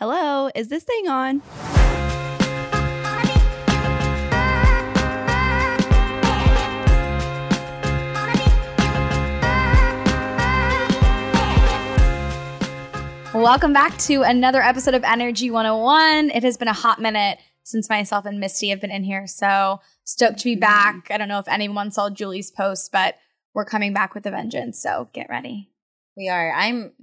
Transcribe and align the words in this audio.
Hello, 0.00 0.50
is 0.56 0.68
this 0.70 0.82
thing 0.82 1.06
on? 1.06 1.40
Welcome 13.32 13.72
back 13.72 13.96
to 13.98 14.22
another 14.22 14.60
episode 14.60 14.94
of 14.94 15.04
Energy 15.04 15.48
101. 15.52 16.30
It 16.30 16.42
has 16.42 16.56
been 16.56 16.66
a 16.66 16.72
hot 16.72 17.00
minute 17.00 17.38
since 17.62 17.88
myself 17.88 18.26
and 18.26 18.40
Misty 18.40 18.70
have 18.70 18.80
been 18.80 18.90
in 18.90 19.04
here, 19.04 19.28
so 19.28 19.80
stoked 20.02 20.40
to 20.40 20.44
be 20.44 20.54
mm-hmm. 20.54 20.60
back. 20.60 21.08
I 21.12 21.18
don't 21.18 21.28
know 21.28 21.38
if 21.38 21.46
anyone 21.46 21.92
saw 21.92 22.10
Julie's 22.10 22.50
post, 22.50 22.90
but 22.90 23.14
we're 23.54 23.64
coming 23.64 23.92
back 23.92 24.12
with 24.12 24.26
a 24.26 24.32
vengeance, 24.32 24.82
so 24.82 25.08
get 25.12 25.28
ready. 25.30 25.70
We 26.16 26.28
are. 26.28 26.52
I'm. 26.52 26.94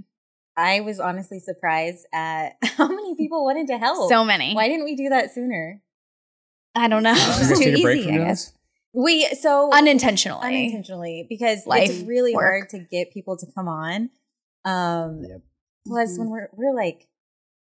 I 0.62 0.80
was 0.82 1.00
honestly 1.00 1.39
surprised 1.39 2.05
at 2.14 2.54
how 2.64 2.88
many 2.88 3.16
people 3.21 3.43
wanted 3.43 3.68
to 3.68 3.78
help. 3.78 4.10
So 4.10 4.24
many. 4.24 4.54
Why 4.54 4.68
didn't 4.68 4.86
we 4.86 4.96
do 4.96 5.10
that 5.10 5.33
sooner? 5.33 5.82
I 6.75 6.88
don't 6.88 7.04
know. 7.04 7.14
You 7.14 7.18
It's 7.21 7.50
guys 7.50 7.60
too 7.60 7.71
take 7.75 7.83
break 7.83 8.00
easy, 8.00 8.07
from 8.11 8.21
I 8.21 8.25
guess. 8.25 8.46
this? 8.46 8.54
We 8.93 9.25
so 9.36 9.71
Unintentionally. 9.71 10.42
unintentionally 10.47 11.25
because 11.29 11.66
Life, 11.66 11.89
it's 11.89 12.04
really 12.07 12.33
work. 12.36 12.43
hard 12.43 12.69
to 12.69 12.79
get 12.79 13.11
people 13.14 13.38
to 13.38 13.46
come 13.55 13.68
on. 13.68 14.10
Um, 14.66 15.21
Yep. 15.28 15.42
Plus, 15.88 16.18
when 16.19 16.29
we're 16.29 16.50
we're 16.54 16.75
like 16.75 17.07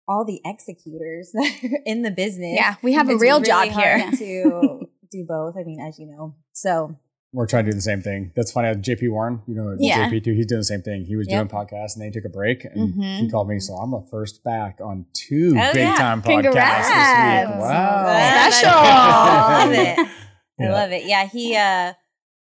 all 0.07 0.25
the 0.25 0.41
executors 0.45 1.31
that 1.33 1.53
are 1.65 1.79
in 1.87 2.03
the 2.03 2.11
business. 2.11 2.55
Yeah, 2.57 2.75
we 2.83 2.93
have 2.93 3.09
a 3.09 3.17
real 3.17 3.37
really 3.41 3.47
job 3.47 3.69
hard 3.69 4.01
here. 4.01 4.11
to 4.19 4.89
do 5.11 5.25
both. 5.27 5.57
I 5.57 5.63
mean, 5.65 5.81
as 5.81 5.99
you 5.99 6.07
know, 6.07 6.35
so 6.53 6.97
We're 7.33 7.47
trying 7.47 7.65
to 7.67 7.71
do 7.71 7.75
the 7.77 7.81
same 7.81 8.03
thing. 8.03 8.33
That's 8.35 8.51
funny. 8.51 8.69
JP 8.75 9.11
Warren, 9.13 9.43
you 9.47 9.55
know 9.55 9.77
Yeah. 9.79 10.09
JP 10.09 10.25
too. 10.25 10.33
He's 10.35 10.47
doing 10.47 10.61
the 10.61 10.65
same 10.65 10.83
thing. 10.83 11.05
He 11.05 11.15
was 11.15 11.29
Yep. 11.29 11.37
doing 11.37 11.49
podcasts 11.49 11.95
and 11.95 12.03
then 12.03 12.09
he 12.09 12.11
took 12.13 12.25
a 12.25 12.29
break 12.29 12.65
and 12.65 12.93
Mhm. 12.95 13.19
he 13.21 13.29
called 13.31 13.49
me. 13.49 13.61
So 13.61 13.75
I'm 13.75 13.93
the 13.93 14.01
first 14.11 14.43
back 14.43 14.81
on 14.81 15.07
two 15.13 15.55
Oh, 15.57 15.73
big 15.73 15.83
yeah. 15.87 15.95
time 15.95 16.23
podcasts 16.23 16.89
this 16.89 17.49
week. 17.51 17.61
Wow. 17.61 18.07
Yeah, 18.07 18.51
Special. 18.51 18.71
I 18.75 19.65
love 19.65 19.73
it. 19.73 19.99
I 20.61 20.63
Yeah. 20.65 20.73
love 20.73 20.91
it. 20.93 21.05
Yeah, 21.07 21.27
he 21.27 21.57
uh 21.57 21.93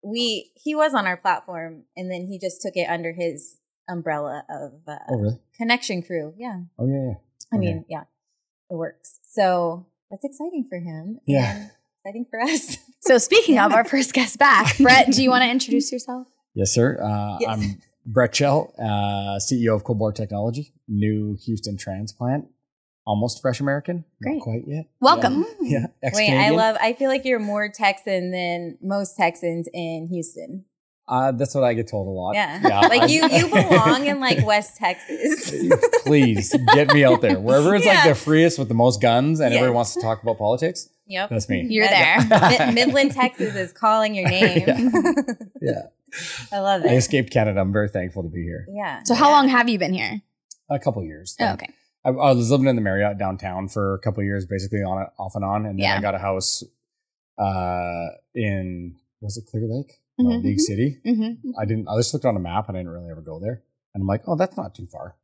we 0.04 0.52
he 0.56 0.76
was 0.76 0.94
on 0.94 1.08
our 1.08 1.16
platform 1.16 1.84
and 1.96 2.12
then 2.12 2.28
he 2.28 2.38
just 2.38 2.62
took 2.62 2.76
it 2.76 2.90
under 2.90 3.14
his 3.14 3.58
umbrella 3.90 4.44
of 4.50 4.74
uh, 4.88 4.98
Oh 5.10 5.16
really? 5.18 5.40
Connection 5.56 6.02
Crew. 6.04 6.34
Yeah. 6.38 6.60
Oh 6.78 6.86
yeah. 6.88 6.94
yeah. 7.08 7.14
I 7.54 7.56
Okay. 7.56 7.66
mean, 7.66 7.86
yeah. 7.88 8.04
It 8.70 8.76
works. 8.76 9.20
So 9.24 9.86
that's 10.12 10.26
exciting 10.26 10.66
for 10.70 10.80
him. 10.80 11.20
Yeah. 11.26 11.56
And 11.56 11.72
exciting 12.06 12.26
for 12.30 12.42
us. 12.42 12.78
So 13.02 13.18
speaking 13.18 13.60
of 13.60 13.74
our 13.74 13.84
first 13.86 14.14
guest 14.14 14.40
back, 14.40 14.78
Brett, 14.78 15.12
do 15.12 15.24
you 15.24 15.30
want 15.30 15.44
to 15.44 15.50
introduce 15.50 15.92
yourself? 15.92 16.28
Yes, 16.54 16.72
sir. 16.74 16.98
Uh, 17.02 17.38
Yes. 17.40 17.50
I'm 17.50 17.82
Brett 18.06 18.34
Chell, 18.34 18.74
uh, 18.80 19.40
CEO 19.40 19.76
of 19.76 19.84
Cold 19.84 20.00
Bore 20.00 20.12
Technology, 20.12 20.74
new 20.88 21.38
Houston 21.46 21.78
transplant, 21.78 22.46
almost 23.06 23.42
fresh 23.42 23.60
American. 23.60 24.04
Great. 24.22 24.36
Not 24.36 24.44
quite 24.44 24.64
yet. 24.68 24.86
Welcome. 25.02 25.46
Yeah. 25.62 25.88
yeah. 26.02 26.10
Wait, 26.14 26.32
I 26.34 26.50
love 26.50 26.76
I 26.82 26.94
feel 26.94 27.10
like 27.10 27.24
you're 27.26 27.40
more 27.40 27.70
Texan 27.70 28.32
than 28.32 28.78
most 28.82 29.16
Texans 29.18 29.68
in 29.74 30.08
Houston. 30.12 30.66
Uh, 31.08 31.34
that's 31.34 31.54
what 31.54 31.66
I 31.66 31.74
get 31.74 31.90
told 31.90 32.08
a 32.08 32.12
lot. 32.12 32.36
Yeah. 32.36 32.62
I- 32.64 32.88
like 32.98 33.10
you 33.10 33.28
you 33.30 33.48
belong 33.50 34.06
in 34.08 34.20
like 34.22 34.46
West 34.46 34.78
Texas. 34.78 35.54
Please 36.06 36.54
get 36.74 36.94
me 36.94 37.04
out 37.04 37.22
there. 37.22 37.40
Wherever 37.40 37.76
it's 37.76 37.86
like 37.86 38.08
the 38.08 38.16
freest 38.16 38.60
with 38.60 38.68
the 38.70 38.74
most 38.74 39.02
guns 39.02 39.40
and 39.42 39.54
everyone 39.54 39.70
Yes. 39.72 39.76
wants 39.76 39.94
to 39.96 40.02
talk 40.02 40.22
about 40.24 40.38
politics, 40.38 40.88
yep. 41.08 41.30
that's 41.30 41.48
me. 41.50 41.66
You're 41.70 41.88
That's- 41.88 42.30
there. 42.58 42.68
Mid- 42.68 42.76
Midland, 42.76 43.12
Texas 43.14 43.56
is 43.56 43.72
calling 43.72 44.16
your 44.16 44.28
name. 44.30 44.64
Yeah. 44.68 44.92
yeah. 45.62 45.82
I 46.52 46.60
love 46.60 46.86
it. 46.86 46.92
I 46.92 46.96
escaped 46.96 47.32
Canada. 47.32 47.60
I'm 47.60 47.74
very 47.74 47.90
thankful 47.90 48.24
to 48.24 48.30
be 48.30 48.44
here. 48.44 48.68
Yeah. 48.70 49.02
So 49.04 49.16
how 49.16 49.32
long 49.32 49.48
have 49.48 49.68
you 49.70 49.80
been 49.80 49.94
here? 49.94 50.22
A 50.70 50.80
couple 50.80 51.04
years. 51.04 51.36
Oh, 51.40 51.54
okay. 51.54 51.70
I, 52.06 52.10
I 52.10 52.32
was 52.34 52.52
living 52.52 52.68
in 52.68 52.76
the 52.76 52.82
Marriott 52.82 53.18
downtown 53.18 53.68
for 53.68 53.96
a 53.96 54.00
couple 54.00 54.22
years, 54.24 54.46
basically 54.46 54.80
on 54.84 55.02
it, 55.02 55.10
off 55.18 55.34
and 55.36 55.44
on, 55.44 55.66
and 55.66 55.80
then 55.80 55.84
Yeah. 55.84 55.98
I 55.98 56.02
got 56.02 56.14
a 56.16 56.20
house 56.20 56.64
uh, 57.38 58.08
in 58.36 58.96
was 59.22 59.38
it 59.38 59.46
Clear 59.50 59.64
Lake? 59.68 60.00
No, 60.20 60.30
Mhm. 60.38 60.44
League 60.44 60.60
City. 60.60 61.00
Mm-hmm. 61.06 61.52
I 61.60 61.66
didn't. 61.66 61.88
I 61.88 61.96
just 61.98 62.14
looked 62.14 62.26
on 62.26 62.36
a 62.36 62.40
map. 62.40 62.68
and 62.68 62.78
I 62.78 62.82
didn't 62.82 62.92
really 62.94 63.10
ever 63.10 63.22
go 63.22 63.40
there, 63.40 63.64
and 63.96 64.02
I'm 64.02 64.08
like, 64.08 64.22
oh, 64.28 64.36
that's 64.36 64.56
not 64.56 64.76
too 64.76 64.86
far. 64.86 65.16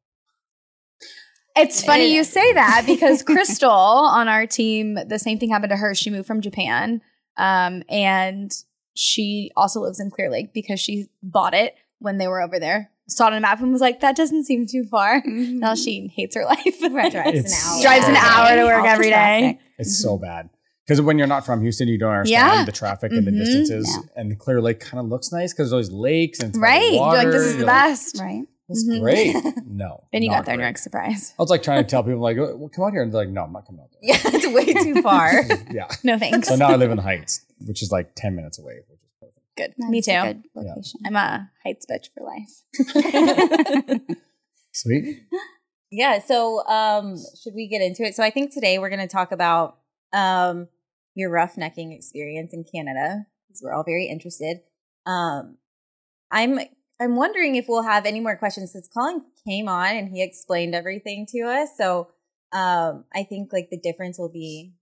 It's 1.61 1.83
funny 1.83 2.11
It- 2.11 2.15
you 2.15 2.23
say 2.23 2.53
that 2.53 2.83
because 2.87 3.23
Crystal 3.23 3.69
on 3.71 4.27
our 4.27 4.45
team, 4.47 4.97
the 5.07 5.19
same 5.19 5.37
thing 5.39 5.49
happened 5.49 5.71
to 5.71 5.77
her. 5.77 5.93
She 5.95 6.09
moved 6.09 6.27
from 6.27 6.41
Japan, 6.41 7.01
um, 7.37 7.83
and 7.89 8.51
she 8.95 9.51
also 9.55 9.81
lives 9.81 9.99
in 9.99 10.09
Clear 10.11 10.29
Lake 10.29 10.53
because 10.53 10.79
she 10.79 11.07
bought 11.23 11.53
it 11.53 11.75
when 11.99 12.17
they 12.17 12.27
were 12.27 12.41
over 12.41 12.59
there. 12.59 12.91
Saw 13.07 13.25
it 13.27 13.31
on 13.31 13.37
a 13.37 13.41
map 13.41 13.59
and 13.61 13.71
was 13.71 13.81
like, 13.81 14.01
"That 14.01 14.15
doesn't 14.15 14.43
seem 14.45 14.67
too 14.67 14.83
far." 14.83 15.23
Now 15.25 15.73
she 15.75 16.11
hates 16.15 16.35
her 16.35 16.45
life. 16.45 16.79
Drives 16.79 17.15
an 17.15 17.23
hour. 17.25 17.81
Drives 17.81 18.07
an 18.07 18.15
hour 18.15 18.55
to 18.55 18.63
work 18.65 18.85
every 18.85 19.09
day. 19.09 19.59
It's 19.79 19.97
so 19.99 20.17
bad 20.17 20.49
because 20.85 21.01
when 21.01 21.17
you're 21.17 21.27
not 21.27 21.45
from 21.45 21.61
Houston, 21.61 21.87
you 21.87 21.97
don't 21.97 22.11
understand 22.13 22.59
Yeah. 22.59 22.65
the 22.65 22.71
traffic 22.71 23.11
and 23.11 23.25
the 23.25 23.31
Mhm. 23.31 23.37
distances. 23.39 23.97
And 24.15 24.37
Clear 24.37 24.61
Lake 24.61 24.79
kind 24.79 24.99
of 24.99 25.07
looks 25.07 25.31
nice 25.31 25.53
because 25.53 25.67
there's 25.71 25.73
always 25.73 25.91
lakes 25.91 26.39
and 26.39 26.49
it's 26.49 26.57
by 26.59 26.67
the 26.67 26.71
Right? 26.81 26.91
You're 26.93 27.01
like, 27.13 27.27
this 27.31 27.41
is 27.43 27.53
the 27.53 27.57
You're 27.59 27.67
like, 27.67 27.75
best. 27.89 28.19
Right. 28.19 28.43
It's 28.69 28.87
Mhm. 28.87 28.99
great. 29.01 29.35
No. 29.65 30.03
Then 30.11 30.21
you 30.23 30.29
got 30.29 30.45
there 30.45 30.53
and 30.53 30.59
you're 30.61 30.69
like, 30.69 30.77
surprise. 30.77 31.33
I 31.39 31.41
was 31.41 31.49
like 31.49 31.63
trying 31.63 31.83
to 31.83 31.89
tell 31.89 32.03
people 32.03 32.19
like, 32.19 32.37
well, 32.37 32.69
come 32.73 32.85
out 32.85 32.91
here, 32.91 33.01
and 33.01 33.11
they're 33.13 33.21
like, 33.21 33.29
no, 33.29 33.43
I'm 33.43 33.51
not 33.53 33.65
coming 33.65 33.81
out 33.81 33.89
there. 33.91 33.99
Yeah, 34.03 34.17
it's 34.25 34.47
way 34.47 34.73
too 34.83 35.01
far. 35.01 35.31
yeah. 35.71 35.87
No 36.03 36.17
thanks. 36.19 36.47
So 36.49 36.55
now 36.55 36.67
I 36.69 36.75
live 36.75 36.91
in 36.91 36.97
the 36.97 37.03
Heights, 37.03 37.45
which 37.65 37.81
is 37.81 37.91
like 37.91 38.13
10 38.15 38.35
minutes 38.35 38.59
away, 38.59 38.75
which 38.89 38.99
is 39.01 39.09
perfect. 39.19 39.45
Good. 39.57 39.73
That's 39.77 39.89
Me 39.91 39.99
a 39.99 40.01
too. 40.01 40.11
good 40.27 40.43
location. 40.55 40.99
I'm 41.05 41.15
a 41.15 41.49
Heights 41.63 41.85
bitch 41.89 42.07
for 42.13 42.23
life. 42.23 44.05
Sweet. 44.73 45.23
yeah. 45.91 46.19
So, 46.19 46.65
um, 46.67 47.15
should 47.41 47.53
we 47.55 47.67
get 47.67 47.81
into 47.81 48.03
it? 48.03 48.15
So, 48.15 48.23
I 48.23 48.29
think 48.29 48.53
today 48.53 48.79
we're 48.79 48.89
going 48.89 48.99
to 49.01 49.07
talk 49.07 49.31
about 49.31 49.77
um, 50.13 50.67
your 51.15 51.31
roughnecking 51.31 51.95
experience 51.95 52.53
in 52.53 52.63
Canada 52.63 53.25
because 53.47 53.61
we're 53.63 53.73
all 53.73 53.83
very 53.83 54.05
interested. 54.07 54.61
Um, 55.05 55.57
I'm 56.31 56.59
I'm 56.99 57.15
wondering 57.15 57.55
if 57.55 57.67
we'll 57.69 57.83
have 57.83 58.05
any 58.05 58.19
more 58.19 58.35
questions 58.35 58.73
since 58.73 58.87
Colin 58.87 59.23
came 59.47 59.69
on 59.69 59.95
and 59.95 60.09
he 60.09 60.21
explained 60.21 60.75
everything 60.75 61.25
to 61.29 61.41
us. 61.41 61.69
So, 61.77 62.09
um, 62.51 63.05
I 63.13 63.23
think 63.23 63.53
like 63.53 63.69
the 63.69 63.79
difference 63.79 64.17
will 64.19 64.31
be 64.31 64.73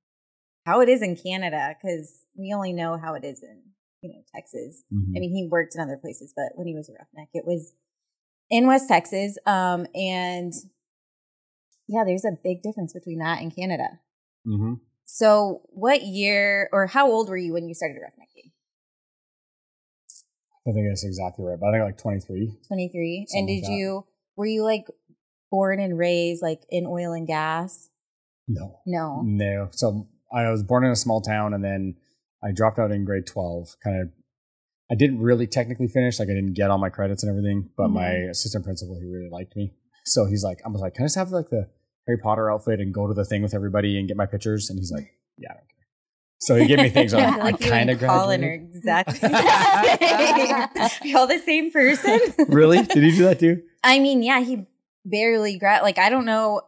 how 0.66 0.82
it 0.82 0.90
is 0.90 1.02
in 1.02 1.16
Canada 1.16 1.76
because 1.80 2.26
we 2.36 2.54
only 2.54 2.74
know 2.74 2.98
how 2.98 3.14
it 3.14 3.24
is 3.24 3.44
in 3.44 3.62
you 4.02 4.10
know 4.10 4.24
Texas. 4.34 4.84
Mhm. 4.92 5.16
I 5.16 5.20
mean, 5.20 5.34
he 5.34 5.48
worked 5.50 5.76
in 5.76 5.82
other 5.82 5.98
places, 5.98 6.34
but 6.36 6.54
when 6.56 6.68
he 6.68 6.76
was 6.76 6.90
a 6.90 6.94
roughneck, 6.94 7.30
it 7.34 7.46
was 7.46 7.74
in 8.50 8.68
West 8.68 8.88
Texas. 8.88 9.38
Um, 9.46 9.86
and 9.94 10.54
yeah, 11.88 12.04
there's 12.06 12.26
a 12.26 12.38
big 12.44 12.62
difference 12.62 12.94
between 12.94 13.20
that 13.20 13.42
and 13.42 13.56
Canada. 13.56 14.00
Mhm. 14.46 14.80
So, 15.06 15.62
what 15.70 16.04
year 16.04 16.70
or 16.74 16.88
how 16.88 17.10
old 17.10 17.30
were 17.30 17.38
you 17.38 17.54
when 17.54 17.68
you 17.68 17.74
started 17.74 17.98
roughnecking? 18.02 18.47
I 20.68 20.74
think 20.74 20.88
that's 20.90 21.06
exactly 21.06 21.46
right. 21.46 21.60
But 21.60 21.68
I 21.68 21.72
think 21.74 21.84
like 21.86 21.98
23. 21.98 22.52
23. 22.68 23.28
And 23.32 23.48
did 23.48 23.64
that. 23.64 23.72
you, 23.72 24.06
were 24.36 24.46
you 24.46 24.64
like 24.64 24.88
born 25.50 25.80
and 25.80 25.98
raised 25.98 26.42
like 26.42 26.62
in 26.70 26.86
oil 26.86 27.14
and 27.14 27.26
gas? 27.26 27.90
No. 28.48 28.80
No. 28.86 29.22
No. 29.24 29.70
So 29.72 30.08
I 30.34 30.50
was 30.50 30.64
born 30.64 30.84
in 30.84 30.92
a 30.92 30.96
small 30.96 31.22
town 31.22 31.54
and 31.54 31.64
then 31.64 31.96
I 32.44 32.52
dropped 32.52 32.80
out 32.80 32.92
in 32.92 33.06
grade 33.06 33.26
12. 33.26 33.76
Kind 33.84 34.02
of, 34.02 34.10
I 34.92 34.96
didn't 34.96 35.20
really 35.20 35.48
technically 35.48 35.88
finish. 35.88 36.20
Like 36.20 36.30
I 36.30 36.34
didn't 36.34 36.54
get 36.54 36.70
all 36.70 36.78
my 36.78 36.90
credits 36.90 37.24
and 37.24 37.30
everything, 37.30 37.70
but 37.78 37.90
my 37.90 38.04
mm-hmm. 38.04 38.32
assistant 38.32 38.66
principal, 38.66 38.98
he 39.00 39.06
really 39.06 39.30
liked 39.30 39.56
me. 39.56 39.74
So 40.06 40.26
he's 40.26 40.44
like, 40.44 40.60
I 40.66 40.70
was 40.70 40.82
like, 40.82 40.96
can 40.96 41.04
I 41.04 41.06
just 41.08 41.18
have 41.18 41.32
like 41.32 41.50
the 41.50 41.70
Harry 42.08 42.18
Potter 42.18 42.52
outfit 42.52 42.80
and 42.80 42.94
go 42.94 43.08
to 43.08 43.14
the 43.14 43.26
thing 43.26 43.42
with 43.42 43.54
everybody 43.54 44.00
and 44.00 44.08
get 44.08 44.16
my 44.16 44.26
pictures? 44.26 44.70
And 44.70 44.80
he's 44.80 44.92
like, 44.92 45.12
yeah, 45.38 45.52
I 45.52 45.56
don't 45.56 45.68
care. 45.68 45.77
So 46.40 46.56
he 46.56 46.68
gave 46.68 46.78
me 46.78 46.90
things. 46.90 47.14
I 47.14 47.26
on, 47.26 47.34
feel 47.34 47.42
I 47.42 47.46
like 47.46 47.60
kind 47.62 47.90
and 47.90 48.02
of 48.02 48.08
Colin 48.08 48.44
are 48.44 48.58
graduated. 48.58 48.76
exactly 48.76 49.20
the 49.30 50.90
same. 51.02 51.12
Y'all 51.12 51.28
the 51.28 51.40
same 51.40 51.72
person? 51.72 52.20
really? 52.48 52.84
Did 52.84 53.04
he 53.04 53.12
do 53.12 53.24
that 53.24 53.40
too? 53.40 53.62
I 53.84 54.00
mean, 54.00 54.22
yeah, 54.22 54.42
he 54.42 54.66
barely 55.06 55.58
grad. 55.58 55.82
Like, 55.84 55.98
I 55.98 56.10
don't 56.10 56.26
know. 56.26 56.62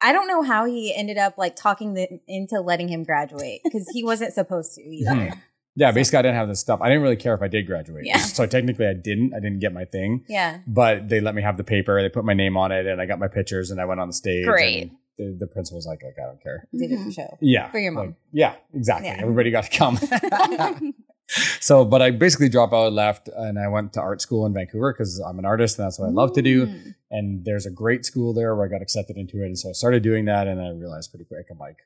I 0.00 0.12
don't 0.12 0.28
know 0.28 0.42
how 0.42 0.66
he 0.66 0.94
ended 0.94 1.16
up 1.18 1.38
like 1.38 1.56
talking 1.56 1.94
the, 1.94 2.20
into 2.28 2.60
letting 2.60 2.88
him 2.88 3.02
graduate 3.04 3.60
because 3.64 3.88
he 3.92 4.04
wasn't 4.04 4.32
supposed 4.34 4.74
to 4.74 4.82
either. 4.82 5.10
Mhm. 5.10 5.40
Yeah, 5.78 5.92
basically, 5.92 6.18
I 6.20 6.22
didn't 6.22 6.36
have 6.36 6.48
this 6.48 6.60
stuff. 6.60 6.80
I 6.80 6.88
didn't 6.88 7.02
really 7.02 7.16
care 7.16 7.34
if 7.34 7.42
I 7.42 7.48
did 7.48 7.66
graduate. 7.66 8.06
Yeah. 8.06 8.16
So 8.18 8.46
technically, 8.46 8.86
I 8.86 8.94
didn't. 8.94 9.34
I 9.34 9.40
didn't 9.40 9.60
get 9.60 9.72
my 9.74 9.84
thing. 9.84 10.24
Yeah. 10.28 10.58
but 10.66 11.08
they 11.08 11.20
let 11.20 11.34
me 11.34 11.42
have 11.42 11.56
the 11.58 11.64
paper. 11.64 12.00
They 12.02 12.08
put 12.08 12.24
my 12.24 12.34
name 12.34 12.56
on 12.56 12.72
it, 12.72 12.86
and 12.86 13.00
I 13.00 13.06
got 13.06 13.18
my 13.18 13.28
pictures, 13.28 13.70
and 13.70 13.80
I 13.80 13.84
went 13.84 14.00
on 14.00 14.08
the 14.08 14.14
stage. 14.14 14.46
Great. 14.46 14.82
and 14.84 14.90
The, 15.18 15.36
the 15.38 15.46
principal 15.46 15.76
was 15.78 15.86
like, 15.86 16.02
like, 16.02 16.16
I 16.22 16.26
don't 16.26 16.42
care. 16.42 16.68
Did 16.72 16.92
it 16.92 16.96
for 16.98 17.04
Mhm. 17.04 17.14
show. 17.14 17.38
Yeah, 17.40 17.70
For 17.70 17.78
your 17.78 17.92
mom. 17.92 18.06
Like, 18.06 18.14
yeah, 18.32 18.54
exactly. 18.74 19.08
Yeah. 19.08 19.18
Everybody 19.20 19.50
got 19.50 19.64
to 19.64 19.70
come. 19.78 19.98
so, 21.60 21.84
but 21.84 22.02
I 22.02 22.10
basically 22.10 22.48
dropped 22.48 22.72
out, 22.72 22.86
and 22.88 22.96
left, 22.96 23.28
and 23.34 23.58
I 23.58 23.68
went 23.68 23.92
to 23.94 24.00
art 24.00 24.20
school 24.20 24.46
in 24.46 24.52
Vancouver 24.52 24.92
because 24.92 25.18
I'm 25.18 25.38
an 25.38 25.44
artist, 25.44 25.78
and 25.78 25.86
that's 25.86 25.98
what 25.98 26.06
I 26.06 26.10
love 26.10 26.32
to 26.34 26.42
do. 26.42 26.66
Mm. 26.66 26.94
And 27.10 27.44
there's 27.44 27.66
a 27.66 27.70
great 27.70 28.04
school 28.04 28.32
there 28.34 28.54
where 28.54 28.66
I 28.66 28.68
got 28.68 28.82
accepted 28.82 29.16
into 29.16 29.42
it, 29.42 29.46
and 29.46 29.58
so 29.58 29.70
I 29.70 29.72
started 29.72 30.02
doing 30.02 30.26
that, 30.26 30.46
and 30.46 30.58
then 30.60 30.66
I 30.66 30.70
realized 30.70 31.10
pretty 31.10 31.24
quick, 31.24 31.46
I'm 31.50 31.58
like, 31.58 31.78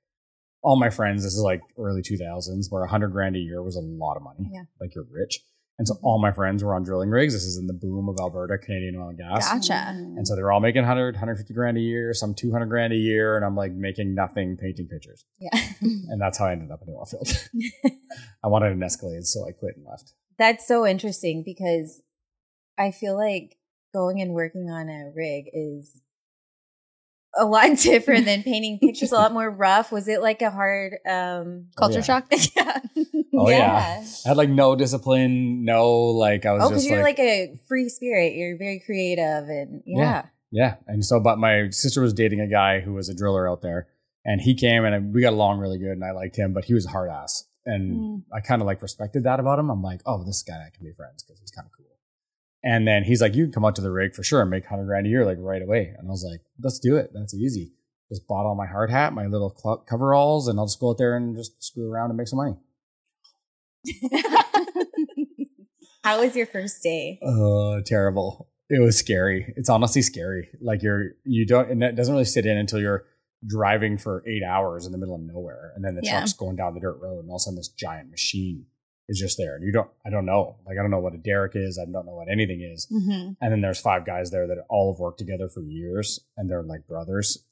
all 0.62 0.76
my 0.78 0.90
friends, 0.90 1.22
this 1.22 1.32
is 1.34 1.40
like 1.40 1.62
early 1.78 2.02
2000s, 2.02 2.66
where 2.70 2.82
100 2.82 3.08
grand 3.08 3.34
a 3.36 3.38
year 3.38 3.62
was 3.62 3.76
a 3.76 3.80
lot 3.80 4.16
of 4.16 4.22
money. 4.22 4.50
Yeah. 4.52 4.64
Like 4.80 4.94
you're 4.94 5.06
rich. 5.10 5.40
And 5.80 5.88
so 5.88 5.98
all 6.02 6.18
my 6.20 6.30
friends 6.30 6.62
were 6.62 6.74
on 6.74 6.82
drilling 6.82 7.08
rigs. 7.08 7.32
This 7.32 7.44
is 7.44 7.56
in 7.56 7.66
the 7.66 7.72
boom 7.72 8.10
of 8.10 8.16
Alberta, 8.20 8.58
Canadian 8.58 8.96
oil 8.96 9.08
and 9.08 9.16
gas. 9.16 9.50
Gotcha. 9.50 9.94
And 9.96 10.28
so 10.28 10.36
they 10.36 10.42
were 10.42 10.52
all 10.52 10.60
making 10.60 10.82
100, 10.82 11.14
150 11.14 11.54
grand 11.54 11.78
a 11.78 11.80
year, 11.80 12.12
some 12.12 12.34
200 12.34 12.66
grand 12.66 12.92
a 12.92 12.96
year. 12.96 13.34
And 13.34 13.46
I'm 13.46 13.56
like 13.56 13.72
making 13.72 14.14
nothing 14.14 14.58
painting 14.58 14.88
pictures. 14.88 15.24
Yeah. 15.38 15.58
And 15.80 16.20
that's 16.20 16.38
how 16.38 16.44
I 16.44 16.52
ended 16.52 16.70
up 16.70 16.82
in 16.82 16.88
the 16.88 16.98
oil 16.98 17.06
field. 17.06 17.28
I 18.44 18.48
wanted 18.48 18.72
an 18.72 18.82
Escalade, 18.82 19.24
so 19.24 19.48
I 19.48 19.52
quit 19.52 19.76
and 19.78 19.86
left. 19.88 20.12
That's 20.38 20.68
so 20.68 20.86
interesting 20.86 21.42
because 21.46 22.02
I 22.76 22.90
feel 22.90 23.16
like 23.16 23.56
going 23.94 24.20
and 24.20 24.34
working 24.34 24.68
on 24.68 24.90
a 24.90 25.10
rig 25.16 25.46
is 25.54 26.02
a 27.38 27.46
lot 27.46 27.74
different 27.78 28.26
than 28.26 28.42
painting 28.42 28.78
pictures, 28.78 29.12
a 29.12 29.14
lot 29.14 29.32
more 29.32 29.48
rough. 29.48 29.92
Was 29.92 30.08
it 30.08 30.20
like 30.20 30.42
a 30.42 30.50
hard 30.50 30.98
um 31.08 31.68
Culture 31.74 32.00
yeah. 32.00 32.02
shock. 32.02 32.26
yeah. 32.54 32.80
Oh, 33.32 33.48
yeah. 33.48 34.04
I 34.24 34.28
had 34.28 34.36
like 34.36 34.50
no 34.50 34.74
discipline, 34.76 35.64
no, 35.64 35.88
like 35.96 36.44
I 36.44 36.52
was 36.52 36.62
Oh, 36.62 36.68
because 36.68 36.82
just 36.82 36.90
you're 36.90 37.02
like, 37.02 37.18
like, 37.18 37.26
a 37.26 37.58
free 37.68 37.88
spirit. 37.88 38.34
You're 38.34 38.58
very 38.58 38.80
creative 38.84 39.48
and 39.48 39.82
yeah. 39.86 40.26
Yeah. 40.50 40.76
And 40.86 41.04
so, 41.04 41.20
but 41.20 41.38
my 41.38 41.70
sister 41.70 42.00
was 42.02 42.12
dating 42.12 42.40
a 42.40 42.48
guy 42.48 42.80
who 42.80 42.92
was 42.92 43.08
a 43.08 43.14
driller 43.14 43.48
out 43.48 43.62
there, 43.62 43.86
and 44.24 44.40
he 44.40 44.54
came 44.54 44.84
and 44.84 45.14
we 45.14 45.22
got 45.22 45.32
along 45.32 45.58
really 45.60 45.78
good, 45.78 45.92
and 45.92 46.04
I 46.04 46.10
liked 46.10 46.36
him, 46.36 46.52
but 46.52 46.64
he 46.66 46.74
was 46.74 46.86
a 46.86 46.90
hard 46.90 47.08
ass, 47.08 47.44
and 47.64 47.96
Mm. 47.96 48.22
I 48.32 48.40
kind 48.40 48.60
of 48.60 48.66
like 48.66 48.82
respected 48.82 49.24
that 49.24 49.40
about 49.40 49.58
him. 49.58 49.70
I'm 49.70 49.82
like, 49.82 50.00
oh, 50.06 50.22
this 50.24 50.42
guy 50.42 50.54
I 50.66 50.70
can 50.76 50.84
be 50.84 50.92
friends 50.92 51.22
because 51.22 51.38
he's 51.40 51.50
kind 51.52 51.66
of 51.66 51.72
cool. 51.72 51.86
And 52.62 52.86
then 52.86 53.04
he's 53.04 53.22
like, 53.22 53.34
you 53.34 53.44
can 53.44 53.52
come 53.52 53.64
out 53.64 53.76
to 53.76 53.82
the 53.82 53.90
rig 53.90 54.14
for 54.14 54.22
sure 54.22 54.42
and 54.42 54.50
make 54.50 54.66
hundred 54.66 54.84
grand 54.86 55.06
a 55.06 55.08
year 55.10 55.24
like 55.24 55.38
right 55.40 55.62
away. 55.62 55.94
And 55.96 56.06
I 56.08 56.10
was 56.10 56.24
like, 56.28 56.40
let's 56.62 56.78
do 56.78 56.96
it. 56.96 57.10
That's 57.14 57.32
easy. 57.32 57.72
Just 58.10 58.26
bought 58.26 58.44
all 58.44 58.54
my 58.56 58.66
hard 58.66 58.90
hat, 58.90 59.12
my 59.14 59.26
little 59.26 59.50
coveralls, 59.88 60.48
and 60.48 60.58
I'll 60.58 60.66
just 60.66 60.80
go 60.80 60.90
out 60.90 60.98
there 60.98 61.16
and 61.16 61.36
just 61.36 61.62
screw 61.64 61.90
around 61.90 62.10
and 62.10 62.16
make 62.18 62.26
some 62.28 62.38
money. 62.38 62.56
How 66.04 66.20
was 66.20 66.34
your 66.34 66.46
first 66.46 66.82
day? 66.82 67.18
Uh, 67.24 67.80
terrible. 67.84 68.48
It 68.68 68.80
was 68.80 68.96
scary. 68.96 69.52
It's 69.56 69.68
honestly 69.68 70.02
scary. 70.02 70.48
Like 70.60 70.82
you're, 70.82 71.10
you 71.24 71.46
don't, 71.46 71.70
and 71.70 71.82
that 71.82 71.96
doesn't 71.96 72.12
really 72.14 72.24
sit 72.24 72.46
in 72.46 72.56
until 72.56 72.80
you're 72.80 73.04
driving 73.46 73.98
for 73.98 74.22
eight 74.26 74.42
hours 74.42 74.86
in 74.86 74.92
the 74.92 74.98
middle 74.98 75.14
of 75.14 75.20
nowhere. 75.20 75.72
And 75.74 75.84
then 75.84 75.94
the 75.94 76.02
Yeah. 76.04 76.18
truck's 76.18 76.32
going 76.32 76.56
down 76.56 76.74
the 76.74 76.80
dirt 76.80 76.98
road 77.00 77.20
and 77.20 77.28
all 77.30 77.36
of 77.36 77.40
a 77.40 77.44
sudden 77.44 77.56
this 77.56 77.68
giant 77.68 78.10
machine 78.10 78.66
is 79.08 79.18
just 79.18 79.36
there. 79.38 79.56
And 79.56 79.64
you 79.64 79.72
don't, 79.72 79.90
I 80.06 80.10
don't 80.10 80.24
know. 80.24 80.56
Like, 80.64 80.78
I 80.78 80.82
don't 80.82 80.90
know 80.90 81.00
what 81.00 81.14
a 81.14 81.18
derrick 81.18 81.52
is. 81.54 81.78
I 81.78 81.90
don't 81.90 82.06
know 82.06 82.14
what 82.14 82.28
anything 82.30 82.60
is. 82.60 82.86
Mm-hmm. 82.92 83.32
And 83.40 83.52
then 83.52 83.60
there's 83.60 83.80
five 83.80 84.06
guys 84.06 84.30
there 84.30 84.46
that 84.46 84.58
all 84.70 84.92
have 84.94 85.00
worked 85.00 85.18
together 85.18 85.48
for 85.48 85.62
years 85.62 86.20
and 86.36 86.48
they're 86.48 86.62
like 86.62 86.86
brothers. 86.86 87.44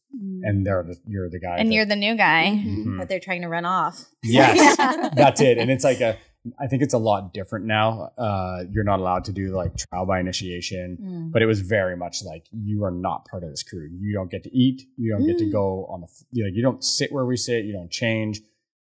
And 0.43 0.67
they're, 0.67 0.83
the, 0.83 0.97
you're 1.07 1.31
the 1.31 1.39
guy. 1.41 1.59
And 1.59 1.69
that- 1.71 1.75
you're 1.75 1.87
the 1.87 1.97
new 1.97 2.17
guy. 2.17 2.61
Mhm. 2.65 2.99
But 2.99 3.09
they're 3.09 3.21
trying 3.21 3.43
to 3.43 3.49
run 3.49 3.65
off. 3.65 4.05
Yes. 4.23 4.77
That's 5.15 5.41
it. 5.41 5.59
And 5.59 5.71
it's 5.71 5.85
like 5.85 6.01
a, 6.01 6.17
I 6.59 6.67
think 6.67 6.83
it's 6.83 6.95
a 6.95 6.99
lot 6.99 7.35
different 7.35 7.67
now. 7.67 8.11
Uh, 8.17 8.65
you're 8.71 8.85
not 8.85 9.01
allowed 9.01 9.25
to 9.27 9.33
do 9.33 9.55
like 9.55 9.77
trial 9.77 10.07
by 10.07 10.19
initiation 10.21 10.97
Mm. 11.01 11.33
but 11.33 11.43
it 11.43 11.47
was 11.47 11.61
very 11.61 11.97
much 11.97 12.25
like 12.25 12.47
you 12.53 12.85
are 12.85 12.91
not 12.91 13.27
part 13.29 13.45
of 13.45 13.51
this 13.51 13.63
crew. 13.63 13.89
You 14.01 14.13
don't 14.15 14.31
get 14.31 14.45
to 14.45 14.51
eat. 14.57 14.83
You 14.97 15.13
don't 15.13 15.27
get 15.27 15.39
to 15.39 15.45
Mm. 15.45 15.53
go 15.53 15.87
on 15.87 16.01
the. 16.01 16.09
You 16.33 16.45
know, 16.45 16.51
you 16.53 16.63
don't 16.63 16.83
sit 16.83 17.13
where 17.13 17.27
we 17.27 17.37
sit. 17.37 17.65
You 17.65 17.73
don't 17.73 17.91
change, 17.91 18.41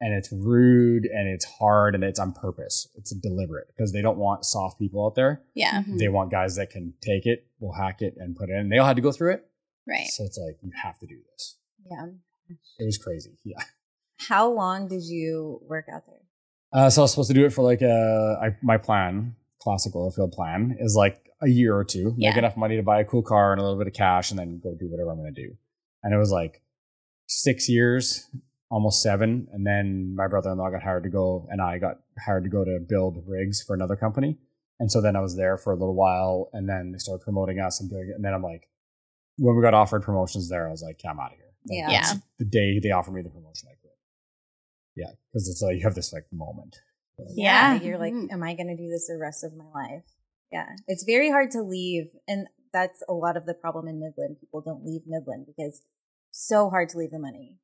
and 0.01 0.13
it's 0.13 0.31
rude 0.31 1.05
and 1.05 1.27
it's 1.27 1.45
hard 1.45 1.95
and 1.95 2.03
it's 2.03 2.19
on 2.19 2.33
purpose. 2.33 2.87
It's 2.95 3.11
deliberate 3.11 3.67
because 3.75 3.91
they 3.93 4.01
don't 4.01 4.17
want 4.17 4.45
soft 4.45 4.77
people 4.79 5.05
out 5.05 5.15
there. 5.15 5.41
Yeah. 5.55 5.83
Mhm. 5.83 5.97
They 5.97 6.07
want 6.07 6.31
guys 6.31 6.55
that 6.57 6.69
can 6.69 6.93
take 7.01 7.25
it, 7.25 7.47
will 7.59 7.73
hack 7.73 8.01
it, 8.01 8.13
and 8.17 8.35
put 8.35 8.49
it 8.49 8.53
in. 8.53 8.69
They 8.69 8.77
all 8.77 8.87
had 8.87 8.95
to 8.97 9.01
go 9.01 9.11
through 9.11 9.33
it, 9.33 9.48
Right. 9.89 10.07
so 10.07 10.23
it's 10.23 10.37
like 10.37 10.57
you 10.61 10.71
have 10.83 10.99
to 10.99 11.07
do 11.07 11.17
this. 11.31 11.57
yeah. 11.89 12.05
It 12.79 12.85
was 12.85 12.97
crazy. 12.97 13.37
Yeah. 13.43 13.63
How 14.27 14.51
long 14.51 14.87
did 14.87 15.03
you 15.03 15.59
work 15.63 15.85
out 15.93 16.03
there? 16.07 16.15
Uh, 16.71 16.89
so 16.89 17.01
I 17.01 17.03
was 17.03 17.11
supposed 17.11 17.29
to 17.29 17.33
do 17.33 17.45
it 17.45 17.53
for 17.53 17.63
like 17.63 17.81
uh, 17.81 18.49
my 18.61 18.77
plan, 18.77 19.35
classic 19.61 19.95
oil 19.95 20.11
field 20.11 20.31
plan, 20.31 20.75
is 20.79 20.95
like 20.95 21.25
a 21.41 21.47
year 21.47 21.75
or 21.75 21.83
two, 21.83 22.13
make 22.17 22.33
Yeah. 22.33 22.37
enough 22.39 22.57
money 22.57 22.75
to 22.75 22.83
buy 22.83 22.99
a 22.99 23.05
cool 23.05 23.21
car 23.23 23.51
and 23.53 23.59
a 23.61 23.63
little 23.63 23.77
bit 23.77 23.87
of 23.87 23.93
cash, 23.93 24.29
and 24.31 24.39
then 24.39 24.59
go 24.63 24.75
do 24.79 24.89
whatever 24.89 25.11
I'm 25.11 25.17
going 25.17 25.33
to 25.33 25.41
do. 25.47 25.55
And 26.03 26.13
it 26.13 26.17
was 26.17 26.31
like 26.31 26.61
six 27.27 27.69
years, 27.69 28.29
almost 28.71 29.01
seven, 29.01 29.47
and 29.51 29.65
then 29.65 30.15
my 30.15 30.27
brother-in-law 30.27 30.69
got 30.71 30.83
hired 30.83 31.03
to 31.03 31.09
go, 31.09 31.47
and 31.49 31.61
I 31.61 31.77
got 31.77 31.97
hired 32.25 32.43
to 32.43 32.49
go 32.49 32.63
to 32.65 32.79
build 32.87 33.23
rigs 33.27 33.61
for 33.61 33.73
another 33.75 33.95
company. 33.95 34.37
And 34.79 34.91
so 34.91 35.01
then 35.01 35.15
I 35.15 35.19
was 35.21 35.35
there 35.37 35.57
for 35.57 35.71
a 35.73 35.75
little 35.75 35.95
while, 35.95 36.49
and 36.53 36.67
then 36.69 36.91
they 36.91 36.97
started 36.99 37.23
promoting 37.23 37.59
us 37.59 37.79
and 37.79 37.89
doing 37.89 38.09
it. 38.09 38.15
And 38.15 38.23
then 38.25 38.33
I'm 38.33 38.43
like, 38.43 38.69
when 39.39 39.55
we 39.55 39.61
got 39.61 39.73
offered 39.73 40.03
promotions 40.03 40.49
there, 40.49 40.67
I 40.67 40.71
was 40.71 40.81
like, 40.83 41.01
yeah, 41.03 41.11
I'm 41.11 41.19
out 41.19 41.31
of 41.31 41.37
here. 41.37 41.45
Like, 41.67 41.77
Yeah. 41.77 41.89
Yeah. 41.91 42.13
The 42.37 42.45
day 42.45 42.79
they 42.79 42.91
offered 42.91 43.13
me 43.13 43.21
the 43.21 43.29
promotion, 43.29 43.69
I 43.71 43.75
quit. 43.81 43.93
Yeah, 44.95 45.11
because 45.31 45.47
it's 45.49 45.61
like 45.61 45.77
you 45.77 45.83
have 45.83 45.95
this 45.95 46.11
like 46.13 46.25
moment. 46.31 46.77
Yeah. 47.35 47.81
You're 47.81 47.97
like, 47.97 48.13
Mhm. 48.13 48.31
am 48.31 48.43
I 48.43 48.53
going 48.55 48.67
to 48.67 48.75
do 48.77 48.89
this 48.89 49.07
the 49.07 49.17
rest 49.17 49.43
of 49.43 49.53
my 49.55 49.65
life? 49.73 50.03
Yeah. 50.51 50.69
It's 50.87 51.03
very 51.03 51.29
hard 51.29 51.51
to 51.51 51.61
leave. 51.61 52.05
And 52.27 52.47
that's 52.73 53.03
a 53.09 53.13
lot 53.13 53.35
of 53.37 53.45
the 53.45 53.53
problem 53.53 53.87
in 53.87 53.99
Midland. 53.99 54.37
People 54.39 54.61
don't 54.61 54.85
leave 54.85 55.01
Midland 55.05 55.45
because 55.47 55.81
so 56.31 56.69
hard 56.69 56.89
to 56.89 56.97
leave 56.97 57.11
the 57.11 57.19
money. 57.19 57.57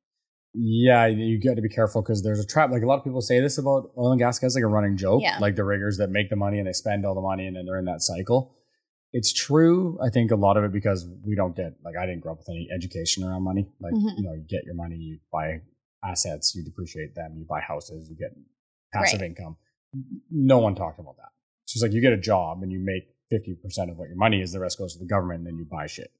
Yeah, 0.58 1.06
you 1.06 1.38
got 1.40 1.56
to 1.56 1.62
be 1.62 1.68
careful 1.68 2.00
because 2.02 2.22
there's 2.22 2.40
a 2.40 2.46
trap. 2.46 2.70
Like 2.70 2.82
a 2.82 2.86
lot 2.86 2.98
of 2.98 3.04
people 3.04 3.20
say 3.20 3.40
this 3.40 3.58
about 3.58 3.90
oil 3.98 4.12
and 4.12 4.18
gas 4.18 4.38
guys, 4.38 4.54
like 4.54 4.64
a 4.64 4.68
running 4.68 4.96
joke. 4.96 5.22
Yeah. 5.22 5.38
Like 5.38 5.54
the 5.56 5.64
riggers 5.64 5.98
that 5.98 6.08
make 6.08 6.30
the 6.30 6.36
money 6.36 6.58
and 6.58 6.66
they 6.66 6.72
spend 6.72 7.04
all 7.04 7.14
the 7.14 7.20
money 7.20 7.46
and 7.46 7.56
then 7.56 7.66
they're 7.66 7.78
in 7.78 7.84
that 7.84 8.00
cycle. 8.00 8.55
It's 9.18 9.32
true. 9.32 9.98
I 10.06 10.08
think 10.10 10.30
a 10.30 10.36
lot 10.46 10.56
of 10.58 10.64
it 10.64 10.72
because 10.72 11.00
we 11.24 11.34
don't 11.40 11.54
get 11.56 11.72
like 11.84 11.96
I 12.00 12.04
didn't 12.06 12.20
grow 12.20 12.32
up 12.32 12.38
with 12.38 12.48
any 12.56 12.68
education 12.78 13.24
around 13.24 13.42
money. 13.42 13.64
Like 13.80 13.94
Mhm. 13.94 14.16
you 14.18 14.22
know, 14.24 14.34
you 14.34 14.44
get 14.56 14.64
your 14.64 14.74
money, 14.74 14.96
you 14.96 15.18
buy 15.32 15.62
assets, 16.04 16.54
you 16.54 16.62
depreciate 16.62 17.14
them, 17.14 17.30
you 17.38 17.44
buy 17.44 17.60
houses, 17.60 18.08
you 18.10 18.16
get 18.16 18.32
passive 18.92 19.20
Right. 19.20 19.30
income. 19.30 19.56
No 20.30 20.58
one 20.58 20.74
talked 20.74 20.98
about 21.00 21.16
that. 21.16 21.30
It's 21.64 21.72
just 21.74 21.82
like 21.82 21.92
you 21.92 22.00
get 22.00 22.12
a 22.12 22.22
job 22.32 22.62
and 22.62 22.70
you 22.70 22.78
make 22.78 23.04
fifty 23.30 23.54
percent 23.54 23.90
of 23.90 23.96
what 23.98 24.08
your 24.08 24.18
money 24.18 24.40
is. 24.42 24.52
The 24.52 24.60
rest 24.60 24.78
goes 24.78 24.92
to 24.94 24.98
the 24.98 25.06
government, 25.14 25.38
and 25.40 25.46
then 25.46 25.56
you 25.58 25.64
buy 25.64 25.86
shit. 25.86 26.10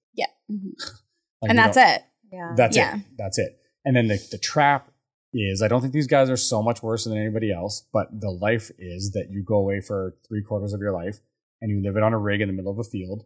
Mhm. 0.50 0.72
Like, 1.42 1.50
and 1.50 1.58
that's 1.58 1.76
it. 1.76 2.02
Yeah. 2.32 2.54
that's 2.56 2.76
Yeah. 2.76 2.96
it. 2.96 3.02
That's 3.18 3.38
it. 3.38 3.60
And 3.84 3.94
then 3.94 4.06
the, 4.08 4.18
the 4.30 4.38
trap 4.38 4.90
is 5.34 5.60
I 5.60 5.68
don't 5.68 5.82
think 5.82 5.92
these 5.92 6.06
guys 6.06 6.30
are 6.30 6.36
so 6.52 6.62
much 6.62 6.82
worse 6.82 7.04
than 7.04 7.16
anybody 7.18 7.52
else, 7.52 7.86
but 7.92 8.08
the 8.20 8.30
life 8.30 8.70
is 8.78 9.10
that 9.12 9.26
you 9.30 9.42
go 9.42 9.56
away 9.56 9.80
for 9.82 10.16
three 10.26 10.42
quarters 10.42 10.72
of 10.72 10.80
your 10.80 10.92
life 10.92 11.20
and 11.60 11.70
you 11.70 11.82
live 11.82 11.96
it 11.96 12.02
on 12.02 12.12
a 12.12 12.18
rig 12.18 12.40
in 12.40 12.48
the 12.48 12.54
middle 12.54 12.72
of 12.72 12.78
a 12.78 12.84
field 12.84 13.24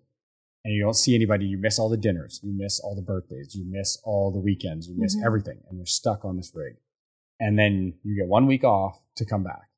and 0.64 0.74
you 0.74 0.82
don't 0.82 0.94
see 0.94 1.14
anybody. 1.14 1.46
You 1.46 1.56
miss 1.58 1.78
all 1.78 1.88
the 1.88 1.96
dinners, 1.96 2.40
you 2.42 2.52
miss 2.52 2.78
all 2.80 2.94
the 2.94 3.02
birthdays, 3.02 3.54
you 3.54 3.64
miss 3.64 3.98
all 4.04 4.30
the 4.30 4.38
weekends, 4.40 4.88
you 4.88 4.94
miss 4.96 5.16
Mhm. 5.16 5.24
everything, 5.24 5.58
and 5.68 5.78
you're 5.78 5.86
stuck 5.86 6.24
on 6.24 6.36
this 6.36 6.52
rig. 6.54 6.76
And 7.38 7.58
then 7.58 7.94
you 8.02 8.14
get 8.16 8.28
one 8.28 8.46
week 8.46 8.62
off 8.64 9.00
to 9.16 9.24
come 9.24 9.42
back. 9.42 9.70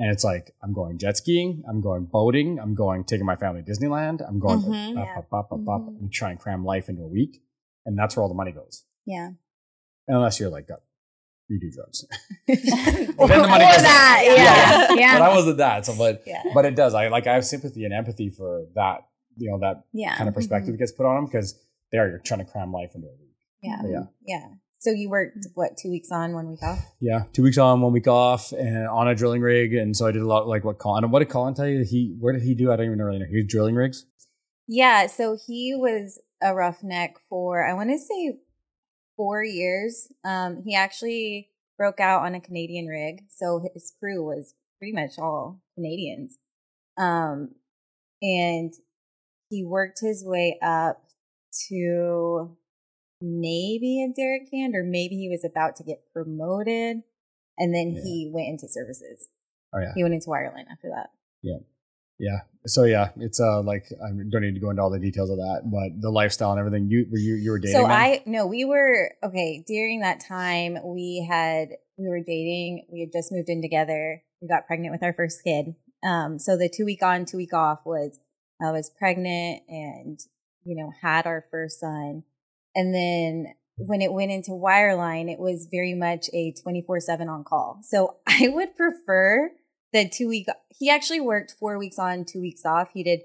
And 0.00 0.10
it's 0.10 0.24
like, 0.24 0.54
I'm 0.62 0.72
going 0.72 0.98
jet 0.98 1.16
skiing, 1.16 1.62
I'm 1.68 1.80
going 1.80 2.04
boating, 2.06 2.58
I'm 2.60 2.74
going 2.74 3.04
taking 3.04 3.26
my 3.26 3.36
family 3.36 3.62
to 3.62 3.70
Disneyland, 3.70 4.20
I'm 4.28 4.38
going 4.40 4.60
Mhm. 4.60 4.96
up, 4.98 5.16
up, 5.18 5.32
up, 5.32 5.52
up, 5.52 5.68
up. 5.68 5.82
Mhm. 5.82 6.02
You 6.02 6.08
try 6.08 6.30
and 6.30 6.38
cram 6.38 6.64
life 6.64 6.88
into 6.88 7.02
a 7.02 7.08
week, 7.08 7.42
and 7.86 7.96
that's 7.98 8.16
where 8.16 8.22
all 8.22 8.28
the 8.28 8.34
money 8.34 8.52
goes 8.52 8.84
Yeah. 9.06 9.32
unless 10.08 10.38
you're 10.40 10.50
like 10.50 10.70
uh, 10.70 10.76
you 11.48 11.58
do 11.58 11.70
drugs. 11.70 12.04
Or, 13.18 13.26
then 13.26 13.42
the 13.42 13.48
money 13.48 13.64
or 13.64 13.72
goes 13.72 13.82
that. 13.82 14.88
up. 14.88 14.96
Yeah. 14.96 15.00
Yeah. 15.00 15.18
but 15.18 15.30
I 15.30 15.34
wasn't 15.34 15.56
that. 15.58 15.86
So, 15.86 15.94
but 15.96 16.22
Yeah. 16.26 16.42
but 16.54 16.64
it 16.64 16.76
does. 16.76 16.94
I 16.94 17.08
like 17.08 17.26
I 17.26 17.34
have 17.34 17.44
sympathy 17.44 17.84
and 17.84 17.92
empathy 17.92 18.30
for 18.30 18.66
that. 18.74 19.06
You 19.36 19.50
know 19.50 19.58
that 19.58 19.84
Yeah. 19.92 20.16
kind 20.16 20.28
of 20.28 20.34
perspective 20.34 20.74
mm-hmm. 20.74 20.78
gets 20.78 20.92
put 20.92 21.06
on 21.06 21.16
them 21.16 21.24
because 21.26 21.58
there 21.90 22.08
you're 22.08 22.18
trying 22.18 22.40
to 22.40 22.46
cram 22.46 22.72
life 22.72 22.92
into 22.94 23.08
a 23.08 23.10
week. 23.10 23.34
Yeah. 23.62 23.82
Yeah. 23.84 24.02
Yeah. 24.24 24.46
So 24.80 24.90
you 24.90 25.10
worked 25.10 25.46
what 25.54 25.76
two 25.76 25.90
weeks 25.90 26.12
on, 26.12 26.34
one 26.34 26.48
week 26.48 26.62
off? 26.62 26.78
Yeah, 27.00 27.24
two 27.32 27.42
weeks 27.42 27.58
on, 27.58 27.80
one 27.80 27.92
week 27.92 28.06
off, 28.06 28.52
and 28.52 28.86
on 28.86 29.08
a 29.08 29.14
drilling 29.14 29.40
rig. 29.40 29.74
And 29.74 29.96
so 29.96 30.06
I 30.06 30.12
did 30.12 30.22
a 30.22 30.26
lot 30.26 30.46
like 30.46 30.62
what 30.62 30.78
Colin. 30.78 31.10
What 31.10 31.18
did 31.18 31.30
Colin 31.30 31.54
tell 31.54 31.66
you? 31.66 31.82
He 31.82 32.14
where 32.20 32.32
did 32.32 32.42
he 32.42 32.54
do? 32.54 32.70
I 32.70 32.76
don't 32.76 32.86
even 32.86 32.98
really 33.00 33.18
know. 33.18 33.26
He 33.28 33.38
was 33.38 33.46
drilling 33.48 33.74
rigs. 33.74 34.06
Yeah. 34.68 35.08
So 35.08 35.36
he 35.46 35.74
was 35.74 36.20
a 36.40 36.54
roughneck 36.54 37.16
for 37.28 37.66
I 37.66 37.72
want 37.74 37.90
to 37.90 37.98
say 37.98 38.38
four 39.18 39.44
years. 39.44 40.08
Um, 40.24 40.62
he 40.64 40.74
actually 40.74 41.50
broke 41.76 42.00
out 42.00 42.22
on 42.22 42.34
a 42.34 42.40
Canadian 42.40 42.86
rig, 42.86 43.24
so 43.28 43.60
his 43.74 43.92
crew 44.00 44.24
was 44.24 44.54
pretty 44.78 44.94
much 44.94 45.18
all 45.18 45.60
Canadians. 45.74 46.38
Um, 46.96 47.50
and 48.22 48.72
he 49.50 49.62
worked 49.64 49.98
his 50.00 50.24
way 50.24 50.58
up 50.62 51.02
to 51.68 52.56
maybe 53.20 54.02
a 54.02 54.12
derrick 54.14 54.48
hand, 54.52 54.74
or 54.74 54.82
maybe 54.84 55.16
he 55.16 55.28
was 55.28 55.44
about 55.44 55.76
to 55.76 55.84
get 55.84 56.02
promoted, 56.12 57.02
and 57.58 57.74
then 57.74 57.92
Yeah. 57.96 58.02
he 58.02 58.30
went 58.32 58.48
into 58.48 58.68
services. 58.68 59.28
Oh 59.74 59.80
yeah, 59.80 59.92
He 59.94 60.02
went 60.02 60.14
into 60.14 60.28
wireline 60.28 60.70
after 60.70 60.88
that. 60.94 61.10
yeah. 61.42 61.58
So 62.66 62.84
yeah, 62.84 63.10
it's 63.16 63.40
uh 63.40 63.62
like 63.62 63.86
I 64.04 64.08
don't 64.08 64.42
need 64.42 64.54
to 64.54 64.60
go 64.60 64.70
into 64.70 64.82
all 64.82 64.90
the 64.90 64.98
details 64.98 65.30
of 65.30 65.38
that, 65.38 65.62
but 65.64 66.00
the 66.00 66.10
lifestyle 66.10 66.50
and 66.50 66.60
everything. 66.60 66.88
You 66.88 67.06
were 67.10 67.18
you 67.18 67.34
you 67.34 67.50
were 67.50 67.58
dating. 67.58 67.76
So 67.76 67.82
then? 67.82 67.90
I 67.90 68.22
no, 68.26 68.46
we 68.46 68.64
were 68.64 69.12
okay 69.22 69.64
during 69.66 70.00
that 70.00 70.20
time. 70.20 70.76
We 70.84 71.26
had 71.28 71.70
we 71.96 72.08
were 72.08 72.20
dating. 72.20 72.86
We 72.92 73.00
had 73.00 73.12
just 73.12 73.32
moved 73.32 73.48
in 73.48 73.62
together. 73.62 74.22
We 74.42 74.48
got 74.48 74.66
pregnant 74.66 74.92
with 74.92 75.02
our 75.02 75.12
first 75.12 75.42
kid. 75.42 75.74
Um, 76.06 76.38
so 76.38 76.56
the 76.56 76.68
two 76.68 76.84
week 76.84 77.02
on, 77.02 77.24
two 77.24 77.38
week 77.38 77.54
off 77.54 77.80
was 77.84 78.18
I 78.62 78.70
was 78.70 78.90
pregnant 78.90 79.62
and 79.68 80.20
you 80.64 80.76
know 80.76 80.92
had 81.00 81.26
our 81.26 81.46
first 81.50 81.80
son, 81.80 82.24
and 82.74 82.94
then 82.94 83.54
when 83.76 84.02
it 84.02 84.12
went 84.12 84.32
into 84.32 84.50
wireline, 84.50 85.30
it 85.30 85.38
was 85.38 85.68
very 85.70 85.94
much 85.94 86.28
a 86.34 86.52
twenty 86.62 86.82
four 86.82 87.00
seven 87.00 87.28
on 87.28 87.44
call. 87.44 87.80
So 87.82 88.16
I 88.26 88.48
would 88.48 88.76
prefer 88.76 89.52
the 89.92 90.08
two 90.08 90.28
week. 90.28 90.46
He 90.70 90.90
actually 90.90 91.20
worked 91.20 91.54
four 91.58 91.78
weeks 91.78 91.98
on, 91.98 92.24
two 92.24 92.40
weeks 92.40 92.64
off. 92.64 92.88
He 92.94 93.02
did 93.02 93.20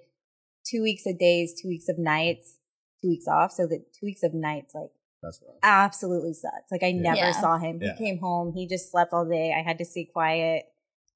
two 0.66 0.82
weeks 0.82 1.06
of 1.06 1.20
days, 1.20 1.54
two 1.60 1.68
weeks 1.68 1.90
of 1.90 1.98
nights, 1.98 2.58
two 3.02 3.10
weeks 3.10 3.28
off. 3.28 3.52
So 3.52 3.68
the 3.68 3.80
two 4.00 4.06
weeks 4.06 4.24
of 4.24 4.34
nights, 4.34 4.74
like 4.74 4.90
That's 5.22 5.42
right. 5.48 5.58
absolutely 5.62 6.34
sucked. 6.34 6.72
Like 6.72 6.84
I 6.84 6.88
Yeah. 6.88 7.02
never 7.02 7.18
Yeah. 7.18 7.32
saw 7.42 7.58
him. 7.58 7.80
Yeah. 7.82 7.96
He 7.98 8.06
came 8.06 8.20
home. 8.20 8.54
He 8.54 8.68
just 8.68 8.92
slept 8.92 9.14
all 9.14 9.26
day. 9.28 9.54
I 9.58 9.62
had 9.62 9.78
to 9.80 9.86
stay 9.86 10.06
quiet. 10.06 10.66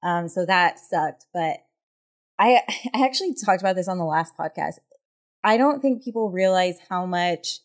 Um, 0.02 0.28
so 0.28 0.44
that 0.46 0.78
sucked. 0.78 1.26
But 1.32 1.58
I 2.38 2.62
I 2.94 3.04
actually 3.04 3.34
talked 3.34 3.62
about 3.62 3.76
this 3.76 3.88
on 3.88 3.98
the 3.98 4.04
last 4.04 4.36
podcast. 4.36 4.74
I 5.42 5.56
don't 5.56 5.80
think 5.80 6.02
people 6.04 6.30
realize 6.30 6.76
how 6.88 7.06
much 7.06 7.60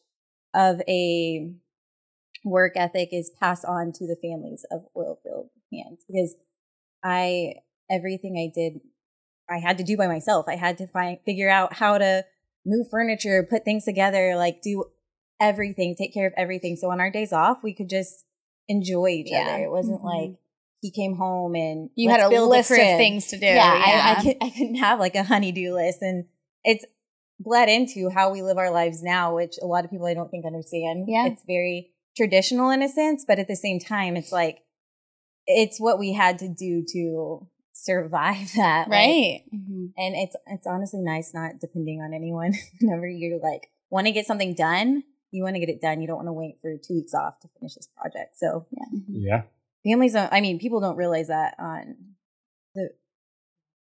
of 0.54 0.82
a 0.88 1.52
work 2.46 2.74
ethic 2.76 3.10
is 3.12 3.32
passed 3.40 3.66
on 3.66 3.92
to 3.94 4.06
the 4.06 4.16
families 4.22 4.66
of 4.72 4.86
oil 4.96 5.20
field 5.24 5.50
hands 5.72 6.04
because 6.08 6.36
I 7.04 7.56
everything 7.94 8.36
I 8.38 8.52
did 8.54 8.82
I 9.50 9.60
had 9.60 9.78
to 9.78 9.84
do 9.84 9.98
by 9.98 10.08
myself. 10.08 10.46
I 10.48 10.56
had 10.56 10.78
to 10.78 10.88
find 10.88 11.18
figure 11.26 11.50
out 11.50 11.74
how 11.74 11.98
to 11.98 12.26
move 12.66 12.88
furniture, 12.90 13.46
put 13.48 13.66
things 13.66 13.84
together, 13.84 14.36
like 14.38 14.62
do 14.62 14.86
everything, 15.40 15.96
take 15.98 16.14
care 16.14 16.28
of 16.28 16.34
everything. 16.38 16.78
So 16.78 16.90
on 16.92 17.02
our 17.02 17.12
days 17.12 17.34
off, 17.34 17.58
we 17.62 17.74
could 17.74 17.90
just 17.90 18.24
enjoy 18.70 19.08
each 19.10 19.32
Yeah. 19.32 19.42
other. 19.56 19.66
It 19.66 19.70
wasn't 19.72 20.02
Mhm. 20.02 20.06
like 20.06 20.36
he 20.82 20.92
came 20.92 21.16
home 21.18 21.56
and 21.56 21.90
You 21.96 22.10
had 22.10 22.22
a 22.22 22.30
list 22.46 22.72
of 22.72 22.78
things 22.78 23.28
to 23.28 23.38
do. 23.38 23.46
Yeah, 23.46 23.64
I. 23.64 24.16
I, 24.18 24.24
could, 24.24 24.38
I 24.42 24.50
couldn't 24.50 24.76
have 24.76 25.00
like 25.00 25.16
a 25.16 25.24
honeydew 25.24 25.74
list, 25.74 26.02
and 26.02 26.26
it's 26.64 26.86
bled 27.40 27.68
into 27.68 28.10
how 28.10 28.32
we 28.32 28.42
live 28.42 28.58
our 28.58 28.72
lives 28.72 29.04
now, 29.04 29.36
which 29.36 29.56
a 29.62 29.66
lot 29.68 29.84
of 29.84 29.92
people 29.92 30.08
I 30.08 30.14
don't 30.14 30.32
think 30.32 30.46
understand. 30.46 31.06
Yeah. 31.10 31.28
it's 31.28 31.44
very 31.46 31.92
traditional 32.16 32.70
in 32.70 32.82
a 32.82 32.88
sense, 32.88 33.26
but 33.28 33.40
at 33.40 33.48
the 33.50 33.56
same 33.58 33.80
time, 33.80 34.16
it's 34.16 34.32
like 34.32 34.60
it's 35.46 35.80
what 35.82 36.00
we 36.00 36.14
had 36.14 36.40
to 36.40 36.48
do 36.48 36.86
to 36.94 37.48
survive 37.74 38.52
that, 38.56 38.88
like, 38.90 38.98
right. 38.98 39.42
Mhm. 39.54 39.92
and 39.98 40.16
it's 40.16 40.36
it's 40.48 40.68
honestly 40.68 41.02
nice 41.02 41.34
not 41.34 41.60
depending 41.60 42.02
on 42.02 42.14
anyone. 42.14 42.54
Whenever 42.82 43.08
you 43.08 43.40
like 43.44 43.70
want 43.90 44.08
to 44.08 44.12
get 44.14 44.26
something 44.26 44.54
done, 44.56 45.04
you 45.32 45.44
want 45.44 45.56
to 45.56 45.60
get 45.60 45.70
it 45.70 45.82
done. 45.82 46.02
You 46.02 46.08
don't 46.08 46.18
want 46.18 46.28
to 46.28 46.34
wait 46.34 46.56
for 46.62 46.74
two 46.78 46.96
weeks 46.96 47.14
off 47.14 47.40
to 47.42 47.50
finish 47.60 47.76
this 47.76 47.90
project. 47.98 48.38
So 48.38 48.66
Mhm. 48.94 49.04
Yeah. 49.10 49.44
families 49.84 50.14
don't. 50.14 50.32
I 50.32 50.40
mean, 50.42 50.60
people 50.60 50.80
don't 50.80 50.96
realize 50.96 51.28
that 51.28 51.56
on 51.60 51.96
the 52.76 52.90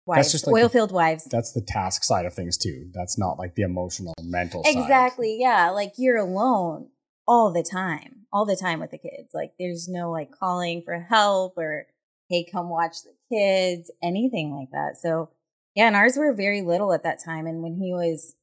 wives, 0.07 0.33
just 0.33 0.47
like 0.47 0.55
oil 0.55 0.63
the- 0.65 0.69
field 0.71 0.93
wives. 0.93 1.25
That's 1.25 1.53
the 1.53 1.61
task 1.63 2.05
side 2.05 2.27
of 2.27 2.35
things 2.35 2.57
too. 2.57 2.91
That's 2.93 3.19
not 3.19 3.39
like 3.39 3.55
the 3.55 3.63
emotional, 3.63 4.15
mental 4.23 4.63
side. 4.65 4.77
Exactly. 4.77 5.37
Yeah. 5.41 5.71
Like 5.71 5.95
you're 5.97 6.17
alone 6.19 6.89
all 7.27 7.53
the 7.53 7.63
time, 7.63 8.27
all 8.33 8.45
the 8.45 8.57
time 8.57 8.81
with 8.81 8.91
the 8.91 8.99
kids. 8.99 9.31
Like 9.35 9.53
there's 9.59 9.89
no 9.89 10.11
like 10.11 10.31
calling 10.33 10.83
for 10.83 10.99
help 11.01 11.55
or, 11.57 11.87
hey, 12.29 12.45
come 12.51 12.69
watch 12.69 13.03
the 13.05 13.13
kids, 13.33 13.91
anything 14.03 14.55
like 14.55 14.71
that. 14.73 14.97
So, 15.01 15.31
yeah. 15.75 15.87
And 15.87 15.97
ours 15.97 16.17
were 16.17 16.35
very 16.35 16.63
little 16.63 16.93
at 16.93 17.03
that 17.05 17.23
time. 17.25 17.47
And 17.47 17.63
when 17.63 17.75
he 17.75 17.93
was, 17.93 18.35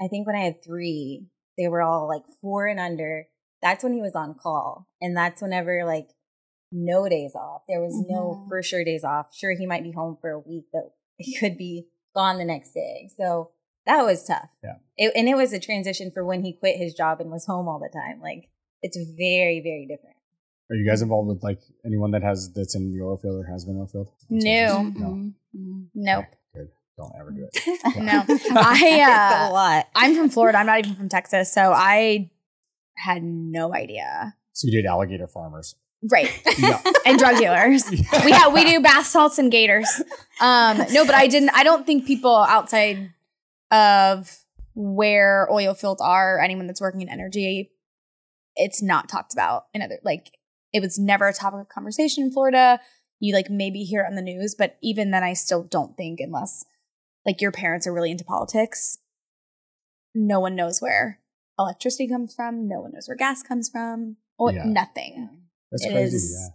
I 0.00 0.08
think 0.08 0.26
when 0.26 0.36
I 0.36 0.44
had 0.44 0.62
three, 0.64 1.26
they 1.58 1.68
were 1.68 1.82
all 1.82 2.06
like 2.08 2.22
four 2.40 2.66
and 2.66 2.78
under. 2.80 3.26
That's 3.62 3.82
when 3.82 3.92
he 3.92 4.02
was 4.02 4.14
on 4.14 4.34
call. 4.34 4.86
And 5.00 5.16
that's 5.16 5.42
whenever 5.42 5.84
like 5.84 6.08
no 6.72 7.08
days 7.08 7.34
off. 7.34 7.62
There 7.68 7.80
was 7.80 7.94
no 8.08 8.42
Mhm. 8.44 8.48
for 8.48 8.62
sure 8.62 8.84
days 8.84 9.04
off. 9.04 9.34
Sure, 9.34 9.52
he 9.54 9.66
might 9.66 9.82
be 9.82 9.92
home 9.92 10.18
for 10.20 10.30
a 10.30 10.38
week, 10.38 10.66
but 10.72 10.94
he 11.18 11.36
could 11.36 11.56
be 11.56 11.88
gone 12.14 12.38
the 12.38 12.44
next 12.44 12.72
day. 12.72 13.08
So 13.16 13.50
that 13.86 14.04
was 14.04 14.24
tough. 14.24 14.48
Yeah. 14.62 14.76
It, 14.96 15.12
and 15.14 15.28
it 15.28 15.36
was 15.36 15.52
a 15.52 15.60
transition 15.60 16.10
for 16.12 16.24
when 16.24 16.42
he 16.42 16.52
quit 16.52 16.76
his 16.76 16.94
job 16.94 17.20
and 17.20 17.30
was 17.30 17.46
home 17.46 17.68
all 17.68 17.78
the 17.78 17.88
time. 17.92 18.20
Like 18.20 18.48
it's 18.82 18.98
very, 19.16 19.60
very 19.60 19.86
different. 19.86 20.15
Are 20.70 20.74
you 20.74 20.88
guys 20.88 21.02
involved 21.02 21.28
with 21.28 21.42
like 21.42 21.60
anyone 21.84 22.10
that 22.12 22.22
has 22.22 22.52
that's 22.52 22.74
in 22.74 22.92
the 22.92 23.02
oil 23.02 23.16
field 23.16 23.44
or 23.44 23.48
has 23.48 23.64
been 23.64 23.74
in 23.76 23.80
oil 23.82 23.86
field? 23.86 24.08
No. 24.28 24.82
No. 24.82 25.06
Mhm. 25.06 25.32
Mhm. 25.56 25.86
Nope. 25.94 26.24
Okay, 26.24 26.36
good. 26.54 26.68
Don't 26.96 27.12
ever 27.18 27.30
do 27.30 27.48
it. 27.52 27.96
No. 28.02 28.24
it's 28.28 28.50
I 28.50 28.98
a 29.44 29.48
uh, 29.48 29.52
lot. 29.52 29.86
I'm 29.94 30.16
from 30.16 30.28
Florida. 30.28 30.58
I'm 30.58 30.66
not 30.66 30.78
even 30.80 30.94
from 30.94 31.08
Texas, 31.08 31.52
so 31.52 31.72
I 31.72 32.30
had 32.96 33.22
no 33.22 33.74
idea. 33.74 34.34
So 34.52 34.66
you 34.66 34.72
did 34.72 34.86
alligator 34.86 35.26
farmers. 35.28 35.76
Right. 36.02 36.30
Yeah. 36.58 36.80
and 37.06 37.18
drug 37.18 37.38
dealers. 37.38 37.88
we 37.90 38.32
have 38.32 38.52
we 38.52 38.64
do 38.64 38.80
bath 38.80 39.06
salts 39.06 39.38
and 39.38 39.50
gators. 39.52 39.88
Um, 40.40 40.78
no, 40.92 41.06
but 41.06 41.14
I 41.14 41.26
didn't. 41.26 41.50
I 41.50 41.62
don't 41.62 41.86
think 41.86 42.06
people 42.06 42.34
outside 42.34 43.12
of 43.70 44.36
where 44.74 45.48
oil 45.50 45.74
fields 45.74 46.00
are, 46.02 46.38
anyone 46.38 46.66
that's 46.66 46.80
working 46.80 47.00
in 47.02 47.08
energy, 47.08 47.70
it's 48.56 48.82
not 48.82 49.08
talked 49.08 49.32
about 49.32 49.64
in 49.72 49.82
other 49.82 49.98
like 50.04 50.30
it 50.72 50.80
was 50.80 50.98
never 50.98 51.26
a 51.28 51.32
topic 51.32 51.60
of 51.60 51.68
conversation 51.68 52.24
in 52.24 52.30
Florida. 52.32 52.80
You 53.20 53.34
like 53.34 53.48
maybe 53.50 53.82
hear 53.84 54.02
it 54.02 54.06
on 54.08 54.14
the 54.14 54.22
news, 54.22 54.54
but 54.58 54.76
even 54.82 55.10
then, 55.10 55.22
I 55.24 55.32
still 55.32 55.62
don't 55.62 55.96
think 55.96 56.20
unless 56.20 56.64
like 57.24 57.40
your 57.40 57.52
parents 57.52 57.86
are 57.86 57.92
really 57.92 58.10
into 58.10 58.24
politics, 58.24 58.98
no 60.14 60.40
one 60.40 60.54
knows 60.54 60.80
where 60.80 61.20
electricity 61.58 62.08
comes 62.08 62.34
from. 62.34 62.68
No 62.68 62.80
one 62.80 62.92
knows 62.92 63.08
where 63.08 63.16
gas 63.16 63.42
comes 63.42 63.68
from. 63.68 64.16
Or 64.38 64.52
Yeah. 64.52 64.64
nothing. 64.64 65.30
That's 65.70 65.84
It 65.86 65.92
crazy. 65.92 66.16
is- 66.16 66.36
Yeah. 66.38 66.54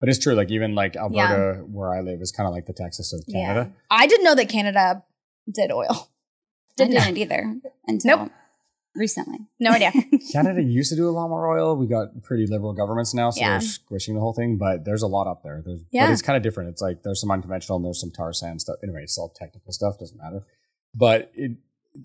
But 0.00 0.08
it's 0.08 0.18
true. 0.18 0.32
Like 0.34 0.50
even 0.50 0.74
like 0.74 0.96
Alberta, 0.96 1.62
where 1.70 1.92
I 1.94 2.00
live, 2.00 2.22
is 2.22 2.32
kind 2.32 2.46
of 2.46 2.54
like 2.54 2.64
the 2.66 2.72
Texas 2.72 3.12
of 3.12 3.22
Yeah. 3.26 3.46
Canada. 3.46 3.72
I 3.90 4.06
didn't 4.06 4.24
know 4.24 4.34
that 4.34 4.48
Canada 4.48 5.04
did 5.52 5.70
oil. 5.70 5.86
I 5.90 6.84
Didn't 6.84 6.94
know. 6.94 7.00
didn't 7.04 7.18
either 7.18 7.60
until 7.86 8.16
Nope. 8.18 8.32
Recently. 8.94 9.38
No 9.58 9.70
idea. 9.70 9.92
Canada 10.32 10.62
used 10.62 10.90
to 10.90 10.96
do 10.96 11.08
a 11.08 11.10
lot 11.12 11.28
more 11.28 11.48
oil. 11.48 11.76
We 11.76 11.86
got 11.86 12.22
pretty 12.22 12.46
liberal 12.46 12.72
governments 12.72 13.14
now, 13.14 13.30
so 13.30 13.40
Yeah. 13.40 13.50
they're 13.50 13.60
squishing 13.60 14.14
the 14.14 14.20
whole 14.20 14.32
thing. 14.32 14.56
But 14.58 14.84
there's 14.84 15.02
a 15.02 15.06
lot 15.06 15.26
up 15.26 15.42
there. 15.42 15.62
There's, 15.64 15.82
Yeah. 15.90 16.06
But 16.06 16.12
it's 16.12 16.22
kind 16.22 16.36
of 16.36 16.42
different. 16.42 16.70
It's 16.70 16.82
like 16.82 17.02
there's 17.02 17.20
some 17.20 17.30
unconventional 17.30 17.76
and 17.76 17.84
there's 17.84 18.00
some 18.00 18.10
tar 18.10 18.32
sand 18.32 18.60
stuff. 18.60 18.76
Anyway, 18.82 19.02
it's 19.02 19.16
all 19.18 19.28
technical 19.34 19.72
stuff. 19.72 19.98
Doesn't 19.98 20.18
matter. 20.18 20.44
But 20.94 21.30
it, 21.34 21.52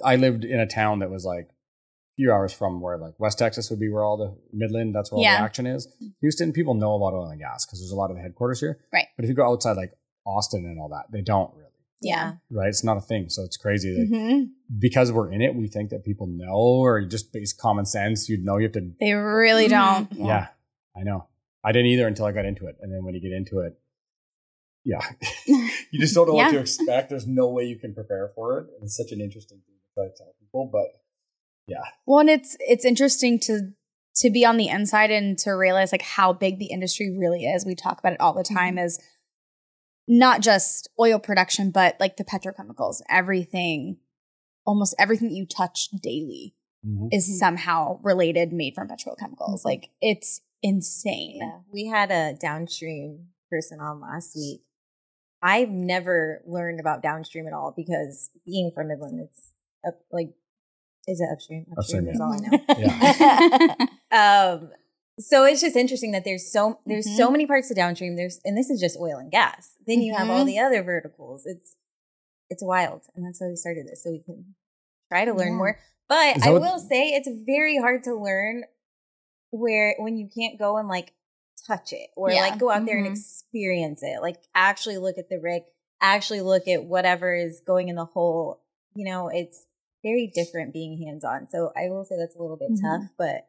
I 0.03 0.15
lived 0.15 0.43
in 0.45 0.59
a 0.59 0.67
town 0.67 0.99
that 0.99 1.09
was 1.09 1.25
like 1.25 1.45
a 1.47 2.15
few 2.17 2.31
hours 2.31 2.53
from 2.53 2.81
where 2.81 2.97
like 2.97 3.13
West 3.19 3.39
Texas 3.39 3.69
would 3.69 3.79
be 3.79 3.89
where 3.89 4.03
all 4.03 4.17
the 4.17 4.35
Midland, 4.53 4.93
that's 4.95 5.11
where 5.11 5.17
all 5.17 5.23
Yeah. 5.23 5.37
the 5.39 5.43
action 5.43 5.65
is. 5.65 5.87
Houston, 6.21 6.53
people 6.53 6.73
know 6.75 6.95
about 6.95 7.13
oil 7.13 7.27
and 7.29 7.39
gas 7.39 7.65
because 7.65 7.79
there's 7.79 7.91
a 7.91 7.95
lot 7.95 8.09
of 8.11 8.15
the 8.17 8.21
headquarters 8.21 8.59
here. 8.59 8.79
Right. 8.93 9.07
But 9.15 9.25
if 9.25 9.29
you 9.29 9.35
go 9.35 9.45
outside 9.51 9.75
like 9.77 9.93
Austin 10.25 10.65
and 10.65 10.79
all 10.79 10.89
that, 10.89 11.05
they 11.11 11.21
don't 11.21 11.53
really. 11.55 11.64
Yeah. 12.01 12.33
Right. 12.51 12.67
It's 12.69 12.83
not 12.83 12.97
a 12.97 13.01
thing. 13.01 13.29
So 13.29 13.43
it's 13.43 13.57
crazy 13.57 13.93
that 13.95 14.09
Mhm. 14.11 14.49
because 14.79 15.11
we're 15.11 15.31
in 15.31 15.41
it, 15.41 15.55
we 15.55 15.67
think 15.67 15.89
that 15.89 16.03
people 16.03 16.27
know 16.27 16.53
or 16.55 17.03
just 17.05 17.31
based 17.33 17.57
common 17.57 17.85
sense, 17.85 18.29
you'd 18.29 18.43
know 18.43 18.57
you 18.57 18.63
have 18.63 18.73
to 18.73 18.91
They 18.99 19.13
really 19.13 19.67
don't. 19.67 20.09
Mhm. 20.11 20.27
yeah. 20.27 20.47
I 20.95 21.03
know. 21.03 21.27
I 21.63 21.71
didn't 21.71 21.87
either 21.87 22.05
until 22.07 22.25
I 22.25 22.31
got 22.31 22.45
into 22.45 22.67
it. 22.67 22.75
And 22.81 22.93
then 22.93 23.03
when 23.03 23.15
you 23.15 23.21
get 23.21 23.31
into 23.31 23.59
it, 23.61 23.79
yeah, 24.83 25.01
you 25.47 25.99
just 25.99 26.13
don't 26.13 26.27
know 26.27 26.33
what 26.35 26.51
to 26.53 26.59
expect. 26.59 27.09
There's 27.09 27.25
no 27.27 27.49
way 27.49 27.63
you 27.65 27.77
can 27.77 27.93
prepare 27.93 28.29
for 28.35 28.59
it. 28.59 28.67
And 28.75 28.83
it's 28.83 28.95
such 28.95 29.11
an 29.11 29.19
interesting 29.21 29.61
thing 29.65 29.75
to 29.75 29.93
try 29.95 30.03
to 30.07 30.13
tell 30.15 30.33
people. 30.39 30.69
But 30.71 31.01
yeah. 31.67 31.83
Well, 32.05 32.19
and 32.19 32.29
it's 32.29 32.55
it's 32.59 32.85
interesting 32.85 33.39
to 33.39 33.71
to 34.17 34.29
be 34.29 34.45
on 34.45 34.57
the 34.57 34.67
inside 34.69 35.11
and 35.11 35.37
to 35.39 35.51
realize 35.51 35.91
like 35.91 36.01
how 36.03 36.31
big 36.33 36.59
the 36.59 36.67
industry 36.67 37.09
really 37.17 37.45
is. 37.45 37.65
We 37.65 37.75
talk 37.75 37.99
about 37.99 38.13
it 38.13 38.19
all 38.21 38.33
the 38.33 38.43
time 38.43 38.77
as 38.77 38.99
not 40.07 40.41
just 40.41 40.89
oil 40.99 41.19
production, 41.19 41.71
but 41.71 41.95
like 41.99 42.17
the 42.17 42.23
petrochemicals, 42.23 43.01
everything, 43.09 43.97
almost 44.65 44.95
everything 44.99 45.29
that 45.29 45.35
you 45.35 45.45
touch 45.45 45.89
daily 46.01 46.55
is 47.11 47.27
Mhm. 47.27 47.39
somehow 47.39 47.99
related, 48.03 48.53
made 48.53 48.75
from 48.75 48.87
petrochemicals. 48.87 49.65
Like 49.65 49.89
it's 50.01 50.41
insane. 50.61 51.37
Yeah. 51.41 51.59
We 51.71 51.87
had 51.87 52.11
a 52.11 52.37
downstream 52.39 53.29
person 53.49 53.79
on 53.79 53.99
last 54.01 54.35
week. 54.35 54.61
I've 55.41 55.69
never 55.69 56.43
learned 56.45 56.79
about 56.79 57.01
downstream 57.01 57.47
at 57.47 57.53
all 57.53 57.73
because 57.75 58.29
being 58.45 58.71
from 58.71 58.87
Midland, 58.89 59.19
it's 59.21 59.53
up, 59.87 59.99
like, 60.11 60.33
is 61.07 61.19
it 61.21 61.29
upstream? 61.31 61.65
Upstream, 61.77 62.07
is 62.07 62.17
yeah. 62.19 62.25
all 62.25 62.33
I 62.33 62.37
know. 62.37 63.75
Yeah. 64.11 64.51
um 64.55 64.71
so 65.19 65.45
it's 65.45 65.61
just 65.61 65.75
interesting 65.75 66.11
that 66.11 66.23
there's 66.25 66.51
so 66.51 66.79
there's 66.85 67.07
Mhm. 67.07 67.17
so 67.17 67.31
many 67.31 67.45
parts 67.45 67.69
of 67.69 67.77
downstream 67.77 68.15
there's 68.15 68.39
and 68.43 68.57
this 68.57 68.69
is 68.69 68.79
just 68.81 68.97
oil 68.99 69.17
and 69.17 69.31
gas 69.31 69.75
then 69.87 70.01
you 70.01 70.13
have 70.13 70.29
all 70.29 70.43
Mhm. 70.43 70.47
the 70.47 70.59
other 70.59 70.83
verticals 70.83 71.45
it's 71.45 71.75
it's 72.49 72.63
wild 72.63 73.01
and 73.15 73.25
that's 73.25 73.39
why 73.41 73.47
we 73.47 73.55
started 73.55 73.87
this 73.87 74.03
so 74.03 74.11
we 74.11 74.19
can 74.19 74.55
try 75.09 75.25
to 75.25 75.33
learn 75.33 75.49
Yeah. 75.53 75.57
more 75.57 75.79
but 76.09 76.35
Is 76.37 76.43
that 76.43 76.49
i 76.49 76.53
what- 76.53 76.61
will 76.61 76.79
say 76.79 77.09
it's 77.13 77.27
very 77.29 77.77
hard 77.77 78.03
to 78.03 78.13
learn 78.15 78.65
where 79.51 79.95
when 79.99 80.17
you 80.17 80.27
can't 80.27 80.59
go 80.59 80.77
and 80.77 80.87
like 80.89 81.13
touch 81.65 81.93
it 81.93 82.09
or 82.15 82.31
Yeah. 82.31 82.41
like 82.41 82.59
go 82.59 82.69
out 82.69 82.85
there 82.85 82.97
and 82.97 83.07
Mhm. 83.07 83.11
experience 83.11 84.03
it 84.03 84.21
like 84.21 84.37
actually 84.53 84.97
look 84.97 85.17
at 85.17 85.29
the 85.29 85.39
rig 85.39 85.63
actually 86.01 86.41
look 86.41 86.67
at 86.67 86.83
whatever 86.83 87.33
is 87.33 87.61
going 87.61 87.87
in 87.87 87.95
the 87.95 88.05
hole 88.05 88.61
you 88.93 89.05
know 89.05 89.29
it's 89.29 89.65
very 90.03 90.27
different 90.27 90.73
being 90.73 91.01
hands-on 91.01 91.49
so 91.49 91.71
i 91.75 91.89
will 91.89 92.03
say 92.05 92.15
that's 92.17 92.35
a 92.35 92.41
little 92.41 92.57
bit 92.57 92.71
Mhm. 92.71 92.81
tough 92.81 93.09
but 93.17 93.47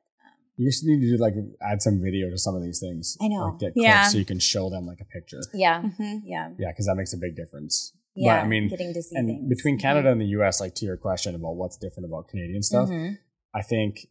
you 0.56 0.68
just 0.68 0.84
need 0.84 1.00
to 1.00 1.16
do 1.16 1.16
like 1.22 1.34
add 1.62 1.82
some 1.82 2.00
video 2.00 2.30
to 2.30 2.38
some 2.38 2.54
of 2.54 2.62
these 2.62 2.80
things. 2.80 3.16
I 3.20 3.28
know. 3.28 3.44
Like 3.46 3.58
get 3.58 3.72
clips 3.74 3.84
Yeah. 3.84 4.08
so 4.08 4.18
you 4.18 4.24
can 4.24 4.38
show 4.38 4.70
them 4.70 4.86
like 4.86 5.00
a 5.00 5.04
picture. 5.04 5.40
yeah 5.54 5.82
Mhm. 5.82 6.22
yeah 6.24 6.50
Yeah, 6.58 6.70
because 6.72 6.86
that 6.86 6.96
makes 6.96 7.12
a 7.12 7.18
big 7.18 7.36
difference. 7.36 7.92
yeah 8.14 8.38
But 8.40 8.44
I 8.44 8.48
mean, 8.48 8.68
getting 8.68 8.94
to 8.94 9.02
see 9.02 9.16
and 9.16 9.28
things. 9.28 9.48
between 9.48 9.78
Canada 9.78 10.10
and 10.10 10.20
the 10.20 10.30
US, 10.38 10.60
like 10.60 10.74
to 10.76 10.84
your 10.86 10.96
question 10.96 11.34
about 11.34 11.56
what's 11.56 11.76
different 11.76 12.06
about 12.10 12.28
Canadian 12.28 12.62
stuff, 12.62 12.88
Mhm. 12.88 13.18
I 13.54 13.62
think 13.62 14.08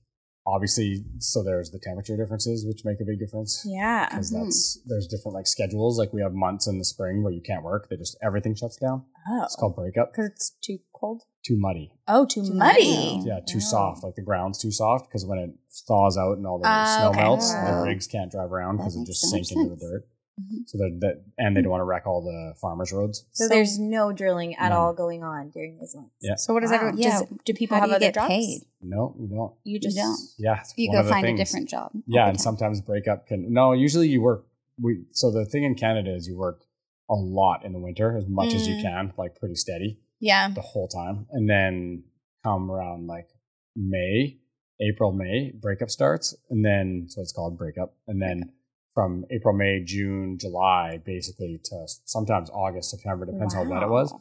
obviously, 0.48 1.04
so 1.18 1.42
there's 1.44 1.72
the 1.72 1.80
temperature 1.80 2.16
differences, 2.16 2.66
which 2.68 2.86
make 2.86 3.02
a 3.02 3.06
big 3.06 3.18
difference. 3.18 3.64
Yeah. 3.66 4.08
Because 4.08 4.32
Mhm. 4.32 4.44
that's 4.44 4.80
there's 4.86 5.08
different 5.08 5.34
like 5.34 5.48
schedules. 5.48 5.98
Like 5.98 6.14
we 6.14 6.22
have 6.22 6.34
months 6.34 6.68
in 6.68 6.78
the 6.78 6.86
spring 6.86 7.24
where 7.24 7.34
you 7.34 7.42
can't 7.42 7.64
work. 7.64 7.90
They 7.90 7.98
just 7.98 8.16
everything 8.22 8.54
shuts 8.54 8.78
down. 8.78 9.06
Oh. 9.28 9.44
It's 9.44 9.56
called 9.56 9.76
breakup. 9.76 10.12
Because 10.12 10.28
it's 10.32 10.50
too 10.62 10.78
cold. 10.94 11.24
Too 11.46 11.56
muddy. 11.58 11.92
Oh, 12.08 12.26
too, 12.26 12.44
Too 12.44 12.54
muddy. 12.54 12.90
muddy. 13.16 13.28
Yeah, 13.28 13.40
too 13.46 13.58
Oh. 13.58 13.70
soft. 13.72 14.04
Like 14.04 14.16
the 14.16 14.22
ground's 14.24 14.58
too 14.58 14.72
soft 14.72 15.08
because 15.08 15.26
when 15.26 15.38
it 15.38 15.52
thaws 15.88 16.18
out 16.18 16.38
and 16.38 16.48
all 16.48 16.58
the 16.58 16.66
Ah, 16.68 16.98
snow 16.98 17.10
okay. 17.12 17.22
melts, 17.22 17.54
Wow. 17.54 17.82
the 17.82 17.88
rigs 17.88 18.08
can't 18.08 18.32
drive 18.32 18.52
around 18.52 18.78
because 18.78 18.96
it 18.96 19.06
just 19.06 19.22
so 19.22 19.28
sink 19.30 19.52
into 19.52 19.70
the 19.76 19.78
sense. 19.80 19.82
dirt. 19.92 20.08
Mhm. 20.42 20.68
So 20.68 20.78
that 20.80 20.98
that 21.02 21.24
and 21.38 21.56
they 21.56 21.62
don't 21.62 21.70
want 21.72 21.82
to 21.82 21.86
wreck 21.86 22.06
all 22.08 22.22
the 22.22 22.56
farmers' 22.60 22.92
roads. 22.92 23.26
So, 23.32 23.48
there's 23.48 23.78
no 23.80 24.12
drilling 24.12 24.56
at 24.56 24.70
None. 24.70 24.72
all 24.78 24.94
going 24.94 25.24
on 25.24 25.52
during 25.52 25.78
those 25.78 25.96
months. 25.96 26.16
Yeah. 26.20 26.36
So 26.36 26.54
what 26.54 26.62
does 26.62 26.72
Wow. 26.72 26.78
everyone? 26.78 26.98
Yeah. 26.98 27.20
Does, 27.22 27.30
do 27.46 27.54
people 27.54 27.76
How 27.76 27.82
have 27.82 27.88
do 27.88 27.92
you 27.92 27.96
other 27.98 28.06
get 28.08 28.16
jobs? 28.16 28.28
paid? 28.28 28.62
No, 28.82 29.16
you 29.18 29.28
don't. 29.28 29.54
You 29.64 29.80
just 29.80 29.96
don't. 29.96 30.20
Yeah, 30.38 30.62
You 30.76 30.92
go 30.92 31.00
of 31.00 31.06
the 31.06 31.12
find 31.12 31.28
a 31.28 31.38
different 31.38 31.70
job. 31.70 31.92
Yeah, 32.08 32.28
and 32.28 32.38
time. 32.38 32.44
sometimes 32.44 32.82
breakup 32.82 33.28
can. 33.28 33.54
No, 33.54 33.72
usually 33.72 34.10
you 34.10 34.22
work. 34.22 34.46
We 34.82 35.06
so 35.12 35.32
the 35.32 35.46
thing 35.46 35.64
in 35.64 35.76
Canada 35.76 36.14
is 36.14 36.28
you 36.28 36.36
work 36.38 36.66
a 37.10 37.14
lot 37.16 37.64
in 37.64 37.72
the 37.72 37.80
winter 37.80 38.18
as 38.18 38.28
much 38.28 38.54
as 38.54 38.68
you 38.68 38.76
Mm. 38.76 38.82
can, 38.82 39.14
like 39.18 39.36
pretty 39.36 39.56
steady 39.56 40.00
yeah. 40.20 40.50
the 40.54 40.62
whole 40.62 40.88
time, 40.88 41.28
and 41.32 41.50
then 41.50 42.04
come 42.44 42.70
around 42.72 43.08
like 43.08 43.30
May, 43.76 44.38
April, 44.82 45.12
May, 45.12 45.52
breakup 45.52 45.90
starts, 45.90 46.36
and 46.50 46.64
then 46.66 47.06
so 47.10 47.22
it's 47.22 47.32
called 47.32 47.58
breakup, 47.58 47.96
and 48.08 48.22
then 48.22 48.52
from 48.94 49.26
April, 49.30 49.54
May, 49.54 49.84
June, 49.84 50.38
July, 50.40 51.02
basically 51.06 51.60
to 51.66 51.86
sometimes 52.06 52.50
August, 52.52 52.92
September, 52.92 53.26
depends 53.26 53.54
how 53.54 53.64
wet 53.66 53.84
it 53.84 53.90
was. 53.90 54.14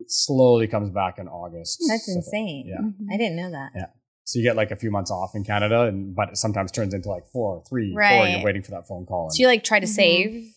It 0.00 0.10
slowly 0.10 0.66
comes 0.66 0.90
back 0.90 1.18
in 1.18 1.28
August. 1.28 1.82
That's 1.88 2.06
So- 2.06 2.12
insane. 2.14 2.66
Yeah. 2.66 2.78
Mhm. 2.80 3.06
I 3.12 3.16
didn't 3.16 3.36
know 3.36 3.50
that. 3.50 3.70
Yeah. 3.76 3.86
So 4.24 4.38
you 4.38 4.44
get 4.44 4.56
like 4.56 4.70
a 4.72 4.76
few 4.76 4.90
months 4.90 5.10
off 5.10 5.34
in 5.34 5.44
Canada, 5.44 5.82
and 5.82 6.14
but 6.14 6.30
it 6.30 6.36
sometimes 6.36 6.70
turns 6.72 6.94
into 6.94 7.08
like 7.08 7.26
four, 7.26 7.62
three, 7.68 7.92
four. 7.92 8.00
Right. 8.00 8.36
You're 8.36 8.44
waiting 8.44 8.62
for 8.62 8.72
that 8.72 8.86
phone 8.88 9.06
call. 9.06 9.24
And, 9.26 9.32
So 9.34 9.40
you 9.42 9.46
like 9.46 9.62
try 9.64 9.78
to 9.80 9.86
Mhm. 9.86 9.90
save. 9.90 10.54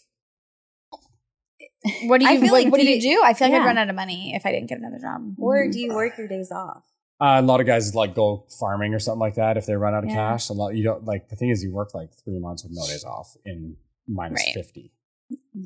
What 2.06 2.20
do 2.20 2.26
you? 2.26 2.30
I 2.30 2.34
you? 2.34 2.42
feel 2.42 2.52
What, 2.52 2.64
like 2.64 2.72
what 2.72 2.80
do 2.80 2.88
you 2.88 3.00
did 3.02 3.06
it- 3.08 3.10
do? 3.16 3.22
I 3.24 3.34
feel 3.34 3.48
like 3.48 3.54
yeah. 3.56 3.62
I'd 3.64 3.66
run 3.66 3.78
out 3.78 3.90
of 3.90 3.96
money 3.96 4.34
if 4.36 4.46
I 4.46 4.52
didn't 4.52 4.70
get 4.70 4.78
another 4.80 5.00
job. 5.00 5.34
Or 5.40 5.68
do 5.68 5.80
you 5.80 5.94
work 5.94 6.18
your 6.18 6.28
days 6.28 6.52
off? 6.52 6.84
uh, 7.20 7.38
a 7.40 7.42
lot 7.42 7.60
of 7.60 7.68
guys 7.68 7.94
like 7.94 8.16
go 8.16 8.46
farming 8.60 8.94
or 8.96 9.00
something 9.00 9.20
like 9.20 9.36
that 9.36 9.56
if 9.58 9.66
they 9.68 9.76
run 9.76 9.94
out 9.94 10.04
of 10.04 10.10
Yeah. 10.10 10.16
cash. 10.16 10.50
A 10.50 10.54
lot 10.54 10.70
you 10.76 10.84
don't 10.84 11.06
like. 11.06 11.30
The 11.30 11.36
thing 11.36 11.50
is, 11.50 11.64
you 11.64 11.72
work 11.72 11.94
like 11.94 12.10
three 12.26 12.40
months 12.40 12.64
with 12.64 12.72
no 12.76 12.86
days 12.88 13.04
off 13.04 13.36
in 13.46 13.78
minus 14.08 14.42
Right. 14.46 14.54
fifty 14.56 14.92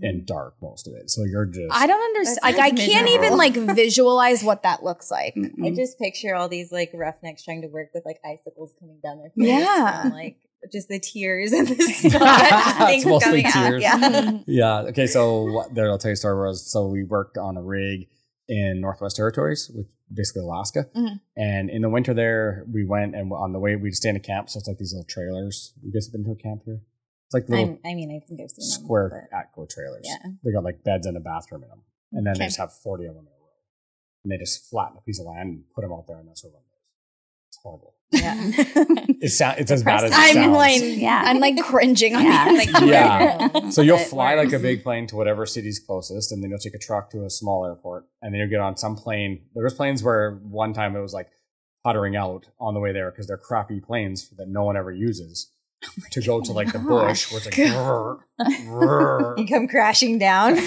and 0.02 0.26
dark 0.26 0.56
most 0.62 0.88
of 0.88 0.94
it. 0.94 1.10
So 1.10 1.24
you're 1.24 1.46
just 1.46 1.72
I 1.72 1.88
don't 1.88 2.02
understand. 2.02 2.40
Like 2.44 2.56
I 2.60 2.70
sounds 2.70 2.86
can't 2.86 3.10
even 3.10 3.38
like 3.38 3.54
visualize 3.56 4.44
what 4.44 4.64
that 4.64 4.84
looks 4.84 5.10
like. 5.12 5.34
I 5.38 5.40
Mhm. 5.40 5.76
just 5.76 5.98
picture 6.00 6.36
all 6.36 6.48
these 6.50 6.72
like 6.72 6.92
roughnecks 6.94 7.44
trying 7.44 7.62
to 7.62 7.68
work 7.68 7.90
with 7.94 8.06
like 8.06 8.20
icicles 8.26 8.74
coming 8.80 9.00
down 9.02 9.18
their 9.20 9.30
face. 9.32 9.48
Yeah. 9.48 10.04
and, 10.06 10.14
like 10.14 10.38
just 10.72 10.88
the 10.90 11.00
tears 11.00 11.52
and 11.52 11.68
the 11.68 11.76
snot 11.84 12.22
It's 12.22 12.78
things 12.86 13.06
mostly 13.06 13.44
coming 13.44 13.46
out. 13.46 13.70
tears. 13.70 13.84
Yeah. 13.84 14.40
yeah. 14.48 14.80
Okay, 14.90 15.08
so 15.08 15.44
what, 15.52 15.74
there 15.76 15.90
I'll 15.90 15.98
tell 15.98 16.10
you 16.10 16.14
a 16.14 16.18
story. 16.18 16.48
Was 16.48 16.70
so 16.72 16.88
we 16.88 17.04
worked 17.04 17.38
on 17.38 17.58
a 17.58 17.62
rig 17.64 18.08
in 18.48 18.80
Northwest 18.82 19.16
Territories, 19.16 19.72
which 19.74 19.88
basically 20.14 20.42
Alaska, 20.44 20.86
Mhm. 20.96 21.20
and 21.36 21.70
in 21.70 21.82
the 21.82 21.90
winter 21.90 22.14
there 22.14 22.64
we 22.72 22.86
went 22.86 23.16
and 23.16 23.32
on 23.34 23.54
the 23.54 23.60
way 23.60 23.76
we'd 23.76 23.96
stay 23.96 24.10
in 24.10 24.16
a 24.16 24.20
camp. 24.20 24.50
So 24.50 24.60
it's 24.60 24.68
like 24.68 24.78
these 24.78 24.94
little 24.94 25.08
trailers. 25.10 25.74
You 25.82 25.92
guys 25.92 26.06
have 26.08 26.14
been 26.14 26.24
to 26.26 26.32
a 26.32 26.36
camp 26.36 26.62
here? 26.66 26.82
It's 27.28 27.34
like 27.34 27.50
little 27.50 27.80
I'm, 27.84 27.92
I 27.92 27.96
mean, 27.96 28.12
I 28.12 28.22
think 28.26 28.40
I've 28.40 28.52
seen 28.52 28.62
them, 28.70 28.86
square 28.86 29.30
but- 29.32 29.36
Atco 29.36 29.68
trailers. 29.68 30.04
Yeah. 30.06 30.30
They 30.44 30.52
got 30.52 30.64
like 30.64 30.84
beds 30.84 31.08
and 31.08 31.18
a 31.18 31.20
bathroom 31.20 31.64
in 31.64 31.70
them. 31.70 31.82
And 32.12 32.26
then 32.28 32.34
Okay. 32.34 32.40
they 32.44 32.46
just 32.46 32.60
have 32.60 32.72
40 32.72 33.06
of 33.08 33.16
them 33.16 33.24
in 33.26 33.34
a 33.34 33.42
row. 33.42 33.50
And 34.24 34.32
they 34.32 34.38
just 34.38 34.70
flatten 34.70 34.98
a 34.98 35.02
piece 35.02 35.20
of 35.20 35.26
land 35.26 35.50
and 35.50 35.64
put 35.74 35.82
them 35.82 35.92
out 35.92 36.06
there 36.08 36.18
and 36.20 36.28
that's 36.30 36.44
where 36.44 36.54
one 36.54 36.62
goes. 36.62 36.86
It's 37.50 37.58
horrible. 37.64 37.95
Yeah. 38.12 38.52
It 39.22 39.30
sound, 39.30 39.60
it's 39.60 39.72
as 39.72 39.82
bad 39.82 40.04
as 40.04 40.12
it 40.12 40.18
I'm 40.18 40.34
sounds. 40.36 40.56
like, 40.58 40.82
Yeah. 40.84 41.22
I'm 41.26 41.40
like 41.40 41.58
cringing 41.64 42.16
on 42.16 42.24
Yeah. 42.26 42.46
the 42.50 42.54
like, 42.58 42.70
Yeah. 42.84 43.70
So 43.72 43.82
you'll 43.82 43.98
fly 43.98 44.36
like 44.36 44.54
a 44.54 44.60
big 44.60 44.84
plane 44.84 45.08
to 45.08 45.16
whatever 45.16 45.46
city's 45.46 45.80
closest, 45.80 46.32
and 46.32 46.44
then 46.44 46.50
you'll 46.52 46.60
take 46.60 46.76
a 46.76 46.80
truck 46.80 47.10
to 47.12 47.24
a 47.26 47.30
small 47.30 47.66
airport, 47.66 48.06
and 48.22 48.34
then 48.34 48.40
you'll 48.40 48.50
get 48.50 48.60
on 48.60 48.78
some 48.78 48.96
plane. 48.96 49.46
There 49.56 49.64
was 49.64 49.74
planes 49.74 50.04
where 50.04 50.32
one 50.44 50.74
time 50.74 50.96
it 50.96 51.02
was 51.02 51.14
like 51.14 51.30
puttering 51.84 52.16
out 52.16 52.48
on 52.60 52.74
the 52.74 52.80
way 52.80 52.92
there 52.92 53.10
because 53.10 53.26
they're 53.28 53.38
crappy 53.38 53.80
planes 53.80 54.30
that 54.38 54.48
no 54.50 54.64
one 54.64 54.76
ever 54.78 54.92
uses 54.92 55.52
oh 55.86 55.90
to 56.12 56.22
go 56.22 56.42
to 56.42 56.52
like 56.52 56.72
the 56.74 56.80
bush 56.80 57.32
where 57.32 57.38
it's 57.38 57.46
like 57.46 57.56
"Grrr, 57.56 58.18
grrr, 58.40 59.38
You 59.40 59.48
come 59.48 59.68
crashing 59.68 60.18
down. 60.20 60.58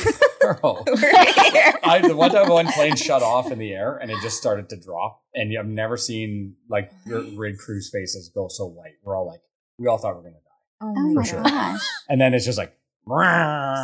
Grrr." 0.55 0.85
We're 0.87 1.51
here. 1.53 1.75
I, 1.85 2.01
the 2.07 2.17
one 2.17 2.31
time 2.31 2.49
one 2.49 2.67
plane 2.73 2.97
shut 2.97 3.23
off 3.23 3.51
in 3.51 3.59
the 3.59 3.73
air 3.73 3.97
and 3.97 4.11
it 4.11 4.19
just 4.23 4.37
started 4.39 4.69
to 4.71 4.77
drop, 4.77 5.23
and 5.35 5.57
I've 5.59 5.67
never 5.67 5.97
seen 5.97 6.57
like 6.69 6.91
your 7.07 7.23
rig 7.23 7.59
crews 7.59 7.91
faces 7.91 8.29
go 8.35 8.49
so 8.49 8.67
white. 8.67 8.95
We're 9.03 9.17
all 9.17 9.27
like, 9.27 9.41
we 9.79 9.87
all 9.87 9.99
thought 9.99 10.17
we 10.17 10.23
were 10.23 10.31
gonna 10.31 10.35
die, 10.35 10.41
Oh 10.83 10.95
Oh 10.97 11.15
my 11.15 11.23
sure. 11.25 11.43
gosh. 11.43 11.81
and 12.09 12.21
then 12.21 12.35
it's 12.35 12.45
just 12.45 12.59
like. 12.59 12.75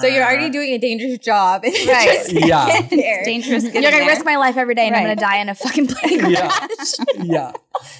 So 0.03 0.07
you're 0.07 0.25
already 0.25 0.51
doing 0.51 0.71
a 0.75 0.79
dangerous 0.79 1.19
job. 1.19 1.63
And 1.65 1.75
Right. 1.89 2.09
just 2.09 2.33
Yeah. 2.33 2.67
get 2.67 2.91
there. 2.91 3.19
It's 3.21 3.27
dangerous. 3.27 3.65
You're 3.65 3.73
gonna 3.83 3.91
there. 3.97 4.07
risk 4.07 4.25
my 4.25 4.37
life 4.37 4.57
every 4.57 4.75
day 4.75 4.87
and 4.87 4.95
I'm 4.97 5.03
gonna 5.05 5.17
die 5.17 5.39
in 5.39 5.49
a 5.49 5.55
fucking 5.55 5.87
plane 5.95 6.31
Yeah. 6.31 6.49
crash. 6.51 6.93
yeah. 7.23 7.53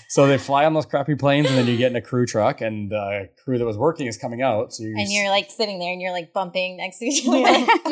So 0.09 0.27
they 0.27 0.39
fly 0.39 0.65
on 0.65 0.75
those 0.75 0.87
crappy 0.87 1.15
planes, 1.17 1.49
and 1.49 1.57
then 1.59 1.67
you 1.67 1.77
get 1.77 1.91
in 1.91 1.97
a 1.97 2.01
crew 2.01 2.27
truck, 2.27 2.61
and 2.61 2.91
the 2.91 3.29
crew 3.43 3.59
that 3.59 3.65
was 3.65 3.77
working 3.77 4.07
is 4.07 4.17
coming 4.17 4.43
out. 4.43 4.73
So 4.73 4.85
you 4.85 4.95
And 4.97 5.09
you're 5.11 5.29
like 5.31 5.51
sitting 5.51 5.79
there 5.81 5.93
and 5.93 6.01
you're 6.01 6.13
like 6.13 6.33
bumping 6.33 6.77
next 6.77 6.99
to 7.01 7.07
each 7.07 7.27
other. 7.27 7.39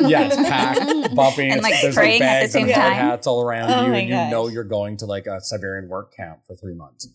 yeah, 0.07 0.21
it's 0.27 0.35
packed, 0.37 1.15
bumping, 1.15 1.51
And, 1.51 1.61
like, 1.61 1.75
there's 1.81 1.95
praying 1.95 2.21
like 2.21 2.29
at 2.29 2.51
the 2.51 2.53
bags 2.53 2.55
and 2.55 2.71
hard 2.71 2.93
time. 2.93 2.93
hats 2.93 3.27
all 3.27 3.41
around 3.41 3.71
Oh 3.71 3.85
you, 3.85 3.91
my 3.91 3.97
and 3.99 4.09
you 4.09 4.15
know 4.31 4.47
you're 4.47 4.63
going 4.63 4.97
to 4.97 5.05
like 5.05 5.27
a 5.27 5.41
Siberian 5.41 5.89
work 5.89 6.15
camp 6.15 6.39
for 6.47 6.55
three 6.55 6.73
months. 6.75 7.07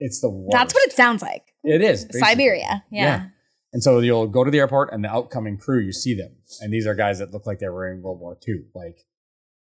It's 0.00 0.20
the 0.20 0.28
worst. 0.30 0.52
That's 0.52 0.74
what 0.74 0.82
it 0.84 0.92
sounds 0.92 1.22
like. 1.22 1.54
It 1.64 1.80
is 1.80 2.04
basically. 2.04 2.20
Siberia. 2.20 2.84
Yeah. 2.90 3.04
Yeah. 3.04 3.24
And 3.72 3.82
so 3.82 4.00
you'll 4.00 4.26
go 4.26 4.44
to 4.44 4.50
the 4.50 4.58
airport, 4.58 4.92
and 4.92 5.02
the 5.02 5.10
outcoming 5.10 5.56
crew, 5.56 5.80
you 5.80 5.92
see 5.92 6.14
them, 6.14 6.36
and 6.60 6.72
these 6.72 6.86
are 6.86 6.94
guys 6.94 7.18
that 7.20 7.32
look 7.32 7.46
like 7.46 7.58
they 7.58 7.68
were 7.68 7.90
in 7.90 8.02
World 8.02 8.20
War 8.20 8.38
II. 8.46 8.64
Like 8.74 9.06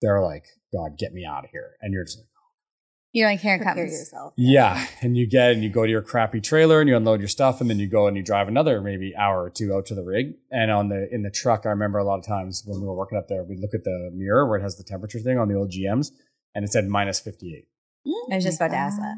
they're 0.00 0.22
like, 0.22 0.46
God, 0.72 0.96
get 0.98 1.12
me 1.12 1.26
out 1.26 1.44
of 1.44 1.50
here, 1.50 1.72
and 1.80 1.92
you're 1.92 2.04
just 2.04 2.18
like. 2.18 2.26
Oh. 2.26 2.34
You're 3.12 3.28
like, 3.28 3.40
here 3.40 3.54
it 3.54 3.58
Prepare 3.58 3.74
comes. 3.74 3.92
yourself. 3.92 4.34
Yeah, 4.36 4.86
and 5.02 5.16
you 5.16 5.26
get 5.26 5.52
and 5.52 5.62
you 5.62 5.70
go 5.70 5.84
to 5.84 5.90
your 5.90 6.02
crappy 6.02 6.40
trailer 6.40 6.80
and 6.80 6.88
you 6.88 6.96
unload 6.96 7.20
your 7.20 7.28
stuff, 7.28 7.60
and 7.60 7.68
then 7.68 7.78
you 7.78 7.88
go 7.88 8.06
and 8.06 8.16
you 8.16 8.22
drive 8.22 8.48
another 8.48 8.80
maybe 8.80 9.14
hour 9.16 9.42
or 9.42 9.50
two 9.50 9.74
out 9.74 9.86
to 9.86 9.94
the 9.94 10.04
rig. 10.04 10.34
And 10.50 10.70
on 10.70 10.88
the 10.88 11.08
in 11.12 11.22
the 11.22 11.30
truck, 11.30 11.66
I 11.66 11.70
remember 11.70 11.98
a 11.98 12.04
lot 12.04 12.18
of 12.18 12.26
times 12.26 12.62
when 12.66 12.80
we 12.80 12.86
were 12.86 12.94
working 12.94 13.18
up 13.18 13.28
there, 13.28 13.42
we'd 13.44 13.60
look 13.60 13.74
at 13.74 13.84
the 13.84 14.10
mirror 14.14 14.46
where 14.46 14.58
it 14.58 14.62
has 14.62 14.76
the 14.76 14.84
temperature 14.84 15.20
thing 15.20 15.38
on 15.38 15.48
the 15.48 15.54
old 15.54 15.70
GMs, 15.70 16.12
and 16.54 16.64
it 16.64 16.72
said 16.72 16.86
minus 16.86 17.20
fifty 17.20 17.54
eight. 17.54 17.68
I 18.30 18.36
was 18.36 18.44
just 18.44 18.58
about 18.58 18.68
to 18.68 18.76
ask 18.76 18.98
that. 18.98 19.16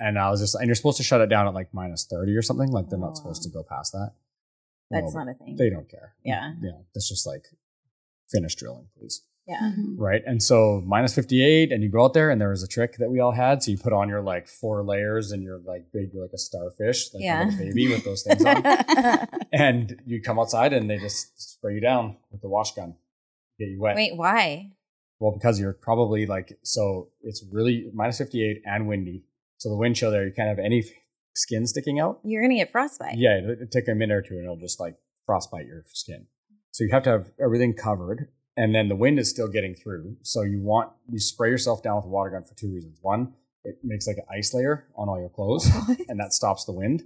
And 0.00 0.18
I 0.18 0.30
was 0.30 0.40
just, 0.40 0.54
and 0.54 0.66
you're 0.66 0.74
supposed 0.74 0.96
to 0.96 1.02
shut 1.04 1.20
it 1.20 1.28
down 1.28 1.46
at 1.46 1.54
like 1.54 1.72
minus 1.74 2.04
thirty 2.04 2.34
or 2.36 2.42
something. 2.42 2.70
Like 2.72 2.88
they're 2.88 2.98
Oh, 2.98 3.02
not 3.02 3.16
supposed 3.16 3.42
to 3.44 3.48
go 3.50 3.62
past 3.62 3.92
that. 3.92 4.12
That's 4.90 5.14
Well, 5.14 5.24
not 5.26 5.30
a 5.34 5.34
thing. 5.34 5.56
They 5.56 5.70
don't 5.70 5.88
care. 5.88 6.14
Yeah. 6.24 6.54
Yeah, 6.62 6.78
that's 6.94 7.08
just 7.08 7.26
like 7.26 7.46
finish 8.30 8.54
drilling, 8.56 8.86
please. 8.98 9.22
Yeah. 9.46 9.72
Mhm. 9.76 9.94
right? 9.98 10.22
And 10.26 10.40
so 10.42 10.80
minus 10.86 11.14
58, 11.14 11.72
and 11.72 11.82
you 11.82 11.88
go 11.90 12.04
out 12.04 12.14
there, 12.14 12.30
and 12.30 12.40
there 12.40 12.50
was 12.50 12.62
a 12.62 12.68
trick 12.68 12.98
that 12.98 13.10
we 13.10 13.18
all 13.18 13.32
had. 13.32 13.62
So 13.62 13.72
you 13.72 13.78
put 13.78 13.92
on 13.92 14.08
your 14.08 14.22
like 14.22 14.46
four 14.46 14.84
layers 14.84 15.32
and 15.32 15.42
you're 15.42 15.58
like 15.58 15.86
big, 15.92 16.12
you're 16.12 16.22
like 16.22 16.32
a 16.32 16.38
starfish, 16.38 17.12
like 17.12 17.22
Yeah. 17.24 17.44
a 17.44 17.46
little 17.46 17.58
baby 17.66 17.88
with 17.88 18.04
those 18.04 18.22
things 18.22 18.44
on. 18.44 18.62
and 19.52 20.00
you 20.06 20.22
come 20.22 20.38
outside 20.38 20.72
and 20.72 20.88
they 20.88 20.98
just 20.98 21.40
spray 21.40 21.74
you 21.74 21.80
down 21.80 22.16
with 22.30 22.42
the 22.42 22.48
wash 22.48 22.74
gun, 22.74 22.94
get 23.58 23.68
you 23.68 23.80
wet. 23.80 23.96
Wait, 23.96 24.16
why? 24.16 24.70
Well, 25.18 25.32
because 25.32 25.58
you're 25.58 25.72
probably 25.72 26.26
like, 26.26 26.58
so 26.62 27.08
it's 27.22 27.42
really 27.50 27.90
minus 27.92 28.18
58 28.18 28.62
and 28.64 28.86
windy. 28.88 29.24
So 29.60 29.68
the 29.68 29.76
wind 29.76 29.94
chill 29.94 30.10
there, 30.10 30.26
you 30.26 30.32
can't 30.32 30.48
have 30.48 30.58
any 30.58 30.82
skin 31.34 31.66
sticking 31.66 32.00
out. 32.00 32.20
You're 32.24 32.40
gonna 32.40 32.54
get 32.54 32.72
frostbite. 32.72 33.18
Yeah, 33.18 33.36
it 33.36 33.44
it'll 33.44 33.66
take 33.66 33.88
a 33.88 33.94
minute 33.94 34.14
or 34.14 34.22
two 34.22 34.34
and 34.34 34.44
it'll 34.44 34.56
just 34.56 34.80
like 34.80 34.96
frostbite 35.26 35.66
your 35.66 35.84
skin. 35.92 36.28
So 36.70 36.82
you 36.82 36.90
have 36.92 37.02
to 37.02 37.10
have 37.10 37.30
everything 37.38 37.74
covered 37.74 38.28
and 38.56 38.74
then 38.74 38.88
the 38.88 38.96
wind 38.96 39.18
is 39.18 39.28
still 39.28 39.48
getting 39.48 39.74
through. 39.74 40.16
So 40.22 40.40
you 40.42 40.62
want, 40.62 40.92
you 41.10 41.20
spray 41.20 41.50
yourself 41.50 41.82
down 41.82 41.96
with 41.96 42.06
a 42.06 42.08
water 42.08 42.30
gun 42.30 42.44
for 42.44 42.54
two 42.54 42.72
reasons. 42.72 43.00
One, 43.02 43.34
it 43.62 43.76
makes 43.84 44.06
like 44.06 44.16
an 44.16 44.24
ice 44.34 44.54
layer 44.54 44.88
on 44.96 45.10
all 45.10 45.20
your 45.20 45.28
clothes 45.28 45.70
and 46.08 46.18
that 46.18 46.32
stops 46.32 46.64
the 46.64 46.72
wind. 46.72 47.02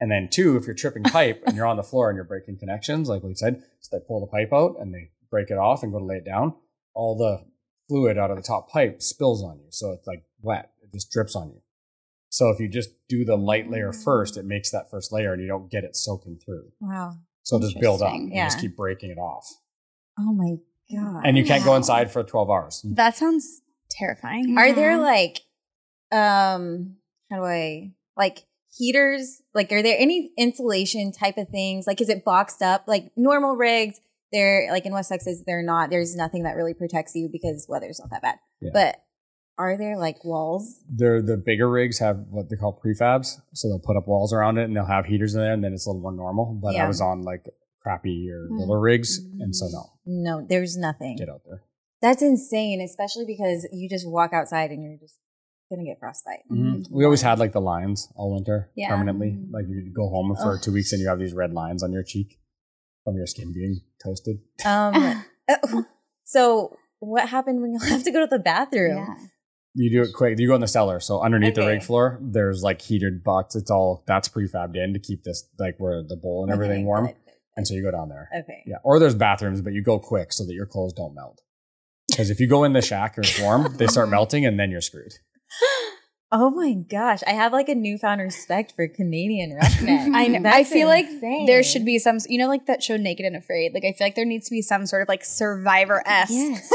And 0.00 0.10
then 0.10 0.30
two, 0.30 0.56
if 0.56 0.64
you're 0.64 0.74
tripping 0.74 1.02
pipe 1.02 1.42
and 1.46 1.54
you're 1.54 1.66
on 1.66 1.76
the 1.76 1.82
floor 1.82 2.08
and 2.08 2.16
you're 2.16 2.24
breaking 2.24 2.56
connections, 2.58 3.10
like 3.10 3.22
we 3.22 3.34
said, 3.34 3.62
so 3.80 3.98
they 3.98 4.02
pull 4.08 4.20
the 4.20 4.26
pipe 4.26 4.54
out 4.54 4.76
and 4.80 4.94
they 4.94 5.10
break 5.30 5.50
it 5.50 5.58
off 5.58 5.82
and 5.82 5.92
go 5.92 5.98
to 5.98 6.04
lay 6.06 6.16
it 6.16 6.24
down, 6.24 6.54
all 6.94 7.18
the 7.18 7.44
fluid 7.90 8.16
out 8.16 8.30
of 8.30 8.38
the 8.38 8.42
top 8.42 8.70
pipe 8.70 9.02
spills 9.02 9.44
on 9.44 9.58
you. 9.58 9.66
So 9.68 9.90
it's 9.92 10.06
like 10.06 10.24
wet. 10.40 10.70
It 10.82 10.94
just 10.94 11.10
drips 11.10 11.36
on 11.36 11.50
you. 11.50 11.60
So 12.30 12.48
if 12.48 12.58
you 12.60 12.68
just 12.68 12.90
do 13.08 13.24
the 13.24 13.36
light 13.36 13.68
layer 13.70 13.92
first, 13.92 14.36
it 14.36 14.44
makes 14.44 14.70
that 14.70 14.88
first 14.90 15.12
layer 15.12 15.32
and 15.32 15.42
you 15.42 15.48
don't 15.48 15.70
get 15.70 15.84
it 15.84 15.96
soaking 15.96 16.38
through. 16.44 16.70
Wow. 16.80 17.16
So 17.42 17.56
it'll 17.56 17.68
just 17.68 17.80
build 17.80 18.00
up. 18.02 18.12
Interesting. 18.12 18.36
You 18.36 18.44
just 18.44 18.56
Yeah. 18.58 18.60
keep 18.62 18.76
breaking 18.76 19.10
it 19.10 19.18
off. 19.18 19.46
Oh 20.18 20.32
my 20.32 20.56
god. 20.94 21.22
And 21.26 21.36
you 21.36 21.44
can't 21.44 21.64
go 21.64 21.74
inside 21.76 22.10
for 22.10 22.22
12 22.22 22.48
hours. 22.50 22.82
That 22.84 23.16
sounds 23.16 23.62
terrifying. 23.90 24.56
Are 24.56 24.72
there 24.72 24.96
Mhm. 24.96 25.02
like 25.02 25.40
um 26.12 26.96
how 27.30 27.36
do 27.38 27.44
I 27.44 27.92
like 28.16 28.44
heaters? 28.76 29.42
Like 29.54 29.72
are 29.72 29.82
there 29.82 29.96
any 29.98 30.32
insulation 30.38 31.12
type 31.12 31.36
of 31.36 31.48
things? 31.48 31.86
Like 31.86 32.00
is 32.00 32.08
it 32.08 32.24
boxed 32.24 32.62
up? 32.62 32.84
Like 32.86 33.10
normal 33.16 33.56
rigs, 33.56 34.00
they're 34.32 34.68
like 34.70 34.86
in 34.86 34.92
West 34.92 35.08
Texas, 35.10 35.42
they're 35.46 35.62
not 35.62 35.90
there's 35.90 36.14
nothing 36.14 36.44
that 36.44 36.54
really 36.56 36.74
protects 36.74 37.14
you 37.16 37.28
because 37.30 37.66
weather's 37.68 37.98
not 38.00 38.10
that 38.10 38.22
bad. 38.22 38.38
Yeah. 38.60 38.70
But 38.72 39.02
are 39.60 39.76
there 39.76 39.96
like 39.98 40.24
walls? 40.24 40.80
They're 40.88 41.20
the 41.22 41.36
bigger 41.36 41.68
rigs 41.70 41.98
have 41.98 42.16
what 42.30 42.48
they 42.48 42.56
call 42.56 42.80
prefabs, 42.82 43.36
so 43.52 43.68
they'll 43.68 43.78
put 43.78 43.96
up 43.96 44.08
walls 44.08 44.32
around 44.32 44.58
it 44.58 44.64
and 44.64 44.74
they'll 44.74 44.86
have 44.86 45.06
heaters 45.06 45.34
in 45.34 45.40
there, 45.40 45.52
and 45.52 45.62
then 45.62 45.72
it's 45.74 45.86
a 45.86 45.90
little 45.90 46.02
more 46.02 46.12
normal. 46.12 46.58
But 46.62 46.74
Yeah. 46.74 46.84
I 46.84 46.88
was 46.88 47.00
on 47.00 47.24
like 47.24 47.44
crappy 47.82 48.28
or 48.30 48.48
Mm. 48.50 48.58
little 48.60 48.76
rigs, 48.76 49.18
and 49.38 49.54
so 49.54 49.66
no, 49.68 49.82
No, 50.06 50.46
there's 50.46 50.76
nothing. 50.76 51.16
get 51.16 51.28
out 51.28 51.42
there. 51.46 51.62
That's 52.02 52.22
insane, 52.22 52.80
especially 52.80 53.26
because 53.26 53.68
you 53.72 53.88
just 53.88 54.08
walk 54.08 54.32
outside 54.32 54.70
and 54.70 54.82
you're 54.82 54.96
just 54.98 55.18
gonna 55.70 55.84
get 55.84 55.98
frostbite. 56.00 56.40
Mhm. 56.50 56.90
We 56.90 57.04
always 57.04 57.22
had 57.22 57.38
like 57.38 57.52
the 57.52 57.60
lines 57.60 58.08
all 58.16 58.32
winter 58.34 58.70
Yeah. 58.74 58.88
permanently. 58.88 59.38
Like 59.50 59.66
you 59.68 59.92
go 59.94 60.08
home 60.08 60.34
for 60.34 60.54
Ugh. 60.54 60.62
two 60.62 60.72
weeks 60.72 60.92
and 60.92 61.00
you 61.00 61.08
have 61.08 61.18
these 61.18 61.34
red 61.34 61.52
lines 61.52 61.82
on 61.82 61.92
your 61.92 62.02
cheek 62.02 62.38
from 63.04 63.16
your 63.16 63.26
skin 63.26 63.52
being 63.52 63.80
toasted. 64.02 64.38
Um, 64.64 65.24
so 66.24 66.76
what 66.98 67.28
happened 67.28 67.60
when 67.62 67.72
you 67.72 67.78
have 67.80 68.02
to 68.04 68.10
go 68.10 68.20
to 68.20 68.26
the 68.26 68.38
bathroom? 68.38 68.96
Yeah. 68.96 69.14
You 69.74 69.90
do 69.90 70.02
it 70.02 70.12
quick. 70.14 70.38
You 70.38 70.48
go 70.48 70.54
in 70.56 70.60
the 70.60 70.66
cellar. 70.68 70.98
So 71.00 71.20
underneath 71.20 71.54
the 71.54 71.64
rig 71.66 71.82
floor, 71.82 72.18
there's 72.20 72.62
like 72.62 72.82
heated 72.82 73.22
box. 73.22 73.54
It's 73.54 73.70
all 73.70 74.02
that's 74.06 74.28
prefabbed 74.28 74.76
in 74.76 74.92
to 74.94 74.98
keep 74.98 75.22
this 75.22 75.48
like 75.58 75.76
where 75.78 76.02
the 76.02 76.16
bowl 76.16 76.42
and 76.42 76.52
everything 76.52 76.78
Okay, 76.78 76.84
warm. 76.84 77.06
good, 77.06 77.16
And 77.56 77.66
so 77.68 77.74
you 77.74 77.82
go 77.82 77.90
down 77.92 78.08
there. 78.08 78.28
Okay. 78.36 78.64
Yeah. 78.66 78.76
Or 78.82 78.98
there's 78.98 79.14
bathrooms, 79.14 79.60
but 79.62 79.72
you 79.72 79.82
go 79.82 79.98
quick 80.00 80.32
so 80.32 80.44
that 80.44 80.54
your 80.54 80.66
clothes 80.66 80.92
don't 80.92 81.14
melt. 81.14 81.40
Because 82.08 82.30
if 82.30 82.40
you 82.40 82.48
go 82.48 82.64
in 82.64 82.72
the 82.72 82.82
shack 82.82 83.16
or 83.16 83.20
it's 83.20 83.40
warm, 83.40 83.76
they 83.76 83.86
start 83.86 84.08
melting 84.16 84.44
and 84.44 84.58
then 84.58 84.72
you're 84.72 84.80
screwed. 84.80 85.12
Oh 86.32 86.50
my 86.50 86.74
gosh, 86.74 87.20
I 87.26 87.30
have 87.32 87.52
like 87.52 87.68
a 87.68 87.74
newfound 87.74 88.20
respect 88.20 88.72
for 88.76 88.86
Canadian 88.86 89.52
roughnecks. 89.54 90.10
I 90.14 90.28
know. 90.28 90.38
I 90.38 90.42
That's 90.42 90.72
feel 90.72 90.86
like 90.86 91.06
there 91.46 91.62
should 91.64 91.84
be 91.84 91.98
some, 91.98 92.18
you 92.28 92.38
know, 92.38 92.46
like 92.46 92.66
that 92.66 92.82
show 92.84 92.96
Naked 92.96 93.26
and 93.26 93.34
Afraid. 93.36 93.74
Like 93.74 93.84
I 93.84 93.92
feel 93.92 94.06
like 94.06 94.14
there 94.14 94.24
needs 94.24 94.46
to 94.46 94.52
be 94.52 94.62
some 94.62 94.86
sort 94.86 95.02
of 95.02 95.08
like 95.08 95.24
Survivor 95.24 96.02
esque 96.06 96.30
Yes. 96.32 96.72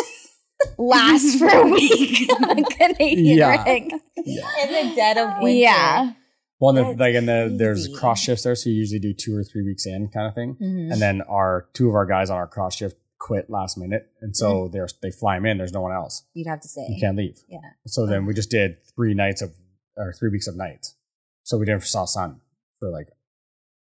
Last 0.78 1.38
for 1.40 1.48
a 1.48 1.68
week 1.68 2.30
on 2.44 2.60
a 2.60 2.64
Canadian 2.64 3.38
Yeah. 3.38 3.64
rig. 3.64 3.92
Yeah. 4.18 4.44
in 4.64 4.90
the 4.90 4.96
dead 4.96 5.18
of 5.18 5.30
winter. 5.42 5.50
Yeah. 5.60 6.14
Well, 6.60 6.78
and 6.78 6.98
the, 6.98 7.04
like, 7.04 7.16
and 7.16 7.28
the, 7.28 7.54
there's 7.58 7.88
cross 8.00 8.22
shifts 8.22 8.44
there. 8.44 8.56
So 8.56 8.70
you 8.70 8.76
usually 8.78 9.00
do 9.00 9.14
two 9.14 9.36
or 9.36 9.44
three 9.44 9.64
weeks 9.64 9.86
in 9.86 10.08
kind 10.08 10.28
of 10.28 10.34
thing. 10.34 10.56
Mhm. 10.62 10.92
And 10.94 11.02
then 11.02 11.22
our 11.24 11.68
two 11.74 11.90
of 11.90 11.96
our 11.96 12.06
guys 12.06 12.30
on 12.30 12.38
our 12.38 12.48
cross 12.48 12.76
shift 12.76 12.96
quit 13.20 13.50
last 13.50 13.78
minute. 13.78 14.08
And 14.22 14.36
so 14.36 14.70
they're, 14.72 14.88
they 15.02 15.12
fly 15.12 15.36
them 15.36 15.46
in. 15.46 15.58
There's 15.58 15.74
no 15.74 15.82
one 15.82 15.92
else. 15.92 16.24
You'd 16.34 16.48
have 16.48 16.62
to 16.62 16.68
say. 16.68 16.86
You 16.90 17.00
can't 17.00 17.18
leave. 17.18 17.42
Yeah. 17.50 17.60
So 17.88 18.06
then 18.06 18.26
we 18.26 18.34
just 18.34 18.50
did 18.50 18.78
three 18.96 19.14
nights 19.14 19.42
of, 19.42 19.54
or 19.98 20.14
three 20.14 20.30
weeks 20.30 20.48
of 20.48 20.56
nights. 20.56 20.96
So 21.44 21.58
we 21.58 21.66
didn't 21.66 21.84
saw 21.84 22.06
sun 22.06 22.40
for 22.80 22.90
like 22.90 23.10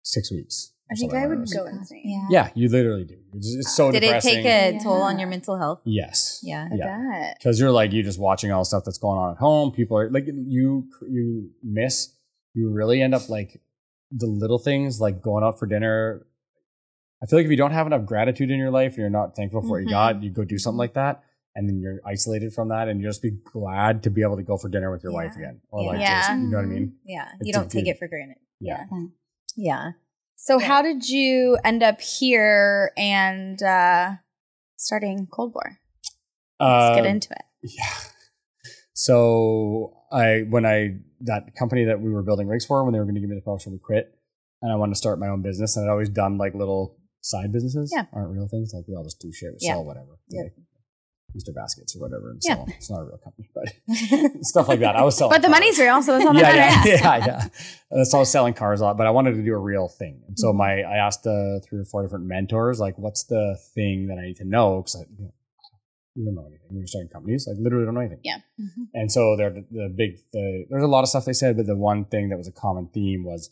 six 0.02 0.30
weeks. 0.30 0.71
Or 0.90 0.92
I 0.92 0.94
think 0.96 1.14
I 1.14 1.26
would 1.26 1.48
go 1.50 1.64
insane. 1.66 2.02
Yeah. 2.04 2.26
Yeah, 2.30 2.50
you 2.54 2.68
literally 2.68 3.04
do. 3.04 3.16
It's, 3.32 3.54
it's 3.54 3.74
so 3.74 3.90
Did 3.90 4.02
it 4.02 4.06
depressing. 4.06 4.34
take 4.34 4.44
a 4.44 4.72
Yeah. 4.74 4.78
toll 4.82 5.00
on 5.02 5.18
your 5.18 5.28
mental 5.28 5.56
health? 5.56 5.80
yes. 5.84 6.40
Yeah. 6.42 6.68
I 6.70 6.74
Yeah. 6.74 7.08
bet. 7.10 7.36
Because 7.38 7.58
you're 7.60 7.70
like 7.70 7.92
you're 7.92 8.02
just 8.04 8.18
watching 8.20 8.52
all 8.52 8.60
the 8.62 8.66
stuff 8.66 8.84
that's 8.84 8.98
going 8.98 9.18
on 9.18 9.32
at 9.32 9.38
home. 9.38 9.72
People 9.72 9.96
are 9.98 10.10
like 10.10 10.26
you 10.26 10.88
you 11.08 11.50
miss. 11.62 12.14
You 12.54 12.70
really 12.70 13.00
end 13.00 13.14
up 13.14 13.28
like 13.30 13.60
the 14.10 14.26
little 14.26 14.58
things 14.58 15.00
like 15.00 15.22
going 15.22 15.42
out 15.44 15.58
for 15.58 15.66
dinner. 15.66 16.26
I 17.22 17.26
feel 17.26 17.38
like 17.38 17.46
if 17.46 17.50
you 17.50 17.56
don't 17.56 17.70
have 17.70 17.86
enough 17.86 18.04
gratitude 18.04 18.50
in 18.50 18.58
your 18.58 18.70
life 18.70 18.92
and 18.92 18.98
you're 18.98 19.10
not 19.10 19.34
thankful 19.36 19.62
for 19.62 19.68
what 19.68 19.78
you 19.82 19.86
Mhm. 19.86 19.90
got, 19.90 20.14
mm-hmm. 20.16 20.24
you 20.24 20.30
go 20.30 20.44
do 20.44 20.58
something 20.58 20.74
mm-hmm. 20.74 20.80
like 20.80 20.94
that, 20.94 21.22
and 21.54 21.68
then 21.68 21.80
you're 21.80 22.00
isolated 22.04 22.52
from 22.52 22.68
that, 22.68 22.88
and 22.88 23.00
you 23.00 23.06
just 23.06 23.22
be 23.22 23.30
glad 23.30 24.02
to 24.02 24.10
be 24.10 24.22
able 24.22 24.36
to 24.36 24.42
go 24.42 24.58
for 24.58 24.68
dinner 24.68 24.90
with 24.90 25.02
your 25.04 25.12
wife 25.12 25.34
again, 25.36 25.60
or 25.70 25.84
like 25.86 26.00
Yeah. 26.00 26.20
just 26.20 26.40
you 26.42 26.48
know 26.48 26.56
what 26.58 26.64
I 26.64 26.68
mean? 26.68 26.86
Mm-hmm. 26.88 27.08
Yeah. 27.10 27.28
It's 27.38 27.46
you 27.46 27.52
don't 27.54 27.70
take 27.70 27.86
it 27.86 27.98
for 27.98 28.08
granted. 28.08 28.36
Yeah. 28.60 28.84
Yeah. 29.56 29.76
Mm. 29.78 29.94
So 30.36 30.58
Yeah. 30.58 30.66
how 30.66 30.82
did 30.82 31.08
you 31.08 31.56
end 31.64 31.82
up 31.82 32.00
here 32.00 32.92
and 32.96 33.62
uh 33.62 34.12
starting 34.76 35.26
Cold 35.30 35.52
Bore? 35.52 35.78
Let's 36.60 36.96
get 36.96 37.06
Uh, 37.06 37.08
into 37.10 37.32
it. 37.32 37.44
Yeah. 37.62 37.84
So 38.94 39.94
I 40.12 40.42
when 40.48 40.66
I 40.66 40.98
that 41.22 41.54
company 41.58 41.84
that 41.86 42.00
we 42.00 42.12
were 42.12 42.22
building 42.22 42.46
rigs 42.46 42.66
for 42.66 42.84
when 42.84 42.92
they 42.92 42.98
were 42.98 43.04
going 43.04 43.14
to 43.14 43.20
give 43.20 43.30
me 43.30 43.36
the 43.36 43.42
promotion, 43.42 43.72
we 43.72 43.78
quit, 43.78 44.14
and 44.60 44.70
I 44.70 44.76
wanted 44.76 44.92
to 44.92 44.96
start 44.98 45.18
my 45.18 45.28
own 45.28 45.42
business. 45.42 45.76
And 45.76 45.86
I'd 45.88 45.90
always 45.90 46.10
done 46.10 46.36
like 46.36 46.54
little 46.54 46.98
side 47.22 47.52
businesses. 47.52 47.90
Yeah. 47.94 48.04
aren't 48.12 48.30
real 48.32 48.48
things. 48.48 48.72
Like 48.74 48.84
we 48.86 48.94
all 48.94 49.02
just 49.02 49.18
do 49.20 49.32
shit, 49.32 49.52
we 49.52 49.58
Yeah. 49.62 49.72
sell 49.72 49.84
whatever. 49.84 50.18
Yeah. 50.28 50.42
Like 50.42 50.52
Easter 51.34 51.52
baskets 51.52 51.96
or 51.96 52.00
whatever. 52.00 52.30
And 52.30 52.40
Yeah. 52.44 52.54
sell. 52.56 52.66
It's 52.68 52.90
not 52.90 53.00
a 53.00 53.04
real 53.04 53.18
company, 53.18 53.48
but 53.54 54.32
stuff 54.44 54.68
like 54.68 54.80
that. 54.80 54.96
I 54.96 55.02
was 55.02 55.16
selling. 55.16 55.32
But 55.32 55.42
the 55.42 55.48
cars. 55.48 55.60
money's 55.60 55.78
real, 55.78 56.02
so 56.02 56.16
it's 56.16 56.26
all 56.26 56.34
that 56.34 56.54
yeah, 56.54 56.84
yeah, 56.94 57.02
matters. 57.02 57.26
yeah, 57.26 57.26
yeah. 57.26 57.48
And 57.90 58.06
so 58.06 58.18
I 58.18 58.20
was 58.20 58.30
selling 58.30 58.54
cars 58.54 58.80
a 58.80 58.84
lot, 58.84 58.96
but 58.98 59.06
I 59.06 59.10
wanted 59.10 59.32
to 59.36 59.42
do 59.42 59.54
a 59.54 59.58
real 59.58 59.88
thing. 59.88 60.20
And 60.26 60.36
Mm-hmm. 60.36 60.48
so 60.48 60.52
my, 60.52 60.82
I 60.82 60.96
asked 60.96 61.26
uh, 61.26 61.60
three 61.68 61.78
or 61.80 61.84
four 61.84 62.02
different 62.02 62.26
mentors, 62.26 62.80
like, 62.80 62.98
what's 62.98 63.24
the 63.24 63.58
thing 63.74 64.08
that 64.08 64.18
I 64.18 64.22
need 64.22 64.36
to 64.36 64.44
know? 64.44 64.82
Because 64.82 64.96
I, 64.96 65.04
you 65.18 65.24
know, 65.24 65.32
you 66.14 66.24
don't 66.26 66.34
know 66.34 66.42
anything 66.46 66.66
when 66.68 66.78
you're 66.78 66.86
starting 66.86 67.08
companies. 67.08 67.46
Like, 67.48 67.56
literally 67.58 67.86
don't 67.86 67.94
know 67.94 68.00
anything. 68.00 68.20
Yeah. 68.22 68.38
And 68.92 69.10
so 69.10 69.34
they're 69.36 69.50
the, 69.50 69.64
the 69.70 69.88
big, 69.94 70.18
the, 70.32 70.66
there's 70.68 70.82
a 70.82 70.86
lot 70.86 71.02
of 71.02 71.08
stuff 71.08 71.24
they 71.24 71.32
said, 71.32 71.56
but 71.56 71.66
the 71.66 71.76
one 71.76 72.04
thing 72.04 72.28
that 72.28 72.36
was 72.36 72.46
a 72.48 72.52
common 72.52 72.88
theme 72.92 73.24
was 73.24 73.48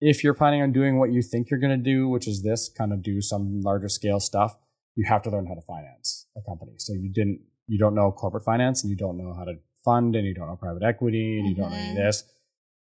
if 0.00 0.22
you're 0.22 0.34
planning 0.34 0.60
on 0.60 0.72
doing 0.72 0.98
what 0.98 1.10
you 1.10 1.22
think 1.22 1.48
you're 1.50 1.60
going 1.60 1.70
to 1.78 1.82
do, 1.82 2.08
which 2.08 2.28
is 2.28 2.42
this 2.42 2.68
kind 2.68 2.92
of 2.92 3.02
do 3.02 3.22
some 3.22 3.62
larger 3.62 3.88
scale 3.88 4.20
stuff, 4.20 4.56
you 4.96 5.04
have 5.08 5.22
to 5.22 5.30
learn 5.30 5.46
how 5.46 5.54
to 5.54 5.62
finance 5.62 6.26
a 6.36 6.40
company. 6.42 6.72
So 6.78 6.92
you 6.92 7.08
didn't, 7.12 7.40
you 7.66 7.78
don't 7.78 7.94
know 7.94 8.12
corporate 8.12 8.44
finance 8.44 8.82
and 8.82 8.90
you 8.90 8.96
don't 8.96 9.16
know 9.16 9.32
how 9.34 9.44
to 9.44 9.54
fund 9.84 10.14
and 10.16 10.26
you 10.26 10.34
don't 10.34 10.48
know 10.48 10.56
private 10.56 10.82
equity 10.82 11.38
and 11.38 11.48
you 11.48 11.54
don't 11.54 11.70
know 11.70 11.76
any 11.76 11.90
of 11.92 11.96
Mhm. 11.96 12.04
this. 12.06 12.24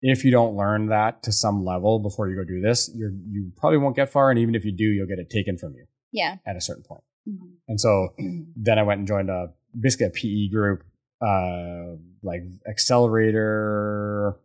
If 0.01 0.25
you 0.25 0.31
don't 0.31 0.55
learn 0.55 0.87
that 0.87 1.21
to 1.23 1.31
some 1.31 1.63
level 1.63 1.99
before 1.99 2.27
you 2.27 2.35
go 2.35 2.43
do 2.43 2.59
this, 2.59 2.89
you're, 2.95 3.11
you 3.29 3.51
probably 3.55 3.77
won't 3.77 3.95
get 3.95 4.09
far. 4.09 4.31
And 4.31 4.39
even 4.39 4.55
if 4.55 4.65
you 4.65 4.71
do, 4.71 4.83
you'll 4.85 5.07
get 5.07 5.19
it 5.19 5.29
taken 5.29 5.57
from 5.57 5.75
you 5.75 5.85
Yeah. 6.11 6.37
at 6.45 6.55
a 6.55 6.61
certain 6.61 6.83
point. 6.83 7.03
Mhm. 7.29 7.51
And 7.67 7.79
so 7.79 8.15
then 8.55 8.79
I 8.79 8.83
went 8.83 8.99
and 8.99 9.07
joined 9.07 9.29
a 9.29 9.53
basically 9.79 10.07
a 10.07 10.09
PE 10.09 10.49
group, 10.49 10.83
uh, 11.21 11.97
like 12.23 12.41
accelerator. 12.67 14.37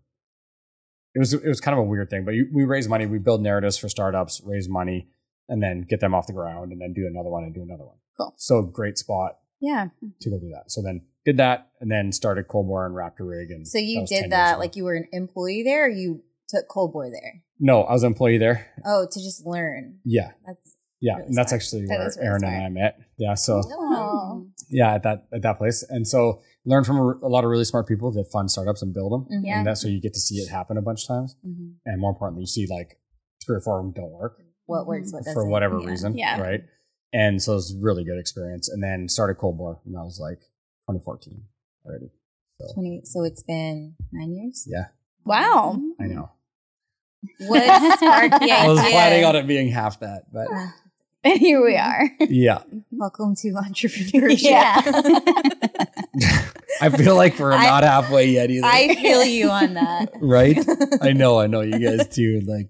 It 1.15 1.19
was 1.19 1.33
it 1.33 1.47
was 1.49 1.61
kind 1.61 1.73
of 1.73 1.79
a 1.79 1.89
weird 1.89 2.11
thing, 2.11 2.25
but 2.27 2.35
you, 2.35 2.49
we 2.53 2.65
raise 2.65 2.89
money, 2.89 3.07
we 3.07 3.19
build 3.19 3.41
narratives 3.43 3.79
for 3.79 3.89
startups, 3.89 4.43
raise 4.45 4.69
money, 4.69 5.09
and 5.49 5.63
then 5.63 5.83
get 5.89 6.01
them 6.01 6.15
off 6.15 6.27
the 6.27 6.33
ground, 6.33 6.73
and 6.73 6.81
then 6.81 6.93
do 6.93 7.07
another 7.07 7.31
one 7.31 7.45
and 7.45 7.55
do 7.55 7.63
another 7.63 7.85
one. 7.85 7.97
Cool. 8.17 8.35
So 8.37 8.63
great 8.63 8.99
spot 8.99 9.39
Yeah. 9.61 9.89
to 10.21 10.31
go 10.31 10.39
do 10.39 10.51
that. 10.51 10.71
So 10.71 10.83
then 10.83 11.03
did 11.25 11.37
that, 11.39 11.69
and 11.81 11.91
then 11.91 12.13
started 12.13 12.49
Cold 12.49 12.67
Bore 12.69 12.87
and 12.87 12.95
Raptor 12.95 13.29
Rig, 13.29 13.51
and 13.51 13.67
So 13.67 13.79
you 13.79 14.07
10 14.07 14.23
did 14.23 14.33
that 14.33 14.59
like 14.59 14.77
you 14.77 14.85
were 14.85 14.95
an 14.95 15.09
employee 15.13 15.63
there 15.63 15.87
or 15.87 15.89
you 15.89 16.23
took 16.49 16.69
cold 16.69 16.93
bore 16.93 17.11
there? 17.11 17.43
no, 17.59 17.83
I 17.83 17.93
was 17.95 18.03
an 18.05 18.09
employee 18.13 18.39
there. 18.39 18.67
Oh, 18.85 19.07
to 19.11 19.19
just 19.21 19.45
learn. 19.47 19.99
Yeah, 20.05 20.33
That's 20.47 20.77
yeah, 21.01 21.15
Really 21.17 21.27
and 21.29 21.37
that's 21.37 21.51
smart. 21.51 21.61
actually 21.63 21.87
That 21.87 21.99
where 21.99 22.09
really 22.09 22.27
Aaron 22.27 22.41
smart. 22.41 22.55
and 22.55 22.65
I 22.65 22.69
met. 22.69 22.99
Yeah, 23.19 23.35
so 23.35 23.63
Oh. 23.67 24.47
yeah 24.71 24.95
at 24.95 25.03
that 25.05 25.27
at 25.33 25.43
that 25.43 25.59
place 25.59 25.83
and 25.89 26.07
so 26.07 26.41
learn 26.65 26.83
from 26.85 26.97
a, 26.97 27.27
a 27.27 27.29
lot 27.29 27.45
of 27.45 27.51
really 27.51 27.65
smart 27.65 27.87
people 27.87 28.11
that 28.13 28.27
fund 28.33 28.51
startups 28.51 28.83
and 28.83 28.93
build 28.95 29.13
them 29.13 29.27
Mhm. 29.33 29.45
Yeah. 29.47 29.59
and 29.59 29.67
that's 29.67 29.81
so 29.81 29.89
you 29.89 30.01
get 30.01 30.13
to 30.15 30.21
see 30.21 30.37
it 30.37 30.49
happen 30.49 30.77
a 30.77 30.83
bunch 30.83 31.03
of 31.05 31.09
times 31.09 31.37
Mhm. 31.47 31.75
and 31.85 32.01
more 32.01 32.11
importantly 32.11 32.43
you 32.43 32.47
see 32.49 32.67
like 32.69 32.99
three 33.45 33.57
or 33.57 33.61
four 33.61 33.79
of 33.79 33.85
them 33.85 33.93
don't 33.93 34.13
work 34.13 34.41
what 34.67 34.81
mm-hmm. 34.81 34.89
works, 34.89 35.13
what 35.13 35.21
doesn't. 35.25 35.35
for 35.35 35.47
whatever 35.49 35.79
Yeah. 35.81 35.87
reason 35.89 36.19
Yeah. 36.19 36.41
right 36.41 36.65
and 37.13 37.41
so 37.43 37.57
it's 37.57 37.73
a 37.73 37.79
really 37.79 38.05
good 38.05 38.19
experience 38.19 38.69
and 38.69 38.83
then 38.83 39.09
started 39.09 39.35
Cold 39.39 39.57
Bore 39.59 39.81
and 39.85 39.95
that 39.95 40.05
was 40.05 40.19
like 40.21 40.41
2014 40.91 41.43
already 41.87 42.11
so 42.61 42.73
20, 42.75 43.03
so 43.05 43.23
it's 43.23 43.43
been 43.43 43.95
nine 44.13 44.33
years? 44.35 44.67
yeah 44.71 44.87
Wow. 45.25 45.77
Mm-hmm. 45.79 46.03
i 46.03 46.07
know 46.07 46.31
What 47.49 47.63
sparked 47.99 48.41
the 48.41 48.51
i 48.53 48.67
was 48.69 48.79
planning 48.81 49.25
on 49.25 49.37
it 49.37 49.47
being 49.47 49.69
half 49.69 50.01
that 50.01 50.25
but 50.33 50.49
And 51.25 51.35
ah. 51.35 51.39
here 51.39 51.65
we 51.65 51.77
are. 51.77 52.09
yeah 52.21 52.63
Welcome 52.93 53.35
to 53.37 53.49
entrepreneurship. 53.53 54.43
Yeah. 54.43 54.81
i 56.81 56.89
feel 56.91 57.15
like 57.17 57.39
we're 57.39 57.53
I- 57.53 57.65
not 57.67 57.83
halfway 57.85 58.29
yet 58.31 58.51
either 58.51 58.67
I 58.67 58.95
feel 58.95 59.25
you 59.25 59.49
on 59.51 59.75
that. 59.75 60.11
right 60.21 60.59
i 61.03 61.13
know 61.13 61.39
i 61.39 61.47
know 61.47 61.61
you 61.63 61.79
guys 61.79 62.09
too 62.15 62.43
like 62.47 62.69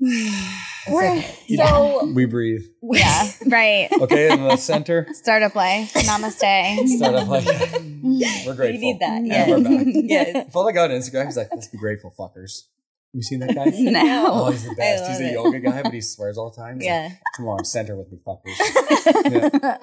We're- 0.00 1.24
So 1.56 2.12
we 2.14 2.26
breathe 2.26 2.62
yeah. 2.82 3.28
Right. 3.46 3.88
okay 4.00 4.30
in 4.32 4.42
the 4.42 4.56
center 4.56 5.06
Start 5.14 5.42
a 5.42 5.50
play. 5.50 5.88
Namaste. 5.94 6.86
Startup 6.88 7.26
life. 7.28 7.46
We're 7.46 8.54
grateful. 8.54 8.66
we 8.66 8.78
need 8.78 9.00
that. 9.00 9.18
And 9.18 9.26
Yes. 9.26 9.48
we're 9.48 9.62
back. 9.62 9.86
yes. 9.94 10.52
Follow 10.52 10.66
the 10.66 10.72
guy 10.72 10.84
on 10.84 10.90
Instagram. 10.90 11.24
He's 11.26 11.36
like, 11.36 11.48
let's 11.52 11.68
be 11.68 11.78
grateful, 11.78 12.12
fuckers. 12.18 12.64
You 13.12 13.22
seen 13.22 13.38
that 13.40 13.54
guy? 13.54 13.64
No. 13.74 14.26
Oh, 14.28 14.50
he's 14.50 14.64
the 14.64 14.74
best. 14.74 15.08
He's 15.10 15.20
a 15.20 15.28
it. 15.30 15.32
yoga 15.32 15.58
guy, 15.60 15.82
but 15.82 15.92
he 15.94 16.00
swears 16.02 16.36
all 16.36 16.50
the 16.50 16.56
time. 16.56 16.78
He's 16.80 16.88
like, 16.88 17.10
Yeah. 17.10 17.10
Come 17.36 17.48
on, 17.48 17.64
center 17.64 17.96
with 17.96 18.10
me, 18.12 18.18
fuckers. 18.26 18.54
Yeah. 19.32 19.78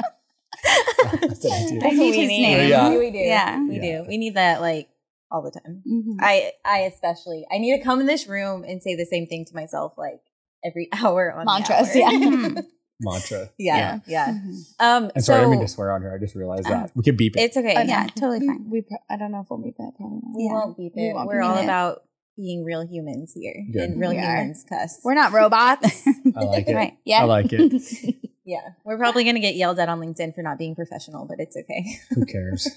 I 0.66 1.18
do. 1.18 1.80
I 1.84 1.90
hate 1.90 2.16
his 2.16 2.18
We 2.18 2.28
need- 2.28 2.42
name. 2.42 2.70
Yeah. 2.70 2.90
We 2.98 3.12
do. 3.12 3.18
Yeah. 3.18 3.68
We 3.68 3.76
Yeah. 3.76 3.82
do. 3.82 4.06
We 4.08 4.18
need 4.18 4.36
that 4.36 4.62
like 4.62 4.88
all 5.34 5.42
the 5.42 5.52
time. 5.52 5.82
Mhm. 5.86 6.16
I 6.22 6.52
I 6.64 6.80
especially 6.82 7.46
I 7.52 7.58
need 7.58 7.76
to 7.78 7.84
come 7.84 8.00
in 8.00 8.06
this 8.08 8.28
room 8.28 8.64
and 8.64 8.82
say 8.82 8.96
the 8.96 9.06
same 9.06 9.26
thing 9.28 9.44
to 9.46 9.56
myself 9.56 9.94
like 9.98 10.22
every 10.64 10.88
hour 10.94 11.34
on 11.34 11.46
the 11.46 11.52
Mantras, 11.52 11.90
hour. 11.90 11.98
yeah. 11.98 12.10
Mhm. 12.60 12.66
Mantra. 13.02 13.50
yeah, 13.58 14.00
yeah. 14.08 14.28
Mhm. 14.28 14.54
Um 14.80 15.12
And 15.16 15.24
so 15.26 15.34
sorry, 15.34 15.40
I 15.40 15.42
didn't 15.42 15.52
mean 15.52 15.60
to 15.62 15.68
swear 15.68 15.92
on 15.92 16.02
here. 16.04 16.14
I 16.14 16.20
just 16.24 16.36
realized 16.36 16.66
that. 16.70 16.92
We 16.96 17.04
could 17.04 17.18
beep 17.18 17.36
it. 17.36 17.42
it's 17.42 17.58
okay. 17.58 17.72
Okay. 17.74 17.88
Yeah, 17.88 18.06
totally 18.16 18.40
fine. 18.46 18.70
We, 18.70 18.82
pro- 18.82 18.98
I 19.10 19.18
don't 19.18 19.32
know 19.32 19.42
if 19.42 19.48
we'll 19.50 19.60
beat 19.60 19.76
that. 19.78 19.92
Probably 19.98 20.20
not. 20.24 20.36
We 20.38 20.44
Yeah. 20.46 20.54
won't 20.54 20.78
beep 20.78 20.94
We 20.96 21.10
it. 21.10 21.14
won't 21.16 21.28
We're 21.28 21.42
all 21.42 21.58
it. 21.58 21.64
about 21.66 22.04
being 22.38 22.64
real 22.64 22.86
humans 22.88 23.34
here. 23.36 23.66
Good. 23.74 23.90
And 23.90 24.00
real 24.00 24.12
We 24.12 24.18
humans 24.18 24.64
cuss. 24.70 25.02
We're 25.04 25.16
not 25.16 25.34
robots. 25.34 26.08
I 26.38 26.44
like 26.46 26.68
it. 26.70 26.76
Right. 26.76 26.94
yeah. 27.04 27.22
I 27.22 27.26
like 27.26 27.52
it. 27.52 28.16
yeah. 28.46 28.62
We're 28.86 28.98
probably 28.98 29.24
gonna 29.26 29.40
get 29.42 29.56
yelled 29.56 29.80
at 29.80 29.90
on 29.90 30.00
LinkedIn 30.00 30.34
for 30.36 30.42
not 30.44 30.58
being 30.58 30.76
professional, 30.76 31.26
but 31.26 31.40
it's 31.40 31.58
okay. 31.58 31.84
Who 32.12 32.26
cares? 32.26 32.70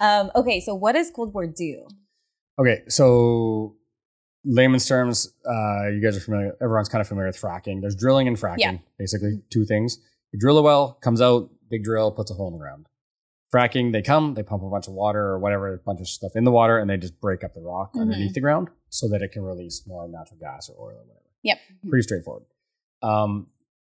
Um, 0.00 0.30
okay, 0.34 0.60
so 0.60 0.74
what 0.74 0.92
does 0.92 1.10
Cold 1.10 1.32
Bore 1.32 1.46
do? 1.46 1.86
Okay, 2.60 2.82
so 2.88 3.76
layman's 4.44 4.86
terms, 4.86 5.32
uh, 5.48 5.88
you 5.88 6.00
guys 6.02 6.16
are 6.16 6.20
familiar. 6.20 6.56
Everyone's 6.62 6.88
kind 6.88 7.00
of 7.00 7.08
familiar 7.08 7.28
with 7.28 7.40
fracking. 7.40 7.80
There's 7.80 7.96
drilling 7.96 8.28
and 8.28 8.36
fracking, 8.36 8.58
Yeah. 8.58 8.78
basically 8.98 9.42
two 9.50 9.64
things. 9.64 9.98
You 10.32 10.38
drill 10.38 10.58
a 10.58 10.62
well, 10.62 10.94
comes 11.02 11.20
out, 11.20 11.50
big 11.70 11.84
drill, 11.84 12.10
puts 12.12 12.30
a 12.30 12.34
hole 12.34 12.48
in 12.48 12.52
the 12.54 12.58
ground. 12.58 12.86
Fracking, 13.52 13.92
they 13.92 14.02
come, 14.02 14.34
they 14.34 14.42
pump 14.42 14.62
a 14.62 14.68
bunch 14.68 14.88
of 14.88 14.92
water 14.94 15.20
or 15.24 15.38
whatever, 15.38 15.72
a 15.74 15.78
bunch 15.78 16.00
of 16.00 16.08
stuff 16.08 16.32
in 16.34 16.44
the 16.44 16.50
water, 16.52 16.78
and 16.78 16.88
they 16.88 16.96
just 16.96 17.18
break 17.20 17.42
up 17.42 17.54
the 17.54 17.62
rock 17.62 17.94
Mhm. 17.94 18.02
underneath 18.02 18.34
the 18.34 18.40
ground 18.40 18.68
so 18.90 19.08
that 19.08 19.22
it 19.22 19.32
can 19.32 19.42
release 19.42 19.86
more 19.86 20.06
natural 20.08 20.38
gas 20.38 20.68
or 20.68 20.74
oil 20.78 20.96
or 20.96 21.04
whatever. 21.04 21.24
Yep. 21.42 21.58
Pretty 21.88 22.02
straightforward. 22.02 22.44
Um, 23.02 23.48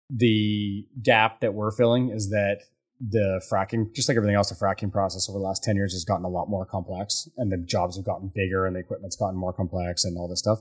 the 0.10 0.88
gap 1.04 1.42
that 1.42 1.54
we're 1.54 1.72
filling 1.72 2.10
is 2.10 2.30
that 2.30 2.60
the 3.00 3.42
fracking, 3.52 3.94
just 3.96 4.10
like 4.10 4.18
everything 4.18 4.36
else, 4.36 4.50
the 4.50 4.56
fracking 4.56 4.92
process 4.92 5.30
over 5.30 5.40
the 5.40 5.46
last 5.46 5.64
10 5.64 5.76
years 5.76 5.94
has 5.94 6.04
gotten 6.04 6.26
a 6.26 6.30
lot 6.30 6.50
more 6.50 6.66
complex 6.66 7.30
and 7.38 7.52
the 7.52 7.58
jobs 7.58 7.96
have 7.96 8.06
gotten 8.06 8.32
bigger 8.34 8.66
and 8.66 8.76
the 8.76 8.80
equipment's 8.82 9.16
gotten 9.16 9.38
more 9.38 9.54
complex 9.54 10.04
and 10.04 10.18
all 10.18 10.28
this 10.28 10.40
stuff. 10.40 10.60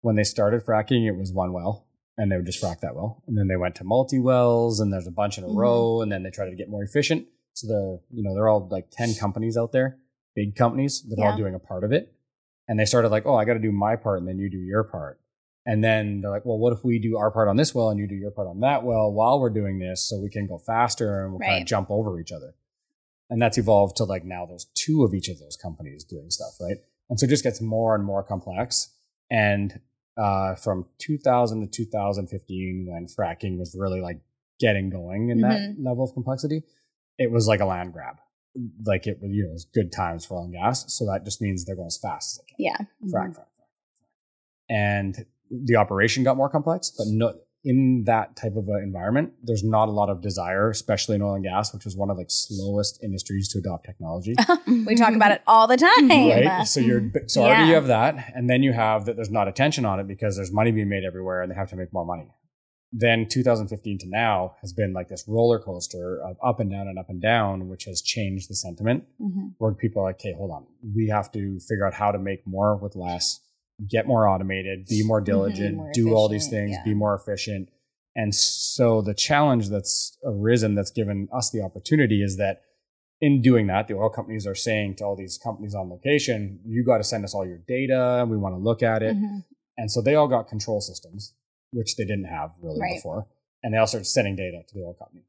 When 0.00 0.16
they 0.16 0.24
started 0.24 0.64
fracking, 0.64 1.06
it 1.06 1.16
was 1.16 1.32
one 1.32 1.52
well 1.52 1.86
and 2.18 2.30
they 2.30 2.36
would 2.36 2.46
just 2.46 2.62
frack 2.62 2.80
that 2.80 2.96
well. 2.96 3.22
And 3.26 3.38
then 3.38 3.46
they 3.48 3.56
went 3.56 3.76
to 3.76 3.84
multi 3.84 4.18
wells 4.18 4.80
and 4.80 4.92
there's 4.92 5.06
a 5.06 5.12
bunch 5.12 5.38
in 5.38 5.44
a 5.44 5.48
Mhm. 5.48 5.56
row 5.56 6.00
and 6.02 6.10
then 6.10 6.22
they 6.22 6.30
tried 6.30 6.50
to 6.50 6.56
get 6.56 6.68
more 6.68 6.82
efficient. 6.82 7.26
So 7.52 7.66
the, 7.68 8.00
you 8.10 8.22
know, 8.22 8.34
they're 8.34 8.48
all 8.48 8.66
like 8.68 8.90
10 8.90 9.14
companies 9.14 9.56
out 9.56 9.72
there, 9.72 9.98
big 10.34 10.56
companies 10.56 11.02
that 11.08 11.18
are 11.20 11.30
all 11.30 11.36
doing 11.36 11.54
a 11.54 11.58
part 11.60 11.84
of 11.84 11.92
it. 11.92 12.12
And 12.68 12.78
they 12.80 12.84
started 12.84 13.10
like, 13.10 13.26
oh, 13.26 13.36
I 13.36 13.44
got 13.44 13.54
to 13.54 13.60
do 13.60 13.70
my 13.70 13.94
part 13.94 14.18
and 14.18 14.28
then 14.28 14.38
you 14.38 14.50
do 14.50 14.58
your 14.58 14.82
part. 14.82 15.20
And 15.68 15.82
then 15.82 16.20
they're 16.20 16.30
like, 16.30 16.44
well, 16.46 16.58
what 16.58 16.72
if 16.72 16.84
we 16.84 17.00
do 17.00 17.16
our 17.18 17.30
part 17.32 17.48
on 17.48 17.56
this 17.56 17.74
well 17.74 17.90
and 17.90 17.98
you 17.98 18.06
do 18.06 18.14
your 18.14 18.30
part 18.30 18.46
on 18.46 18.60
that 18.60 18.84
well 18.84 19.10
while 19.12 19.40
we're 19.40 19.50
doing 19.50 19.80
this 19.80 20.08
so 20.08 20.16
we 20.18 20.30
can 20.30 20.46
go 20.46 20.58
faster 20.58 21.24
and 21.24 21.32
we'll 21.32 21.40
kind 21.40 21.54
of 21.62 21.66
jump 21.66 21.90
over 21.90 22.20
each 22.20 22.30
other. 22.30 22.54
And 23.28 23.42
that's 23.42 23.58
evolved 23.58 23.96
to 23.96 24.04
like 24.04 24.24
now 24.24 24.46
there's 24.46 24.66
two 24.74 25.02
of 25.02 25.12
each 25.12 25.28
of 25.28 25.40
those 25.40 25.56
companies 25.56 26.04
doing 26.04 26.30
stuff, 26.30 26.54
right? 26.60 26.76
And 27.10 27.18
so 27.18 27.24
it 27.24 27.30
just 27.30 27.42
gets 27.42 27.60
more 27.60 27.96
and 27.96 28.04
more 28.04 28.22
complex. 28.22 28.90
And 29.28 29.80
uh, 30.16 30.54
from 30.54 30.86
2000 30.98 31.60
to 31.62 31.66
2015, 31.66 32.86
when 32.88 33.06
fracking 33.06 33.58
was 33.58 33.74
really 33.76 34.00
like 34.00 34.20
getting 34.60 34.88
going 34.88 35.30
in 35.30 35.40
that 35.40 35.74
level 35.82 36.04
of 36.04 36.14
complexity, 36.14 36.62
it 37.18 37.32
was 37.32 37.48
like 37.48 37.58
a 37.60 37.66
land 37.66 37.92
grab. 37.92 38.16
Like 38.84 39.06
it, 39.08 39.18
was, 39.20 39.30
you 39.32 39.42
know, 39.42 39.50
it 39.50 39.52
was 39.54 39.64
good 39.64 39.90
times 39.92 40.24
for 40.24 40.36
oil 40.38 40.44
and 40.44 40.52
gas. 40.54 40.94
So 40.96 41.04
that 41.06 41.24
just 41.24 41.42
means 41.42 41.64
they're 41.64 41.74
going 41.76 41.86
as 41.88 41.98
fast 41.98 42.38
as 42.40 42.44
they 42.44 42.54
can 42.54 42.56
Yeah. 42.58 43.10
frack, 43.12 43.30
frack, 43.30 43.34
frack, 43.34 43.40
frack. 43.40 44.68
And 44.68 45.26
the 45.50 45.76
operation 45.76 46.24
got 46.24 46.36
more 46.36 46.48
complex, 46.48 46.90
but 46.96 47.06
no, 47.08 47.34
in 47.64 48.04
that 48.06 48.36
type 48.36 48.54
of 48.56 48.68
an 48.68 48.80
environment, 48.82 49.32
there's 49.42 49.64
not 49.64 49.88
a 49.88 49.90
lot 49.90 50.08
of 50.08 50.20
desire, 50.22 50.70
especially 50.70 51.16
in 51.16 51.22
oil 51.22 51.34
and 51.34 51.42
gas, 51.44 51.72
which 51.74 51.84
is 51.84 51.96
one 51.96 52.10
of 52.10 52.16
like 52.16 52.30
slowest 52.30 53.02
industries 53.02 53.48
to 53.48 53.58
adopt 53.58 53.84
technology. 53.84 54.34
We 54.86 54.94
talk 54.94 55.14
about 55.14 55.32
it 55.32 55.42
all 55.48 55.66
the 55.66 55.76
time. 55.76 56.08
right? 56.08 56.62
So 56.64 56.78
you're 56.80 57.10
so 57.26 57.42
already 57.42 57.68
you 57.68 57.74
have 57.74 57.88
that, 57.88 58.32
and 58.36 58.48
then 58.48 58.62
you 58.62 58.72
have 58.72 59.06
that 59.06 59.16
there's 59.16 59.30
not 59.30 59.48
attention 59.48 59.84
on 59.84 59.98
it 59.98 60.06
because 60.06 60.36
there's 60.36 60.52
money 60.52 60.70
being 60.70 60.88
made 60.88 61.02
everywhere, 61.04 61.42
and 61.42 61.50
they 61.50 61.56
have 61.56 61.70
to 61.70 61.76
make 61.76 61.92
more 61.92 62.04
money. 62.04 62.28
Then 62.92 63.26
2015 63.28 63.98
to 63.98 64.08
now 64.08 64.54
has 64.60 64.72
been 64.72 64.92
like 64.92 65.08
this 65.08 65.24
roller 65.26 65.58
coaster 65.58 66.20
of 66.22 66.36
up 66.42 66.60
and 66.60 66.70
down 66.70 66.86
and 66.86 66.98
up 67.00 67.08
and 67.10 67.20
down, 67.20 67.68
which 67.68 67.84
has 67.84 68.00
changed 68.00 68.48
the 68.48 68.54
sentiment 68.54 69.04
Mhm. 69.20 69.54
where 69.58 69.74
people 69.74 70.02
are 70.02 70.04
like, 70.06 70.16
okay, 70.20 70.34
hold 70.34 70.52
on. 70.52 70.66
We 70.94 71.08
have 71.08 71.32
to 71.32 71.58
figure 71.68 71.84
out 71.84 71.94
how 71.94 72.12
to 72.12 72.18
make 72.18 72.46
more 72.46 72.76
with 72.76 72.94
less, 72.94 73.40
get 73.88 74.06
more 74.06 74.28
automated, 74.28 74.86
be 74.86 75.02
more 75.04 75.20
diligent, 75.20 75.76
more 75.76 75.90
do 75.92 76.14
all 76.14 76.28
these 76.28 76.48
things, 76.48 76.72
yeah. 76.72 76.82
be 76.84 76.94
more 76.94 77.14
efficient. 77.14 77.68
And 78.14 78.34
so 78.34 79.02
the 79.02 79.12
challenge 79.14 79.68
that's 79.68 80.16
arisen 80.24 80.74
that's 80.74 80.90
given 80.90 81.28
us 81.32 81.50
the 81.50 81.60
opportunity 81.60 82.22
is 82.22 82.38
that 82.38 82.62
in 83.20 83.42
doing 83.42 83.66
that, 83.66 83.88
the 83.88 83.94
oil 83.94 84.08
companies 84.08 84.46
are 84.46 84.54
saying 84.54 84.96
to 84.96 85.04
all 85.04 85.16
these 85.16 85.38
companies 85.38 85.74
on 85.74 85.90
location, 85.90 86.60
you 86.64 86.84
got 86.84 86.98
to 86.98 87.04
send 87.04 87.24
us 87.24 87.34
all 87.34 87.46
your 87.46 87.58
data. 87.68 88.26
We 88.28 88.36
want 88.38 88.54
to 88.54 88.58
look 88.58 88.82
at 88.82 89.02
it. 89.02 89.16
Mhm. 89.16 89.44
And 89.76 89.90
so 89.90 90.00
they 90.00 90.14
all 90.14 90.28
got 90.28 90.48
control 90.48 90.80
systems, 90.80 91.34
which 91.72 91.96
they 91.96 92.04
didn't 92.04 92.24
have 92.26 92.52
really 92.62 92.80
Right. 92.80 92.94
before. 92.94 93.26
And 93.62 93.74
they 93.74 93.78
all 93.78 93.86
started 93.86 94.06
sending 94.06 94.36
data 94.36 94.62
to 94.66 94.74
the 94.74 94.80
oil 94.84 94.94
company. 94.94 95.24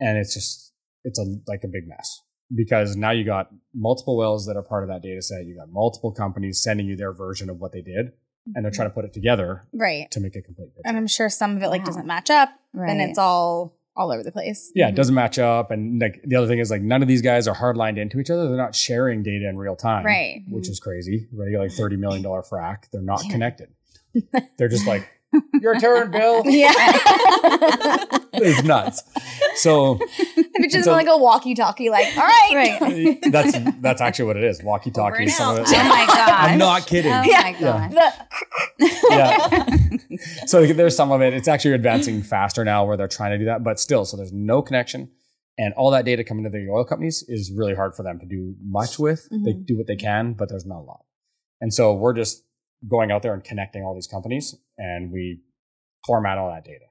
And 0.00 0.18
it's 0.18 0.34
just, 0.34 0.72
it's 1.04 1.18
a 1.18 1.40
like 1.46 1.62
a 1.64 1.68
big 1.68 1.86
mess 1.86 2.22
because 2.54 2.96
now 2.96 3.10
you 3.10 3.24
got 3.24 3.50
multiple 3.74 4.16
wells 4.16 4.46
that 4.46 4.56
are 4.56 4.62
part 4.62 4.82
of 4.82 4.88
that 4.88 5.02
data 5.02 5.22
set. 5.22 5.44
You 5.46 5.56
got 5.56 5.70
multiple 5.70 6.12
companies 6.12 6.62
sending 6.62 6.86
you 6.86 6.96
their 6.96 7.12
version 7.12 7.50
of 7.50 7.58
what 7.58 7.72
they 7.72 7.82
did, 7.82 8.12
and 8.54 8.64
they're 8.64 8.72
trying 8.72 8.88
to 8.88 8.94
put 8.94 9.04
it 9.04 9.12
together 9.12 9.66
Right. 9.72 10.10
to 10.10 10.20
make 10.20 10.34
a 10.36 10.42
complete 10.42 10.68
picture. 10.74 10.82
And 10.86 10.96
I'm 10.96 11.06
sure 11.06 11.28
some 11.28 11.56
of 11.56 11.62
it 11.62 11.68
like 11.68 11.80
Wow. 11.82 11.86
doesn't 11.86 12.06
match 12.06 12.30
up. 12.30 12.50
Right. 12.72 12.90
And 12.90 13.00
it's 13.00 13.18
all 13.18 13.74
all 13.96 14.12
over 14.12 14.22
the 14.22 14.30
place. 14.30 14.70
yeah, 14.76 14.84
it 14.84 14.90
mm-hmm. 14.90 14.96
doesn't 14.96 15.14
match 15.16 15.40
up. 15.40 15.72
And 15.72 16.00
like 16.00 16.22
the 16.24 16.36
other 16.36 16.46
thing 16.46 16.60
is 16.60 16.70
like 16.70 16.82
none 16.82 17.02
of 17.02 17.08
these 17.08 17.20
guys 17.20 17.48
are 17.48 17.54
hardlined 17.56 17.98
into 17.98 18.20
each 18.20 18.30
other. 18.30 18.46
They're 18.46 18.56
not 18.56 18.76
sharing 18.76 19.24
data 19.24 19.48
in 19.48 19.58
real 19.58 19.74
time, 19.74 20.06
Right. 20.06 20.44
Which 20.48 20.64
mm-hmm. 20.64 20.70
is 20.72 20.78
crazy. 20.80 21.26
Right, 21.32 21.50
You're 21.50 21.60
like 21.62 21.72
thirty 21.72 21.96
million 21.96 22.22
dollar 22.22 22.42
frac. 22.42 22.84
They're 22.92 23.02
not 23.02 23.24
Yeah. 23.24 23.32
connected. 23.32 23.70
They're 24.56 24.68
just 24.68 24.86
like 24.86 25.06
your 25.60 25.78
turn, 25.78 26.10
Bill. 26.10 26.42
Yeah. 26.46 26.72
It's 28.40 28.62
nuts. 28.62 29.02
So 29.56 29.98
It's 30.36 30.72
just 30.72 30.84
So- 30.84 30.92
like 30.92 31.08
a 31.08 31.16
walkie-talkie, 31.18 31.90
like, 31.90 32.06
all 32.16 32.22
right. 32.24 32.50
Right. 32.80 33.18
that's 33.32 33.58
that's 33.80 34.00
actually 34.00 34.26
what 34.26 34.36
it 34.36 34.44
is. 34.44 34.62
Walkie-talkie. 34.62 35.24
and 35.24 35.32
Some 35.32 35.56
of 35.56 35.62
it. 35.62 35.68
Oh 35.68 35.88
my 35.88 36.06
gosh. 36.06 36.28
I'm 36.30 36.58
not 36.58 36.86
kidding. 36.86 37.10
Oh 37.12 37.22
Yeah. 37.24 37.42
my 37.42 37.52
gosh. 37.58 37.92
The- 38.78 38.98
yeah. 39.10 40.46
so 40.46 40.64
there's 40.66 40.94
some 40.94 41.10
of 41.10 41.20
it. 41.20 41.34
It's 41.34 41.48
actually 41.48 41.74
advancing 41.74 42.22
faster 42.22 42.64
now 42.64 42.84
where 42.86 42.96
they're 42.96 43.08
trying 43.08 43.32
to 43.32 43.38
do 43.38 43.46
that, 43.46 43.64
but 43.64 43.80
still, 43.80 44.04
so 44.04 44.16
there's 44.16 44.32
no 44.32 44.62
connection. 44.62 45.10
And 45.58 45.74
all 45.74 45.90
that 45.90 46.04
data 46.04 46.22
coming 46.22 46.44
to 46.44 46.50
the 46.50 46.68
oil 46.70 46.84
companies 46.84 47.24
is 47.26 47.50
really 47.52 47.74
hard 47.74 47.94
for 47.96 48.04
them 48.04 48.20
to 48.20 48.26
do 48.26 48.54
much 48.62 48.98
with. 49.00 49.26
They 49.30 49.52
Mhm. 49.54 49.66
do 49.66 49.76
what 49.76 49.88
they 49.88 49.96
can, 49.96 50.34
but 50.34 50.48
there's 50.48 50.66
not 50.66 50.78
a 50.78 50.86
lot. 50.86 51.00
And 51.60 51.74
so 51.74 51.92
we're 51.94 52.14
just 52.14 52.44
going 52.86 53.10
out 53.10 53.22
there 53.22 53.34
and 53.34 53.42
connecting 53.42 53.82
all 53.82 53.94
these 53.94 54.06
companies 54.06 54.54
and 54.76 55.10
we 55.10 55.40
format 56.06 56.38
all 56.38 56.48
that 56.48 56.64
data 56.64 56.84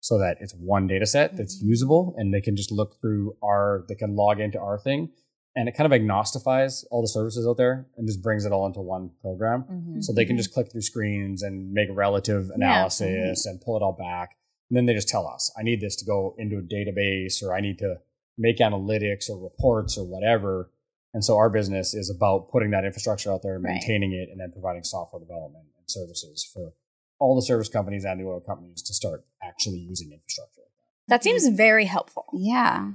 so 0.00 0.18
that 0.18 0.36
it's 0.40 0.52
one 0.54 0.86
data 0.88 1.06
set 1.06 1.36
that's 1.36 1.62
Mhm. 1.62 1.68
usable 1.68 2.14
and 2.16 2.34
they 2.34 2.40
can 2.40 2.56
just 2.56 2.72
look 2.72 3.00
through 3.00 3.36
our, 3.42 3.84
they 3.88 3.94
can 3.94 4.16
log 4.16 4.40
into 4.40 4.58
our 4.58 4.78
thing 4.78 5.10
and 5.54 5.68
it 5.68 5.72
kind 5.76 5.92
of 5.92 5.98
agnostifies 6.00 6.84
all 6.90 7.02
the 7.02 7.08
services 7.08 7.46
out 7.46 7.56
there 7.56 7.86
and 7.96 8.06
just 8.08 8.22
brings 8.22 8.44
it 8.44 8.52
all 8.52 8.66
into 8.66 8.80
one 8.80 9.10
program. 9.20 9.64
Mhm. 9.70 10.02
So 10.02 10.12
they 10.12 10.24
can 10.24 10.34
Mhm. 10.34 10.38
just 10.38 10.52
click 10.52 10.72
through 10.72 10.80
screens 10.80 11.42
and 11.42 11.72
make 11.72 11.88
relative 11.92 12.50
analysis 12.54 13.46
and 13.46 13.60
pull 13.60 13.76
it 13.76 13.82
all 13.82 13.92
back. 13.92 14.36
And 14.70 14.76
then 14.76 14.86
they 14.86 14.94
just 14.94 15.08
tell 15.08 15.26
us, 15.26 15.52
I 15.56 15.62
need 15.62 15.80
this 15.80 15.94
to 15.96 16.04
go 16.04 16.34
into 16.38 16.58
a 16.58 16.62
database 16.62 17.42
or 17.42 17.54
I 17.54 17.60
need 17.60 17.78
to 17.78 18.00
make 18.38 18.58
analytics 18.58 19.28
or 19.30 19.38
reports 19.38 19.96
or 19.98 20.04
whatever. 20.04 20.70
And 21.14 21.24
so 21.24 21.36
our 21.36 21.50
business 21.50 21.94
is 21.94 22.08
about 22.10 22.50
putting 22.50 22.70
that 22.70 22.84
infrastructure 22.84 23.30
out 23.30 23.42
there, 23.42 23.58
Right. 23.58 23.74
maintaining 23.74 24.12
it, 24.12 24.30
and 24.30 24.40
then 24.40 24.50
providing 24.50 24.82
software 24.82 25.20
development 25.20 25.66
and 25.76 25.90
services 25.90 26.42
for 26.44 26.72
all 27.18 27.36
the 27.36 27.42
service 27.42 27.68
companies 27.68 28.04
and 28.04 28.20
the 28.20 28.24
oil 28.24 28.40
companies 28.40 28.82
to 28.82 28.94
start 28.94 29.24
actually 29.42 29.78
using 29.78 30.10
infrastructure. 30.12 30.62
that 31.08 31.20
mm-hmm. 31.20 31.38
seems 31.38 31.56
very 31.56 31.84
helpful. 31.84 32.26
Yeah. 32.32 32.92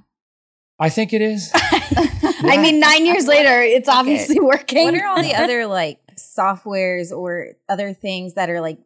I 0.80 0.90
think 0.90 1.14
it 1.14 1.22
is. 1.22 1.52
I 1.56 2.58
mean, 2.62 2.80
nine 2.80 3.06
years 3.06 3.28
later, 3.28 3.62
it's 3.62 3.90
obviously 3.90 4.40
working. 4.40 4.86
What 4.86 4.96
are 4.96 5.08
all 5.08 5.22
the 5.22 5.34
other 5.44 5.66
like 5.66 6.00
softwares 6.18 7.12
or 7.12 7.54
other 7.68 7.94
things 7.94 8.36
that 8.36 8.50
are 8.50 8.62
like 8.62 8.80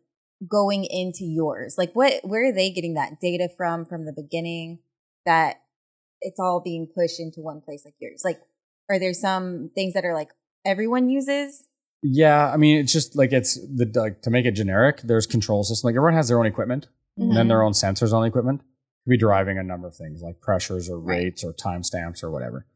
going 0.48 0.86
into 0.86 1.26
yours? 1.26 1.76
Like 1.78 1.92
what 1.94 2.22
where 2.24 2.50
are 2.50 2.54
they 2.54 2.72
getting 2.72 2.94
that 2.94 3.20
data 3.20 3.50
from 3.58 3.86
from 3.86 4.06
the 4.06 4.14
beginning 4.14 4.80
that 5.26 5.62
it's 6.22 6.40
all 6.40 6.62
being 6.62 6.88
pushed 6.88 7.20
into 7.20 7.42
one 7.42 7.62
place 7.62 7.84
like 7.84 7.96
yours? 8.00 8.22
Like 8.24 8.42
are 8.90 9.00
there 9.00 9.14
some 9.14 9.72
things 9.76 9.94
that 9.94 10.06
are 10.06 10.14
like 10.14 10.30
everyone 10.66 11.10
uses? 11.10 11.68
Yeah, 12.04 12.52
I 12.52 12.58
mean, 12.58 12.78
it's 12.78 12.92
just 12.92 13.16
like 13.16 13.32
it's 13.32 13.56
the 13.56 13.92
like 13.96 14.22
to 14.24 14.30
make 14.30 14.46
it 14.46 14.52
generic. 14.54 15.02
There's 15.04 15.28
control 15.28 15.64
system. 15.64 15.88
Like 15.88 15.96
everyone 15.96 16.16
has 16.16 16.28
their 16.28 16.40
own 16.40 16.46
equipment, 16.48 16.88
and 17.18 17.36
then 17.36 17.48
their 17.48 17.62
own 17.62 17.74
sensors 17.74 18.12
on 18.14 18.22
the 18.22 18.28
equipment. 18.28 18.62
Could 19.04 19.12
be 19.12 19.18
deriving 19.18 19.58
a 19.58 19.64
number 19.64 19.88
of 19.88 19.96
things 19.96 20.22
like 20.22 20.42
pressures 20.42 20.90
or 20.90 21.00
Right. 21.00 21.18
rates 21.18 21.44
or 21.44 21.54
timestamps 21.54 22.24
or 22.24 22.30
whatever. 22.30 22.68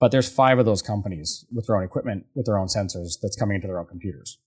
But 0.00 0.10
there's 0.10 0.28
five 0.28 0.58
of 0.58 0.64
those 0.64 0.82
companies 0.82 1.44
with 1.52 1.66
their 1.66 1.76
own 1.76 1.84
equipment, 1.84 2.26
with 2.34 2.46
their 2.46 2.58
own 2.58 2.68
sensors 2.68 3.20
that's 3.20 3.36
coming 3.36 3.56
into 3.56 3.66
their 3.68 3.78
own 3.78 3.86
computers. 3.86 4.38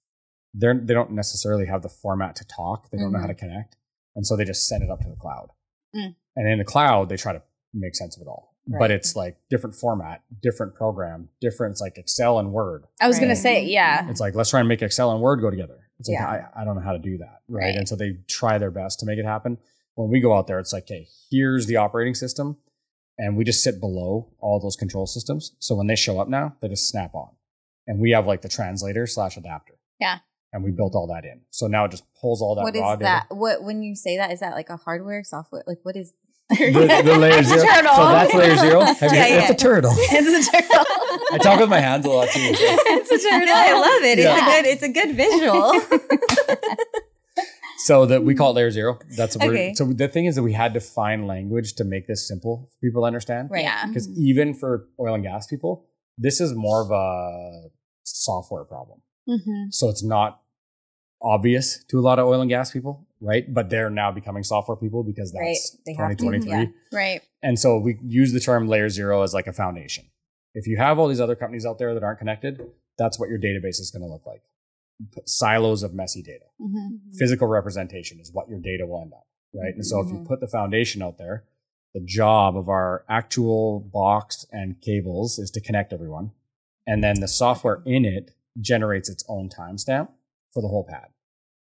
They're 0.53 0.73
they 0.73 0.93
don't 0.93 1.11
necessarily 1.11 1.65
have 1.67 1.81
the 1.81 1.89
format 1.89 2.35
to 2.37 2.45
talk. 2.45 2.89
They 2.89 2.97
don't 2.97 3.11
know 3.11 3.19
how 3.19 3.27
to 3.27 3.33
connect, 3.33 3.75
and 4.15 4.25
so 4.25 4.35
they 4.35 4.45
just 4.45 4.67
send 4.67 4.83
it 4.83 4.89
up 4.89 5.01
to 5.01 5.09
the 5.09 5.15
cloud. 5.15 5.49
Mm. 5.95 6.15
And 6.35 6.49
in 6.49 6.57
the 6.59 6.65
cloud, 6.65 7.09
they 7.09 7.17
try 7.17 7.33
to 7.33 7.43
make 7.73 7.95
sense 7.95 8.17
of 8.17 8.21
it 8.21 8.27
all. 8.27 8.54
But 8.67 8.89
it's 8.91 9.15
like 9.15 9.37
different 9.49 9.75
format, 9.75 10.23
different 10.41 10.73
program, 10.75 11.29
different. 11.39 11.73
It's 11.73 11.81
like 11.81 11.97
Excel 11.97 12.39
and 12.39 12.51
Word. 12.51 12.85
I 12.99 13.07
was 13.07 13.19
gonna 13.19 13.35
say, 13.35 13.63
yeah. 13.65 14.01
Mm-hmm. 14.01 14.09
It's 14.09 14.19
like 14.19 14.33
let's 14.35 14.49
try 14.49 14.59
and 14.59 14.67
make 14.69 14.81
Excel 14.81 15.11
and 15.11 15.21
Word 15.21 15.39
go 15.41 15.51
together. 15.51 15.77
It's 15.99 16.09
like 16.09 16.17
Yeah. 16.19 16.47
I, 16.55 16.61
I 16.61 16.65
don't 16.65 16.75
know 16.75 16.81
how 16.81 16.93
to 16.93 16.99
do 16.99 17.17
that, 17.19 17.41
right? 17.47 17.65
Right. 17.65 17.75
And 17.75 17.87
so 17.87 17.95
they 17.95 18.17
try 18.27 18.57
their 18.57 18.71
best 18.71 18.99
to 19.01 19.05
make 19.05 19.19
it 19.19 19.25
happen. 19.25 19.57
When 19.93 20.09
we 20.09 20.19
go 20.19 20.35
out 20.35 20.47
there, 20.47 20.59
it's 20.59 20.73
like, 20.73 20.83
okay, 20.83 21.07
here's 21.31 21.67
the 21.67 21.77
operating 21.77 22.15
system, 22.15 22.57
and 23.17 23.37
we 23.37 23.43
just 23.45 23.63
sit 23.63 23.79
below 23.79 24.33
all 24.39 24.59
those 24.59 24.75
control 24.75 25.05
systems. 25.05 25.55
So 25.59 25.75
when 25.75 25.87
they 25.87 25.95
show 25.95 26.19
up 26.19 26.27
now, 26.27 26.55
they 26.59 26.67
just 26.67 26.89
snap 26.89 27.13
on, 27.15 27.29
and 27.87 28.01
we 28.01 28.11
have 28.11 28.25
like 28.27 28.41
the 28.41 28.49
translator 28.49 29.05
slash 29.07 29.37
adapter. 29.37 29.75
Yeah. 29.99 30.17
And 30.51 30.63
we 30.63 30.71
built 30.71 30.95
all 30.95 31.07
that 31.13 31.23
in. 31.25 31.41
So 31.49 31.67
now 31.67 31.85
it 31.85 31.91
just 31.91 32.03
pulls 32.19 32.41
all 32.41 32.55
that 32.55 32.63
What 32.63 32.75
is 32.75 32.81
raw 32.81 32.95
that? 32.95 33.23
data. 33.29 33.35
What 33.35 33.63
when 33.63 33.83
you 33.83 33.93
say 33.95 34.17
that 34.17 34.31
is 34.31 34.39
that 34.39 34.53
like 34.55 34.69
a 34.69 34.77
hardware 34.77 35.23
software? 35.23 35.63
Like 35.67 35.79
what 35.83 35.95
is 35.95 36.13
the, 36.49 37.01
the 37.05 37.17
layer 37.19 37.39
It's 37.39 37.51
a 37.51 37.59
zero. 37.59 37.65
turtle. 37.65 37.95
So 37.95 38.03
that's 38.05 38.33
layer 38.33 38.55
zero. 38.65 38.81
Have 38.81 39.01
you- 39.01 39.17
Yeah, 39.17 39.41
It's 39.41 39.49
a 39.51 39.55
turtle. 39.55 39.91
it's 39.97 40.47
a 40.47 40.51
turtle. 40.51 40.85
I 41.33 41.37
talk 41.41 41.59
with 41.59 41.69
my 41.69 41.79
hands 41.79 42.05
a 42.05 42.09
lot 42.09 42.29
too. 42.29 42.39
it's 42.41 43.11
a 43.11 43.29
turtle. 43.29 43.53
I 43.53 43.73
love 43.73 44.03
it. 44.03 44.19
Yeah. 44.19 44.35
It's 44.37 44.41
a 44.41 44.45
good. 44.51 44.65
It's 44.65 44.83
a 44.83 44.89
good 44.89 45.15
visual. 45.15 45.71
So 47.77 48.05
that 48.07 48.23
we 48.23 48.33
call 48.35 48.51
it 48.51 48.55
layer 48.55 48.71
zero. 48.71 48.99
That's 49.15 49.35
what 49.37 49.49
Okay. 49.49 49.73
so 49.75 49.85
the 49.85 50.07
thing 50.07 50.25
is 50.25 50.35
that 50.35 50.43
we 50.43 50.53
had 50.53 50.73
to 50.73 50.79
find 50.79 51.27
language 51.27 51.73
to 51.75 51.83
make 51.83 52.07
this 52.07 52.27
simple 52.27 52.69
for 52.71 52.77
people 52.87 53.01
to 53.03 53.05
understand. 53.05 53.49
Right. 53.51 53.63
Yeah. 53.63 53.85
Because 53.87 54.09
even 54.17 54.53
for 54.55 54.87
oil 54.99 55.13
and 55.13 55.23
gas 55.23 55.45
people, 55.45 55.85
this 56.17 56.39
is 56.41 56.53
more 56.55 56.81
of 56.81 56.89
a 56.91 57.69
software 58.03 58.63
problem. 58.63 59.01
Mhm. 59.29 59.71
So 59.71 59.89
it's 59.89 60.03
not 60.03 60.39
obvious 61.21 61.83
to 61.85 61.99
a 61.99 62.01
lot 62.01 62.19
of 62.19 62.27
oil 62.27 62.41
and 62.41 62.49
gas 62.49 62.71
people, 62.71 63.05
right? 63.21 63.51
But 63.53 63.69
they're 63.69 63.89
now 63.89 64.11
becoming 64.11 64.43
software 64.43 64.75
people 64.77 65.03
because 65.03 65.31
that's 65.31 65.77
They 65.85 65.93
have 65.93 66.09
to, 66.11 66.15
2023. 66.17 66.51
yeah. 66.51 66.65
Right. 66.91 67.21
And 67.41 67.59
so 67.59 67.77
we 67.79 67.97
use 68.03 68.33
the 68.33 68.39
term 68.39 68.67
layer 68.67 68.89
zero 68.89 69.21
as 69.23 69.33
like 69.33 69.47
a 69.47 69.53
foundation. 69.53 70.05
If 70.53 70.67
you 70.67 70.77
have 70.77 70.99
all 70.99 71.07
these 71.07 71.19
other 71.21 71.35
companies 71.35 71.65
out 71.65 71.79
there 71.79 71.93
that 71.93 72.03
aren't 72.03 72.19
connected, 72.19 72.61
that's 72.97 73.19
what 73.19 73.29
your 73.29 73.39
database 73.39 73.79
is 73.79 73.91
going 73.91 74.03
to 74.03 74.11
look 74.11 74.25
like. 74.25 74.41
P- 75.13 75.21
Silos 75.25 75.83
of 75.83 75.93
messy 75.93 76.21
data. 76.21 76.45
Mhm. 76.61 76.99
Physical 77.17 77.47
representation 77.47 78.19
is 78.19 78.31
what 78.31 78.47
your 78.47 78.59
data 78.59 78.85
will 78.85 79.01
end 79.01 79.13
up, 79.13 79.27
right? 79.53 79.73
And 79.75 79.85
so 79.85 79.99
if 79.99 80.07
you 80.09 80.19
Mhm. 80.19 80.25
put 80.27 80.39
the 80.39 80.47
foundation 80.47 81.01
out 81.01 81.17
there, 81.17 81.43
the 81.93 81.99
job 82.01 82.55
of 82.55 82.69
our 82.69 83.03
actual 83.09 83.79
box 83.81 84.45
and 84.51 84.79
cables 84.81 85.37
is 85.39 85.51
to 85.51 85.61
connect 85.61 85.91
everyone. 85.91 86.31
And 86.87 87.03
then 87.03 87.19
the 87.19 87.27
software 87.27 87.81
in 87.85 88.05
it 88.05 88.31
generates 88.59 89.09
its 89.09 89.25
own 89.27 89.49
timestamp 89.49 90.09
for 90.55 90.61
the 90.63 90.67
whole 90.67 90.85
pad. 90.89 91.09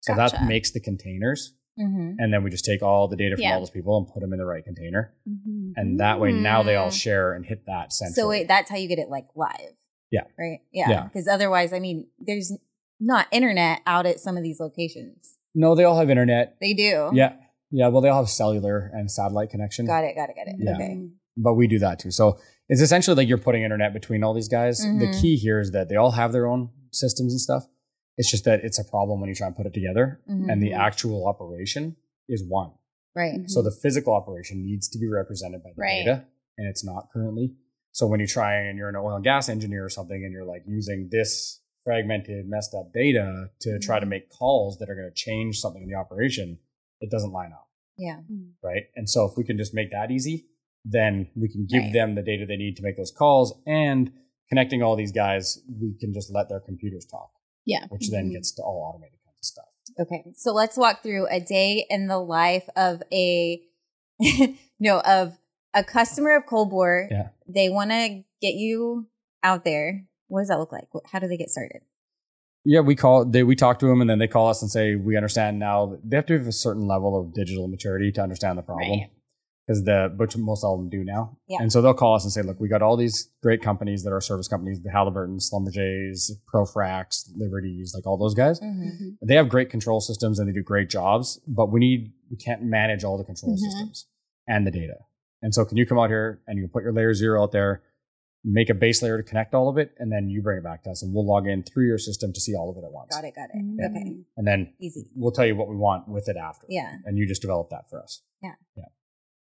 So 0.03 0.15
Gotcha. 0.15 0.37
that 0.37 0.47
makes 0.47 0.71
the 0.71 0.79
containers. 0.81 1.55
Mhm. 1.81 2.17
And 2.19 2.33
then 2.33 2.45
we 2.45 2.51
just 2.51 2.65
take 2.65 2.83
all 2.83 3.09
the 3.09 3.17
data 3.17 3.35
from 3.35 3.43
Yeah. 3.43 3.55
all 3.55 3.61
those 3.61 3.71
people 3.71 3.97
and 3.99 4.07
put 4.07 4.21
them 4.21 4.33
in 4.33 4.39
the 4.39 4.45
right 4.47 4.65
container. 4.65 5.13
Mhm. 5.29 5.73
And 5.75 5.99
that 5.99 6.21
way 6.21 6.31
now 6.31 6.63
they 6.63 6.77
all 6.77 6.89
Mm. 6.91 6.93
share 7.01 7.33
and 7.33 7.45
hit 7.45 7.65
that 7.67 7.93
central. 7.93 8.15
So 8.15 8.29
wait, 8.29 8.47
that's 8.47 8.71
how 8.71 8.77
you 8.77 8.87
get 8.87 9.01
it 9.01 9.09
like 9.09 9.27
live. 9.35 9.73
Yeah. 10.13 10.25
Right. 10.39 10.61
Yeah. 10.71 10.89
Yeah. 10.91 11.05
Because 11.05 11.27
otherwise, 11.27 11.73
I 11.73 11.81
mean, 11.81 12.07
there's 12.21 12.53
not 13.01 13.27
internet 13.33 13.81
out 13.87 14.07
at 14.07 14.21
some 14.21 14.37
of 14.37 14.45
these 14.45 14.61
locations. 14.61 15.39
no, 15.57 15.75
they 15.77 15.85
all 15.85 15.97
have 15.97 16.11
internet. 16.11 16.57
They 16.61 16.75
do. 16.75 17.11
Yeah. 17.13 17.37
Yeah. 17.71 17.89
Well, 17.89 18.03
they 18.03 18.09
all 18.09 18.19
have 18.23 18.29
cellular 18.31 18.91
and 18.93 19.11
satellite 19.11 19.51
connection. 19.51 19.87
Got 19.87 20.05
it. 20.05 20.15
Got 20.17 20.31
it. 20.31 20.37
Got 20.37 20.49
it. 20.49 20.57
Yeah. 20.59 20.75
Okay. 20.75 21.09
but 21.37 21.55
we 21.55 21.67
do 21.67 21.81
that 21.81 21.99
too. 21.99 22.13
So 22.13 22.39
it's 22.69 22.81
essentially 22.81 23.17
like 23.17 23.27
you're 23.29 23.39
putting 23.39 23.65
internet 23.65 23.93
between 23.93 24.23
all 24.23 24.33
these 24.35 24.47
guys. 24.47 24.79
The 24.79 24.87
Mhm. 25.09 25.21
key 25.21 25.35
here 25.37 25.59
is 25.59 25.73
that 25.73 25.89
they 25.89 25.97
all 25.97 26.13
have 26.13 26.31
their 26.31 26.47
own 26.47 26.71
systems 26.93 27.33
and 27.33 27.41
stuff. 27.41 27.67
It's 28.17 28.31
just 28.31 28.45
that 28.45 28.65
it's 28.65 28.79
a 28.79 28.85
problem 28.85 29.21
when 29.21 29.29
you 29.29 29.35
try 29.35 29.47
and 29.47 29.57
put 29.57 29.67
it 29.67 29.75
together, 29.75 30.21
Mhm. 30.29 30.51
and 30.51 30.63
the 30.63 30.73
actual 30.73 31.27
operation 31.27 31.97
is 32.29 32.45
one. 32.47 32.73
Right. 33.15 33.49
So 33.51 33.63
the 33.63 33.71
physical 33.71 34.15
operation 34.15 34.65
needs 34.65 34.89
to 34.89 34.99
be 34.99 35.09
represented 35.09 35.63
by 35.63 35.71
the 35.71 35.81
Right. 35.81 36.05
data, 36.05 36.27
and 36.59 36.69
it's 36.69 36.85
not 36.85 37.11
currently. 37.13 37.57
So 37.93 38.07
when 38.07 38.21
you 38.21 38.27
try 38.27 38.57
and 38.57 38.77
you're 38.79 38.89
an 38.89 38.97
oil 38.97 39.15
and 39.17 39.25
gas 39.25 39.49
engineer 39.49 39.85
or 39.85 39.89
something, 39.89 40.25
and 40.25 40.33
you're 40.33 40.45
like 40.45 40.65
using 40.67 41.09
this 41.11 41.61
fragmented, 41.85 42.49
messed 42.49 42.75
up 42.75 42.93
data 42.93 43.51
to 43.61 43.79
try 43.79 44.01
to 44.01 44.07
Mhm. 44.07 44.11
make 44.11 44.29
calls 44.31 44.79
that 44.79 44.89
are 44.89 44.95
going 44.95 45.09
to 45.09 45.15
change 45.15 45.61
something 45.61 45.83
in 45.83 45.89
the 45.89 45.95
operation, 45.95 46.59
it 47.01 47.11
doesn't 47.11 47.33
line 47.33 47.53
up 47.53 47.69
Yeah. 47.99 48.23
right? 48.63 48.85
And 48.97 49.09
so 49.09 49.27
if 49.27 49.37
we 49.37 49.45
can 49.45 49.59
just 49.59 49.75
make 49.75 49.91
that 49.91 50.11
easy, 50.11 50.47
then 50.85 51.29
we 51.37 51.49
can 51.49 51.67
give 51.67 51.83
Right. 51.83 51.93
them 51.93 52.15
the 52.15 52.23
data 52.23 52.47
they 52.47 52.57
need 52.57 52.77
to 52.79 52.83
make 52.83 52.97
those 52.97 53.11
calls 53.13 53.61
and 53.67 54.13
connecting 54.49 54.83
all 54.83 54.97
these 54.97 55.13
guys, 55.13 55.63
we 55.81 55.95
can 55.95 56.13
just 56.13 56.31
let 56.33 56.49
their 56.49 56.61
computers 56.61 57.05
talk, 57.07 57.33
Yeah. 57.67 57.87
which 57.89 58.11
then 58.11 58.29
Mhm. 58.31 58.33
gets 58.35 58.53
to 58.53 58.63
all 58.63 58.91
automated 58.93 59.19
kinds 59.25 59.39
of 59.41 59.45
stuff. 59.45 59.65
Okay. 59.99 60.25
So 60.37 60.53
let's 60.53 60.77
walk 60.77 61.03
through 61.03 61.27
a 61.29 61.41
day 61.41 61.87
in 61.89 62.07
the 62.09 62.19
life 62.19 62.69
of 62.77 63.03
a 63.13 63.63
no 64.81 65.01
of 65.01 65.39
a 65.75 65.83
customer 65.85 66.37
of 66.37 66.47
Cold 66.47 66.71
Bore. 66.71 67.09
Yeah. 67.11 67.29
They 67.49 67.69
want 67.69 67.91
to 67.91 68.23
get 68.41 68.55
you 68.55 69.09
out 69.43 69.65
there. 69.65 70.05
What 70.29 70.41
does 70.41 70.49
that 70.49 70.59
look 70.59 70.73
like? 70.73 70.89
How 71.07 71.19
do 71.19 71.29
they 71.29 71.37
get 71.37 71.51
started? 71.51 71.83
Yeah, 72.65 72.81
we 72.81 72.95
call 72.95 73.25
they 73.27 73.43
we 73.43 73.57
talk 73.57 73.79
to 73.81 73.87
them 73.87 74.01
and 74.01 74.09
then 74.09 74.19
they 74.19 74.29
call 74.29 74.49
us 74.49 74.63
and 74.63 74.71
say 74.71 74.95
we 74.95 75.17
understand 75.17 75.59
now. 75.59 75.99
They 76.03 76.17
have 76.17 76.27
to 76.27 76.39
have 76.39 76.47
a 76.47 76.53
certain 76.53 76.87
level 76.87 77.19
of 77.21 77.35
digital 77.35 77.69
maturity 77.69 78.11
to 78.13 78.23
understand 78.23 78.57
the 78.59 78.63
problem. 78.63 78.89
Right. 78.91 79.11
Because 79.67 79.83
the 79.85 80.13
which 80.17 80.37
most 80.37 80.63
of 80.63 80.77
them 80.79 80.91
do 80.91 81.03
now, 81.05 81.39
Yeah. 81.49 81.59
and 81.63 81.73
so 81.73 81.81
they'll 81.81 81.95
call 81.95 82.15
us 82.15 82.23
and 82.25 82.31
say, 82.31 82.43
"Look, 82.43 82.61
we 82.61 82.69
got 82.69 82.83
all 82.83 82.99
these 82.99 83.31
great 83.43 83.63
companies 83.63 84.03
that 84.05 84.13
are 84.13 84.21
service 84.21 84.47
companies: 84.47 84.83
the 84.83 84.91
Halliburtons, 84.91 85.49
Schlumbergers, 85.51 86.31
ProFracs, 86.53 87.31
Liberties, 87.35 87.93
like 87.95 88.07
all 88.07 88.19
those 88.19 88.35
guys. 88.35 88.61
Mhm. 88.61 89.17
they 89.23 89.35
have 89.37 89.49
great 89.49 89.71
control 89.71 90.01
systems 90.03 90.39
and 90.39 90.47
they 90.49 90.53
do 90.53 90.63
great 90.63 90.91
jobs, 90.91 91.41
but 91.47 91.73
we 91.73 91.81
need 91.81 92.13
we 92.31 92.37
can't 92.37 92.63
manage 92.63 93.05
all 93.05 93.17
the 93.17 93.25
control 93.25 93.53
Mhm. 93.55 93.59
systems 93.59 94.07
and 94.47 94.67
the 94.67 94.71
data. 94.71 94.99
And 95.41 95.55
so 95.55 95.65
can 95.65 95.77
you 95.79 95.87
come 95.87 95.99
out 95.99 96.11
here 96.11 96.43
and 96.47 96.59
you 96.59 96.69
put 96.69 96.83
your 96.83 96.93
layer 96.93 97.15
zero 97.15 97.43
out 97.43 97.53
there, 97.53 97.83
make 98.45 98.69
a 98.69 98.75
base 98.75 99.03
layer 99.03 99.17
to 99.17 99.23
connect 99.23 99.55
all 99.55 99.69
of 99.71 99.79
it, 99.79 99.93
and 99.99 100.13
then 100.13 100.29
you 100.29 100.43
bring 100.43 100.59
it 100.59 100.65
back 100.65 100.83
to 100.85 100.91
us 100.91 101.03
and 101.03 101.15
we'll 101.15 101.25
log 101.27 101.47
in 101.47 101.63
through 101.63 101.87
your 101.87 101.97
system 101.99 102.33
to 102.35 102.41
see 102.41 102.55
all 102.55 102.69
of 102.71 102.77
it 102.77 102.85
at 102.85 102.93
once. 102.93 103.15
Got 103.15 103.25
it. 103.25 103.35
Got 103.35 103.49
it. 103.55 103.57
Mhm. 103.65 103.79
Okay. 103.91 104.17
And 104.37 104.47
then 104.47 104.75
Easy. 104.79 105.11
we'll 105.17 105.33
tell 105.33 105.47
you 105.47 105.57
what 105.57 105.69
we 105.69 105.77
want 105.77 106.07
with 106.09 106.29
it 106.29 106.37
after. 106.37 106.67
Yeah. 106.69 106.97
And 107.07 107.17
you 107.17 107.27
just 107.27 107.41
develop 107.41 107.71
that 107.71 107.89
for 107.89 108.03
us. 108.03 108.21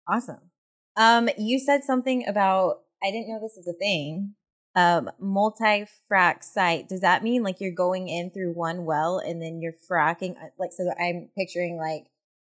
Awesome. 0.08 0.50
Um, 0.96 1.28
you 1.38 1.58
said 1.58 1.84
something 1.84 2.26
about 2.26 2.80
I 3.02 3.10
didn't 3.10 3.28
know 3.28 3.40
this 3.40 3.54
was 3.56 3.66
a 3.68 3.72
thing. 3.78 4.34
Um, 4.74 5.10
multi 5.20 5.86
frac 6.10 6.42
site. 6.42 6.88
Does 6.88 7.00
that 7.00 7.22
mean 7.22 7.42
like 7.42 7.60
you're 7.60 7.72
going 7.74 8.08
in 8.08 8.30
through 8.30 8.52
one 8.52 8.84
well 8.84 9.18
and 9.18 9.40
then 9.42 9.60
you're 9.60 9.74
fracking? 9.90 10.36
uh, 10.42 10.48
Like, 10.58 10.72
so 10.72 10.90
I'm 10.98 11.30
picturing 11.36 11.76
like 11.76 12.06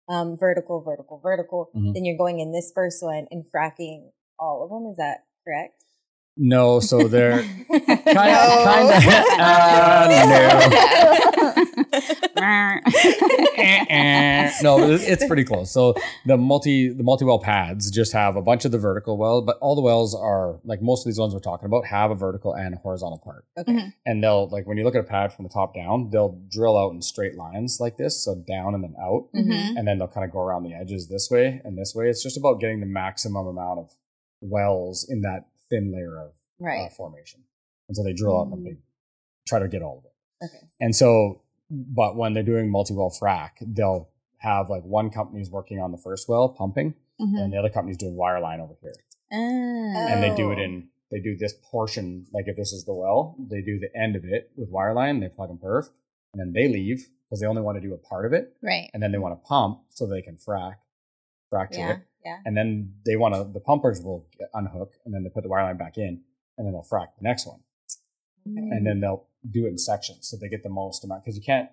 um 0.10 0.38
vertical, 0.38 0.82
vertical, 0.82 1.20
vertical. 1.20 1.72
Mhm. 1.76 1.94
Then 1.94 2.06
you're 2.06 2.18
going 2.18 2.40
in 2.40 2.52
this 2.52 2.72
first 2.74 3.04
one 3.04 3.28
and 3.32 3.46
fracking 3.46 4.12
all 4.40 4.64
of 4.64 4.70
them. 4.70 4.90
Is 4.92 4.98
that 4.98 5.26
correct? 5.44 5.85
No, 6.38 6.80
so 6.82 7.08
they're 7.08 7.44
kind 7.72 7.82
of, 7.90 8.06
No. 8.06 8.64
kind 8.66 8.92
of, 8.92 9.04
uh, 9.40 10.08
no. 12.36 12.80
no, 14.62 14.92
it's 14.92 15.08
it's 15.08 15.26
pretty 15.26 15.44
close. 15.46 15.72
So 15.72 15.96
the 16.26 16.38
multi 16.38 16.90
the 16.90 17.04
multi 17.04 17.26
well 17.26 17.40
pads 17.40 17.90
just 17.90 18.12
have 18.14 18.36
a 18.36 18.42
bunch 18.42 18.66
of 18.66 18.72
the 18.72 18.78
vertical 18.78 19.18
well, 19.18 19.42
but 19.42 19.58
all 19.62 19.76
the 19.76 19.82
wells 19.82 20.14
are 20.14 20.60
like 20.66 20.82
most 20.82 21.06
of 21.06 21.10
these 21.12 21.20
ones 21.20 21.34
we're 21.34 21.40
talking 21.40 21.66
about 21.68 21.86
have 21.86 22.12
a 22.12 22.16
vertical 22.16 22.54
and 22.54 22.74
a 22.76 22.78
horizontal 22.78 23.20
part. 23.20 23.46
Okay. 23.58 23.72
Mhm. 23.72 23.94
And 24.06 24.24
they'll 24.24 24.48
like 24.50 24.68
when 24.68 24.78
you 24.78 24.84
look 24.84 24.96
at 24.96 25.02
a 25.02 25.06
pad 25.08 25.32
from 25.34 25.44
the 25.44 25.50
top 25.50 25.74
down, 25.74 26.10
they'll 26.12 26.38
drill 26.50 26.78
out 26.78 26.92
in 26.92 27.02
straight 27.02 27.36
lines 27.36 27.78
like 27.80 27.98
this, 27.98 28.24
so 28.24 28.36
down 28.36 28.76
and 28.76 28.84
then 28.84 28.96
out, 29.02 29.30
Mhm. 29.34 29.78
and 29.78 29.88
then 29.88 30.00
they'll 30.00 30.08
kind 30.08 30.26
of 30.26 30.32
go 30.32 30.40
around 30.40 30.64
the 30.64 30.74
edges 30.74 31.08
this 31.08 31.30
way 31.32 31.62
and 31.64 31.78
this 31.78 31.94
way. 31.96 32.10
It's 32.10 32.22
just 32.24 32.38
about 32.38 32.60
getting 32.60 32.80
the 32.82 32.86
maximum 32.88 33.48
amount 33.48 33.80
of 33.80 33.92
wells 34.42 35.06
in 35.10 35.22
that 35.22 35.46
thin 35.70 35.92
layer 35.94 36.18
of 36.20 36.32
uh, 36.66 36.90
formation. 36.96 37.42
And 37.88 37.96
so 37.96 38.04
they 38.04 38.14
drill 38.14 38.40
out 38.42 38.48
and 38.52 38.66
they 38.66 38.78
try 39.48 39.60
to 39.60 39.68
get 39.68 39.82
all 39.82 40.00
of 40.00 40.06
it. 40.06 40.46
Okay. 40.46 40.68
And 40.82 40.96
so, 40.96 41.42
but 41.70 42.16
when 42.16 42.34
they're 42.34 42.44
doing 42.44 42.70
multi-well 42.72 43.10
frac, 43.22 43.52
they'll 43.62 44.10
have 44.40 44.70
like 44.70 44.84
one 44.84 45.10
company's 45.10 45.50
working 45.50 45.80
on 45.80 45.92
the 45.92 45.98
first 45.98 46.28
well 46.30 46.50
pumping, 46.50 46.94
Mhm. 47.20 47.40
and 47.44 47.54
the 47.54 47.58
other 47.58 47.70
company's 47.70 47.98
doing 47.98 48.16
wireline 48.16 48.60
over 48.60 48.76
here, 48.82 48.94
Ah. 49.32 49.36
and 50.12 50.22
they 50.24 50.36
do 50.36 50.52
it 50.52 50.60
Oh. 50.60 50.64
in 50.64 50.90
they 51.12 51.20
do 51.22 51.38
this 51.38 51.54
portion 51.72 52.26
like 52.34 52.48
if 52.48 52.56
this 52.58 52.74
is 52.74 52.84
the 52.86 52.94
well, 52.94 53.36
they 53.40 53.62
do 53.62 53.80
the 53.80 53.96
end 53.96 54.16
of 54.16 54.26
it 54.26 54.52
with 54.58 54.72
wireline, 54.72 55.22
they 55.22 55.30
plug 55.30 55.50
and 55.52 55.60
perf, 55.62 55.90
and 56.34 56.40
then 56.42 56.52
they 56.52 56.68
leave 56.68 57.08
because 57.24 57.40
they 57.40 57.48
only 57.48 57.62
want 57.62 57.76
to 57.78 57.82
do 57.82 57.94
a 57.94 57.98
part 57.98 58.26
of 58.26 58.34
it, 58.34 58.56
Right. 58.62 58.90
and 58.94 59.02
then 59.02 59.12
they 59.12 59.18
want 59.20 59.40
to 59.40 59.48
pump 59.48 59.84
so 59.90 60.06
they 60.06 60.22
can 60.22 60.36
frac, 60.36 60.76
fracture 61.56 61.80
Yeah. 61.80 61.94
it, 61.96 62.00
Yeah. 62.26 62.40
and 62.46 62.54
then 62.58 62.70
they 63.06 63.16
want 63.24 63.32
to 63.36 63.42
the 63.58 63.60
pumpers 63.70 63.98
will 64.06 64.22
unhook, 64.54 64.92
and 65.04 65.14
then 65.14 65.22
they 65.24 65.30
put 65.30 65.44
the 65.44 65.50
wireline 65.54 65.78
back 65.86 65.96
in, 65.98 66.14
and 66.58 66.62
then 66.66 66.72
they'll 66.74 66.90
frack 66.94 67.10
the 67.20 67.24
next 67.32 67.44
one 67.52 67.60
Okay. 68.48 68.70
and 68.74 68.86
then 68.88 68.98
they'll 69.02 69.24
do 69.58 69.66
it 69.66 69.70
in 69.70 69.78
sections 69.78 70.22
so 70.28 70.38
they 70.38 70.50
get 70.56 70.62
the 70.64 70.70
most 70.84 71.04
amount 71.06 71.24
because 71.24 71.36
you 71.40 71.44
can't 71.54 71.70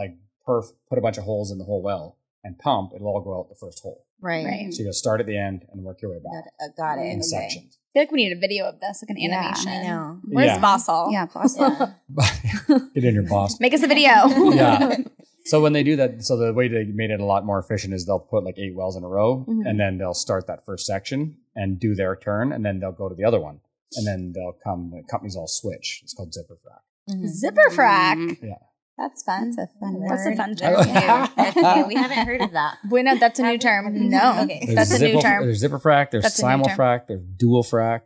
like 0.00 0.12
perf 0.46 0.64
put 0.88 0.98
a 0.98 1.00
bunch 1.06 1.18
of 1.18 1.24
holes 1.24 1.50
in 1.52 1.56
the 1.58 1.64
whole 1.64 1.82
well 1.82 2.06
and 2.44 2.58
pump 2.58 2.92
it'll 2.94 3.08
all 3.08 3.20
go 3.28 3.32
out 3.38 3.48
the 3.48 3.54
first 3.54 3.82
hole 3.82 4.04
Right. 4.20 4.44
Right. 4.44 4.72
so 4.74 4.78
you 4.80 4.84
gotta 4.88 4.94
start 5.06 5.20
at 5.20 5.26
the 5.26 5.38
end 5.38 5.64
and 5.72 5.82
work 5.84 6.02
your 6.02 6.10
way 6.12 6.18
Got 6.18 6.32
back 6.34 6.44
it. 6.46 6.52
Uh, 6.62 6.68
got 6.76 6.98
it. 6.98 7.06
in 7.12 7.18
Okay. 7.20 7.22
sections 7.36 7.78
I 7.80 7.88
feel 7.94 8.02
like 8.02 8.12
we 8.12 8.18
need 8.24 8.32
a 8.36 8.40
video 8.46 8.66
of 8.66 8.78
this, 8.80 9.02
like 9.02 9.10
an 9.10 9.16
Yeah, 9.16 9.30
I 9.30 9.38
animation. 9.38 9.68
I 9.72 9.82
know. 9.88 10.20
Where's 10.24 10.46
Yeah. 10.48 10.60
Bossall? 10.60 11.10
Yeah, 11.10 11.24
possible. 11.26 11.74
Yeah. 12.18 12.78
get 12.94 13.04
in 13.04 13.14
your 13.14 13.28
boss 13.28 13.58
Make 13.60 13.72
us 13.74 13.82
a 13.82 13.86
video. 13.88 14.10
Yeah. 14.54 14.96
so 15.48 15.60
when 15.60 15.72
they 15.72 15.82
do 15.82 15.96
that 15.96 16.22
so 16.24 16.36
the 16.36 16.52
way 16.52 16.68
they 16.68 16.84
made 16.84 17.10
it 17.10 17.20
a 17.20 17.24
lot 17.24 17.44
more 17.44 17.58
efficient 17.58 17.92
is 17.94 18.06
they'll 18.06 18.18
put 18.20 18.44
like 18.44 18.58
eight 18.58 18.74
wells 18.74 18.96
in 18.96 19.02
a 19.04 19.08
row 19.08 19.44
Mhm. 19.48 19.68
and 19.68 19.80
then 19.80 19.98
they'll 19.98 20.14
start 20.14 20.46
that 20.46 20.64
first 20.64 20.86
section 20.86 21.36
and 21.56 21.78
do 21.80 21.94
their 21.94 22.14
turn 22.16 22.52
and 22.52 22.64
then 22.64 22.78
they'll 22.80 22.92
go 22.92 23.08
to 23.08 23.14
the 23.14 23.24
other 23.24 23.40
one 23.40 23.60
and 23.96 24.06
then 24.06 24.32
they'll 24.34 24.56
come 24.64 24.90
the 24.90 25.02
companies 25.10 25.36
all 25.36 25.48
switch 25.48 26.00
it's 26.04 26.14
called 26.14 26.32
zipper 26.32 26.54
frac 26.54 26.80
Mhm. 27.14 27.26
Zipper 27.26 27.70
frac. 27.70 28.14
Mhm. 28.16 28.42
Yeah. 28.42 28.54
That's 28.98 29.22
fun. 29.22 29.52
That's 29.56 29.70
a 29.72 29.78
fun 29.78 30.00
That's 30.06 30.26
a 30.26 30.36
fun 30.36 30.54
term. 30.56 30.74
new. 30.74 30.92
That's 31.36 31.76
new. 31.76 31.86
We 31.86 31.94
haven't 31.94 32.26
heard 32.26 32.40
of 32.42 32.50
that. 32.52 32.78
We 32.90 33.02
know 33.04 33.16
that's 33.16 33.38
a 33.38 33.44
new 33.44 33.56
term. 33.56 34.10
No, 34.10 34.40
Okay. 34.42 34.60
There's 34.66 34.74
that's 34.90 35.00
a 35.00 35.04
new 35.04 35.20
term. 35.20 35.44
There's 35.46 35.58
zipper 35.60 35.78
frac, 35.78 36.10
there's 36.10 36.24
That's 36.24 36.34
simul 36.36 36.66
term. 36.66 36.76
frac, 36.76 37.06
there's 37.06 37.22
dual 37.36 37.62
frac. 37.62 38.00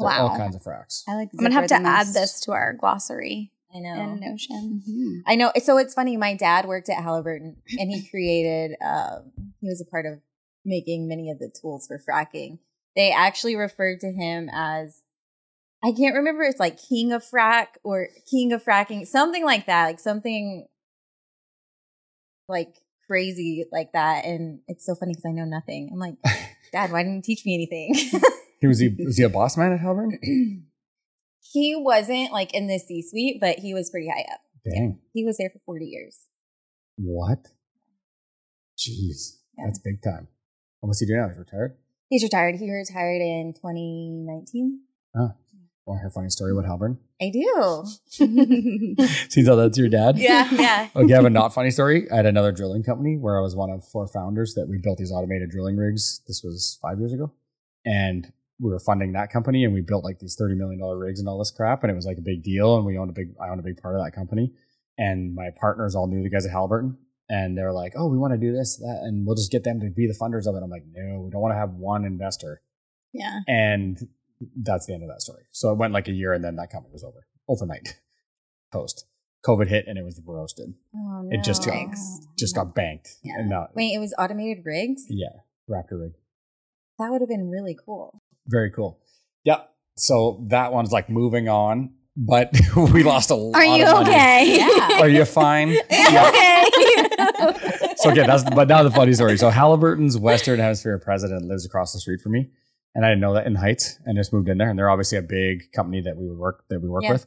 There 0.00 0.08
are 0.08 0.20
all 0.30 0.36
kinds 0.36 0.56
of 0.56 0.62
fracs. 0.62 1.02
I 1.06 1.14
like. 1.14 1.28
I'm 1.38 1.44
gonna 1.44 1.54
have 1.54 1.64
to 1.68 1.76
zipper 1.76 1.86
add 1.86 2.06
this 2.08 2.40
to 2.40 2.52
our 2.52 2.72
glossary 2.72 3.51
I 3.74 3.78
know. 3.80 3.94
in 3.94 4.20
Notion. 4.20 4.82
Mhm. 4.88 5.22
I 5.26 5.34
know. 5.36 5.52
So 5.62 5.78
it's 5.78 5.94
funny. 5.94 6.16
My 6.16 6.34
dad 6.34 6.66
worked 6.66 6.88
at 6.88 7.02
Halliburton, 7.02 7.56
and 7.78 7.90
he 7.90 8.06
created. 8.08 8.76
Um, 8.84 9.32
he 9.60 9.68
was 9.68 9.80
a 9.80 9.84
part 9.90 10.06
of 10.06 10.20
making 10.64 11.08
many 11.08 11.30
of 11.30 11.38
the 11.38 11.48
tools 11.48 11.86
for 11.86 11.98
fracking. 11.98 12.58
They 12.96 13.10
actually 13.12 13.56
referred 13.56 14.00
to 14.00 14.12
him 14.12 14.48
as 14.52 15.02
I 15.84 15.92
can't 15.92 16.14
remember 16.16 16.42
it's 16.44 16.60
like 16.60 16.78
king 16.80 17.12
of 17.12 17.24
frack 17.24 17.66
or 17.82 18.08
king 18.30 18.52
of 18.52 18.62
fracking, 18.64 19.06
something 19.06 19.44
like 19.44 19.66
that, 19.66 19.86
like 19.86 20.00
something 20.00 20.66
like 22.48 22.74
crazy 23.06 23.64
like 23.72 23.92
that. 23.92 24.24
And 24.24 24.60
it's 24.68 24.84
so 24.84 24.94
funny 24.94 25.12
because 25.12 25.24
I 25.26 25.32
know 25.32 25.44
nothing. 25.44 25.90
I'm 25.92 25.98
like, 25.98 26.14
Dad, 26.72 26.92
why 26.92 27.02
didn't 27.02 27.16
you 27.16 27.22
teach 27.22 27.44
me 27.44 27.54
anything? 27.54 27.94
He 28.60 28.66
was 28.66 28.78
he 28.78 28.88
was 29.04 29.16
he 29.16 29.24
a 29.24 29.28
boss 29.28 29.56
man 29.56 29.72
at 29.72 29.80
Halliburton? 29.80 30.66
he 31.42 31.74
wasn't 31.76 32.32
like 32.32 32.54
in 32.54 32.66
the 32.66 32.78
C 32.78 33.02
suite, 33.02 33.38
but 33.40 33.58
he 33.58 33.74
was 33.74 33.90
pretty 33.90 34.08
high 34.08 34.26
up. 34.32 34.40
Dang. 34.64 34.98
He 35.12 35.24
was 35.24 35.38
there 35.38 35.50
for 35.50 35.60
40 35.66 35.86
years. 35.86 36.18
What? 36.96 37.48
Jeez. 38.78 39.38
That's 39.56 39.78
big 39.78 40.02
time. 40.02 40.28
And 40.82 40.88
what's 40.88 41.00
he 41.00 41.06
doing 41.06 41.20
now? 41.20 41.28
He's 41.28 41.38
retired? 41.38 41.76
He's 42.08 42.22
retired. 42.22 42.56
He 42.56 42.70
retired 42.70 43.20
in 43.20 43.54
2019. 43.54 44.80
Want 45.84 45.98
to 45.98 46.02
hear 46.02 46.08
a 46.08 46.10
funny 46.12 46.30
story 46.30 46.52
about 46.52 46.64
Halliburton? 46.64 46.98
I 47.20 47.30
do. 47.30 47.84
See 49.28 49.44
how 49.44 49.56
that's 49.56 49.76
your 49.76 49.88
dad? 49.88 50.16
Yeah, 50.16 50.48
yeah. 50.52 50.88
Okay, 50.96 51.12
I 51.12 51.16
have 51.16 51.24
a 51.24 51.30
not 51.30 51.52
funny 51.52 51.72
story. 51.72 52.08
I 52.10 52.16
had 52.16 52.26
another 52.26 52.52
drilling 52.52 52.84
company 52.84 53.16
where 53.16 53.36
I 53.36 53.40
was 53.40 53.56
one 53.56 53.70
of 53.70 53.84
four 53.84 54.06
founders 54.06 54.54
that 54.54 54.68
we 54.68 54.78
built 54.78 54.98
these 54.98 55.10
automated 55.10 55.50
drilling 55.50 55.76
rigs. 55.76 56.20
This 56.28 56.42
was 56.44 56.78
five 56.80 57.00
years 57.00 57.12
ago. 57.12 57.32
And 57.84 58.32
we 58.62 58.70
were 58.70 58.78
funding 58.78 59.12
that 59.12 59.32
company 59.32 59.64
and 59.64 59.74
we 59.74 59.80
built 59.80 60.04
like 60.04 60.20
these 60.20 60.36
$30 60.40 60.56
million 60.56 60.80
rigs 60.80 61.18
and 61.18 61.28
all 61.28 61.38
this 61.38 61.50
crap. 61.50 61.82
And 61.82 61.90
it 61.90 61.96
was 61.96 62.06
like 62.06 62.16
a 62.18 62.22
big 62.22 62.44
deal. 62.44 62.76
And 62.76 62.86
we 62.86 62.96
owned 62.96 63.10
a 63.10 63.12
big, 63.12 63.34
I 63.42 63.48
owned 63.48 63.58
a 63.58 63.64
big 63.64 63.82
part 63.82 63.96
of 63.96 64.04
that 64.04 64.12
company. 64.12 64.52
And 64.96 65.34
my 65.34 65.48
partners 65.60 65.96
all 65.96 66.06
knew 66.06 66.22
the 66.22 66.30
guys 66.30 66.46
at 66.46 66.52
Halliburton. 66.52 66.96
And 67.28 67.58
they're 67.58 67.72
like, 67.72 67.94
oh, 67.96 68.06
we 68.06 68.18
want 68.18 68.34
to 68.34 68.38
do 68.38 68.52
this, 68.52 68.76
that, 68.76 69.00
and 69.04 69.26
we'll 69.26 69.36
just 69.36 69.50
get 69.50 69.64
them 69.64 69.80
to 69.80 69.90
be 69.90 70.06
the 70.06 70.16
funders 70.20 70.46
of 70.46 70.54
it. 70.54 70.62
I'm 70.62 70.70
like, 70.70 70.84
no, 70.92 71.20
we 71.20 71.30
don't 71.30 71.40
want 71.40 71.52
to 71.52 71.58
have 71.58 71.70
one 71.70 72.04
investor. 72.04 72.60
yeah. 73.12 73.40
And 73.48 73.98
that's 74.56 74.86
the 74.86 74.94
end 74.94 75.02
of 75.02 75.08
that 75.08 75.22
story. 75.22 75.44
So 75.50 75.70
it 75.70 75.78
went 75.78 75.92
like 75.92 76.08
a 76.08 76.12
year 76.12 76.32
and 76.32 76.44
then 76.44 76.56
that 76.56 76.70
company 76.70 76.92
was 76.92 77.04
over 77.04 77.26
overnight. 77.48 77.96
Post. 78.72 79.06
COVID 79.46 79.68
hit 79.68 79.86
and 79.86 79.98
it 79.98 80.04
was 80.04 80.20
roasted. 80.24 80.74
Oh, 80.94 81.22
no. 81.22 81.28
It 81.30 81.42
just 81.42 81.64
got 81.64 81.74
just 82.38 82.54
got 82.54 82.74
banked. 82.74 83.16
Yeah. 83.24 83.34
And 83.38 83.50
now, 83.50 83.68
Wait, 83.74 83.92
it 83.94 83.98
was 83.98 84.14
automated 84.18 84.64
rigs? 84.64 85.04
yeah, 85.08 85.40
Raptor 85.68 86.00
rig. 86.00 86.12
That 86.98 87.10
would 87.10 87.20
have 87.22 87.28
been 87.28 87.50
really 87.50 87.76
cool. 87.84 88.21
Very 88.46 88.70
cool. 88.70 88.98
Yep. 89.44 89.70
So 89.96 90.44
that 90.48 90.72
one's 90.72 90.90
like 90.92 91.08
moving 91.10 91.48
on, 91.48 91.94
but 92.16 92.50
we 92.76 93.02
lost 93.02 93.30
a 93.30 93.34
lot 93.34 93.56
Are 93.56 93.64
you 93.64 93.84
of 93.86 93.92
money. 93.92 94.10
okay? 94.10 94.56
Yeah. 94.58 95.00
Are 95.00 95.08
you 95.08 95.24
fine? 95.24 95.70
okay. 95.92 96.64
So 97.96 98.10
okay, 98.10 98.26
that's 98.26 98.42
but 98.44 98.68
now 98.68 98.82
the 98.82 98.90
funny 98.90 99.12
story. 99.12 99.36
So 99.38 99.50
Halliburton's 99.50 100.18
Western 100.18 100.58
Hemisphere 100.58 100.98
president 100.98 101.44
lives 101.46 101.64
across 101.66 101.92
the 101.92 102.00
street 102.00 102.20
from 102.20 102.32
me, 102.32 102.50
and 102.94 103.04
I 103.04 103.10
didn't 103.10 103.20
know 103.20 103.34
that 103.34 103.46
in 103.46 103.54
Heights, 103.54 103.98
and 104.04 104.16
just 104.16 104.32
moved 104.32 104.48
in 104.48 104.58
there. 104.58 104.68
And 104.70 104.78
they're 104.78 104.90
obviously 104.90 105.18
a 105.18 105.22
big 105.22 105.70
company 105.72 106.00
that 106.02 106.16
we 106.16 106.26
would 106.28 106.38
work 106.38 106.64
that 106.70 106.80
we 106.80 106.88
work 106.88 107.04
Yeah. 107.04 107.12
with. 107.12 107.26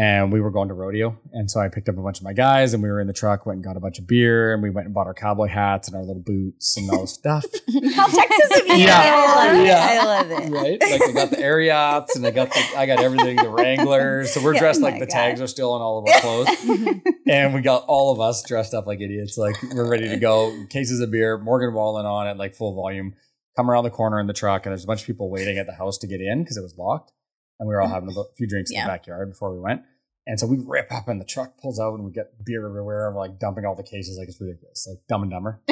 And 0.00 0.30
we 0.30 0.40
were 0.40 0.52
going 0.52 0.68
to 0.68 0.74
rodeo, 0.74 1.18
and 1.32 1.50
so 1.50 1.58
I 1.58 1.68
picked 1.68 1.88
up 1.88 1.98
a 1.98 2.02
bunch 2.02 2.18
of 2.18 2.22
my 2.22 2.32
guys, 2.32 2.72
and 2.72 2.80
we 2.84 2.88
were 2.88 3.00
in 3.00 3.08
the 3.08 3.12
truck, 3.12 3.46
went 3.46 3.56
and 3.56 3.64
got 3.64 3.76
a 3.76 3.80
bunch 3.80 3.98
of 3.98 4.06
beer, 4.06 4.54
and 4.54 4.62
we 4.62 4.70
went 4.70 4.84
and 4.84 4.94
bought 4.94 5.08
our 5.08 5.14
cowboy 5.14 5.48
hats 5.48 5.88
and 5.88 5.96
our 5.96 6.04
little 6.04 6.22
boots 6.22 6.76
and 6.76 6.88
all 6.88 7.00
this 7.00 7.14
stuff. 7.14 7.44
How 7.96 8.06
Texas 8.06 8.60
of 8.60 8.66
you. 8.68 8.74
Yeah. 8.76 9.00
I 9.00 9.50
love 9.50 9.66
it. 9.66 9.70
I 9.72 10.04
love 10.04 10.30
it. 10.30 10.50
right? 10.52 10.80
Like 10.80 11.02
I 11.02 11.12
got 11.12 11.30
the 11.30 11.38
Ariats 11.42 12.14
and 12.14 12.24
I 12.24 12.30
got 12.30 12.48
the 12.50 12.60
I 12.76 12.86
got 12.86 13.00
everything, 13.00 13.36
the 13.38 13.48
Wranglers. 13.48 14.32
So 14.32 14.40
we're 14.40 14.54
Yeah. 14.54 14.60
dressed 14.60 14.80
Oh 14.82 14.84
like 14.84 15.00
the 15.00 15.06
God. 15.06 15.12
tags 15.12 15.40
are 15.40 15.48
still 15.48 15.72
on 15.72 15.80
all 15.80 15.98
of 15.98 16.14
our 16.14 16.20
clothes. 16.20 17.00
and 17.26 17.52
we 17.52 17.60
got 17.60 17.84
all 17.88 18.12
of 18.12 18.20
us 18.20 18.44
dressed 18.44 18.74
up 18.74 18.86
like 18.86 19.00
idiots. 19.00 19.36
Like 19.36 19.56
we're 19.74 19.88
ready 19.90 20.08
to 20.10 20.16
go. 20.16 20.54
Cases 20.70 21.00
of 21.00 21.10
beer, 21.10 21.38
Morgan 21.38 21.74
Wallen 21.74 22.06
on 22.06 22.28
at 22.28 22.36
like 22.36 22.54
full 22.54 22.72
volume. 22.76 23.14
Come 23.56 23.68
around 23.68 23.82
the 23.82 23.90
corner 23.90 24.20
in 24.20 24.28
the 24.28 24.32
truck, 24.32 24.64
and 24.64 24.70
there's 24.72 24.84
a 24.84 24.86
bunch 24.86 25.00
of 25.00 25.06
people 25.08 25.28
waiting 25.28 25.58
at 25.58 25.66
the 25.66 25.72
house 25.74 25.98
to 25.98 26.06
get 26.06 26.20
in 26.20 26.44
because 26.44 26.56
it 26.56 26.62
was 26.62 26.76
locked. 26.78 27.10
And 27.58 27.68
we 27.68 27.74
were 27.74 27.80
all 27.80 27.88
mm-hmm. 27.88 28.08
having 28.08 28.16
a 28.16 28.34
few 28.36 28.46
drinks 28.46 28.70
in 28.70 28.80
the 28.80 28.86
backyard 28.86 29.30
before 29.30 29.52
we 29.52 29.60
went. 29.60 29.82
And 30.26 30.38
so 30.38 30.46
we 30.46 30.58
rip 30.58 30.92
up 30.92 31.08
and 31.08 31.18
the 31.18 31.24
truck 31.24 31.56
pulls 31.56 31.80
out 31.80 31.94
and 31.94 32.04
we 32.04 32.12
get 32.12 32.44
beer 32.44 32.68
everywhere 32.68 33.06
and 33.06 33.16
we're 33.16 33.22
like 33.22 33.38
dumping 33.38 33.64
all 33.64 33.74
the 33.74 33.82
cases 33.82 34.18
like 34.18 34.28
it's 34.28 34.38
ridiculous. 34.38 34.86
Like 34.86 34.98
dumb 35.08 35.22
and 35.22 35.30
dumber. 35.30 35.62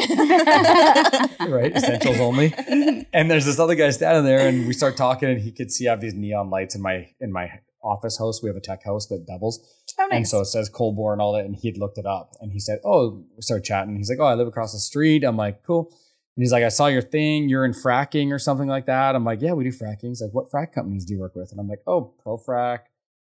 right? 1.47 1.77
Essentials 1.77 2.19
only. 2.21 2.55
And 3.13 3.31
there's 3.31 3.45
this 3.45 3.59
other 3.59 3.75
guy 3.75 3.91
standing 3.91 4.25
there, 4.25 4.49
and 4.49 4.67
we 4.67 4.73
start 4.73 4.97
talking, 4.97 5.29
and 5.29 5.41
he 5.41 5.53
could 5.53 5.71
see 5.71 5.89
I 5.89 5.91
have 5.91 6.01
these 6.01 6.15
neon 6.15 6.51
lights 6.51 6.75
in 6.75 6.83
my 6.83 7.11
in 7.21 7.33
my 7.33 7.61
office 7.83 8.19
house. 8.19 8.43
We 8.43 8.49
have 8.49 8.57
a 8.57 8.61
tech 8.61 8.85
house 8.85 9.07
that 9.07 9.27
doubles, 9.27 9.61
Oh, 9.99 10.09
and 10.13 10.29
so 10.29 10.41
it 10.41 10.47
says 10.47 10.69
cold 10.69 10.97
bore 10.97 11.13
and 11.13 11.23
all 11.23 11.33
that. 11.33 11.45
And 11.45 11.57
he'd 11.57 11.79
looked 11.79 11.99
it 11.99 12.07
up, 12.07 12.33
and 12.41 12.53
he 12.53 12.61
said, 12.61 12.81
"Oh," 12.85 13.25
we 13.35 13.43
started 13.43 13.65
chatting. 13.65 13.97
He's 13.97 14.11
like, 14.11 14.19
"Oh, 14.21 14.27
I 14.27 14.35
live 14.35 14.49
across 14.49 14.73
the 14.73 14.79
street." 14.79 15.25
I'm 15.25 15.37
like, 15.37 15.63
"Cool." 15.63 15.91
And 16.37 16.43
he's 16.43 16.53
like, 16.53 16.65
"I 16.65 16.69
saw 16.69 16.87
your 16.87 17.03
thing. 17.03 17.49
You're 17.49 17.65
in 17.65 17.73
fracking 17.73 18.31
or 18.31 18.39
something 18.39 18.69
like 18.69 18.87
that." 18.87 19.15
I'm 19.15 19.25
like, 19.25 19.41
"Yeah, 19.41 19.53
we 19.53 19.65
do 19.65 19.73
fracking." 19.73 20.09
He's 20.09 20.21
like, 20.21 20.33
"What 20.33 20.51
frack 20.51 20.73
companies 20.73 21.05
do 21.05 21.15
you 21.15 21.21
work 21.21 21.35
with?" 21.35 21.51
And 21.51 21.61
I'm 21.61 21.69
like, 21.69 21.81
"Oh, 21.87 22.15
ProFrac, 22.25 22.81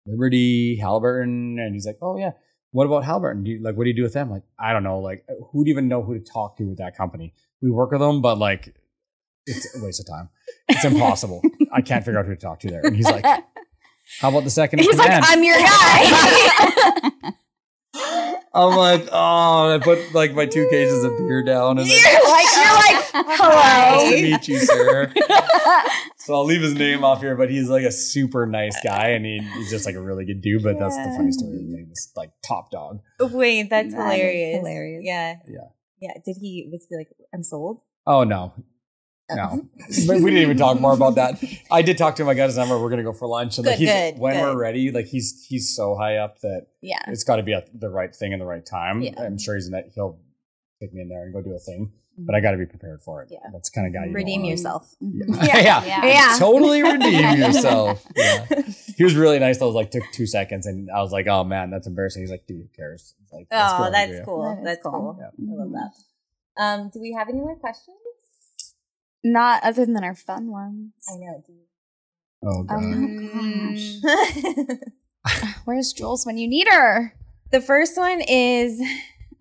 Liberty, 0.05 0.77
Halliburton." 0.77 1.57
And 1.59 1.73
he's 1.73 1.85
like, 1.85 1.97
"Oh 2.01 2.17
yeah." 2.17 2.31
What 2.71 2.85
about 2.85 3.05
Halliburton? 3.05 3.43
Do 3.45 3.51
you, 3.51 3.61
like, 3.61 3.77
what 3.77 3.85
do 3.85 3.89
you 3.89 3.95
do 3.95 4.03
with 4.03 4.13
them? 4.13 4.29
Like, 4.29 4.43
I 4.59 4.73
don't 4.73 4.83
know. 4.83 4.99
Like, 4.99 5.25
who'd 5.51 5.69
even 5.69 5.87
know 5.87 6.03
who 6.03 6.13
to 6.13 6.19
talk 6.19 6.57
to 6.57 6.65
with 6.65 6.77
that 6.79 6.97
company? 6.97 7.33
We 7.61 7.71
work 7.71 7.91
with 7.91 8.01
them, 8.01 8.21
but 8.21 8.37
like, 8.37 8.75
it's 9.45 9.75
a 9.75 9.83
waste 9.83 10.01
of 10.01 10.05
time. 10.05 10.29
It's 10.67 10.83
impossible. 10.83 11.41
I 11.71 11.81
can't 11.81 12.03
figure 12.03 12.19
out 12.19 12.25
who 12.25 12.35
to 12.35 12.41
talk 12.41 12.59
to 12.59 12.69
there. 12.69 12.81
And 12.83 12.95
he's 12.95 13.05
like, 13.05 13.25
how 14.19 14.29
about 14.29 14.43
the 14.43 14.49
second 14.49 14.79
He's 14.79 14.97
like. 14.97 15.09
I'm 15.11 15.43
your 15.43 15.57
guy. 15.57 17.31
I'm 18.57 18.75
like, 18.75 19.07
oh, 19.11 19.69
and 19.71 19.81
I 19.81 19.85
put 19.85 20.13
like 20.15 20.33
my 20.33 20.45
two 20.47 20.67
cases 20.69 21.03
of 21.03 21.15
beer 21.17 21.43
down 21.43 21.77
and 21.77 21.87
you're 21.87 22.03
like, 22.03 22.45
you're 22.55 22.73
like, 22.73 23.05
hello, 23.37 24.09
nice 24.09 24.09
to 24.09 24.21
meet 24.23 24.47
you, 24.47 24.57
sir. 24.59 25.13
so 26.17 26.33
I'll 26.33 26.43
leave 26.45 26.61
his 26.61 26.73
name 26.73 27.03
off 27.03 27.21
here, 27.21 27.35
but 27.35 27.49
he's 27.51 27.69
like 27.69 27.83
a 27.83 27.91
super 27.91 28.47
nice 28.47 28.75
guy 28.83 29.09
and 29.09 29.25
he, 29.25 29.39
he's 29.39 29.69
just 29.69 29.85
like 29.85 29.95
a 29.95 30.01
really 30.01 30.25
good 30.25 30.41
dude. 30.41 30.63
But 30.63 30.79
that's 30.79 30.95
the 30.97 31.13
funny 31.15 31.31
story. 31.31 31.85
He's 31.87 32.11
like 32.15 32.31
top 32.45 32.71
dog. 32.71 32.99
Wait, 33.19 33.69
that's 33.69 33.93
That 33.93 33.99
is 33.99 34.15
hilarious. 34.15 34.57
hilarious. 34.57 35.01
Yeah. 35.05 35.35
Yeah. 35.47 35.59
Yeah. 36.01 36.13
Did 36.25 36.37
he 36.41 36.67
was 36.71 36.85
he 36.89 36.95
like, 36.97 37.09
I'm 37.33 37.43
sold? 37.43 37.81
Oh 38.07 38.23
no. 38.23 38.53
No, 39.29 39.67
we 39.89 40.05
didn't 40.05 40.37
even 40.37 40.57
talk 40.57 40.79
more 40.79 40.93
about 40.93 41.15
that. 41.15 41.43
I 41.69 41.81
did 41.81 41.97
talk 41.97 42.15
to 42.15 42.23
him. 42.23 42.29
I 42.29 42.33
got 42.33 42.45
his 42.45 42.55
number. 42.57 42.79
We're 42.79 42.89
gonna 42.89 43.03
go 43.03 43.11
for 43.13 43.27
lunch. 43.27 43.57
And 43.57 43.67
like 43.67 43.77
Good, 43.77 43.79
he's, 43.79 43.91
good, 43.91 44.19
when 44.19 44.39
we're 44.39 44.57
ready, 44.57 44.89
like 44.91 45.07
he's 45.07 45.45
he's 45.49 45.75
so 45.75 45.95
high 45.95 46.17
up 46.17 46.39
that 46.41 46.67
Yeah. 46.81 46.99
it's 47.07 47.23
got 47.25 47.35
to 47.37 47.43
be 47.43 47.53
at 47.53 47.67
the 47.77 47.89
right 47.89 48.15
thing 48.15 48.31
in 48.31 48.39
the 48.39 48.45
right 48.45 48.65
time. 48.65 49.01
Yeah. 49.01 49.19
I'm 49.21 49.37
sure 49.37 49.55
he's 49.55 49.65
in 49.65 49.73
that. 49.73 49.89
He'll 49.93 50.19
take 50.81 50.93
me 50.93 51.01
in 51.01 51.09
there 51.09 51.23
and 51.23 51.33
go 51.33 51.41
do 51.41 51.53
a 51.53 51.59
thing, 51.59 51.91
but 52.17 52.35
I 52.35 52.39
got 52.39 52.51
to 52.51 52.57
be 52.57 52.65
prepared 52.65 53.01
for 53.01 53.21
it. 53.21 53.29
Yeah. 53.31 53.39
That's 53.51 53.69
kind 53.69 53.85
of 53.87 53.93
guy. 53.93 54.05
You 54.07 54.13
Redeem 54.13 54.41
wanna- 54.43 54.51
yourself. 54.51 54.95
Yeah. 55.01 55.59
yeah. 55.59 55.85
Yeah. 55.85 56.05
Yeah. 56.05 56.35
Totally 56.39 56.81
redeem 56.83 57.37
yourself. 57.37 58.05
Yeah. 58.15 58.45
He 58.95 59.03
was 59.03 59.15
really 59.15 59.39
nice. 59.39 59.57
That 59.57 59.65
was 59.65 59.75
like 59.75 59.91
took 59.91 60.03
two 60.13 60.25
seconds, 60.25 60.65
and 60.65 60.89
I 60.89 61.01
was 61.01 61.11
like, 61.11 61.27
"Oh 61.27 61.43
man, 61.43 61.69
that's 61.69 61.85
embarrassing." 61.85 62.23
He's 62.23 62.31
like, 62.31 62.47
"Dude, 62.47 62.57
who 62.61 62.67
cares?" 62.75 63.13
It's 63.23 63.33
like, 63.33 63.47
Oh, 63.51 63.83
good 63.83 63.93
that's 63.93 64.25
cool. 64.25 64.41
That 64.43 64.57
is 64.59 64.63
that's 64.65 64.83
cool. 64.83 64.91
cool. 64.91 65.17
Yeah. 65.19 65.53
I 65.53 65.63
love 65.63 65.71
that. 65.73 65.91
Um, 66.63 66.89
do 66.93 66.99
we 67.01 67.13
have 67.13 67.27
any 67.29 67.39
more 67.39 67.55
questions? 67.57 67.97
Not 69.31 69.63
other 69.63 69.85
than 69.85 70.03
our 70.03 70.15
fun 70.15 70.51
ones. 70.51 70.93
I 71.09 71.17
know. 71.17 71.43
Do 71.45 71.53
Oh 72.43 72.63
god. 72.63 72.75
Um, 72.77 73.73
you- 73.75 74.79
where's 75.65 75.91
Jules 75.93 76.25
when 76.25 76.37
you 76.37 76.47
need 76.47 76.67
her? 76.69 77.13
the 77.51 77.61
first 77.61 77.97
one 77.97 78.21
is 78.21 78.81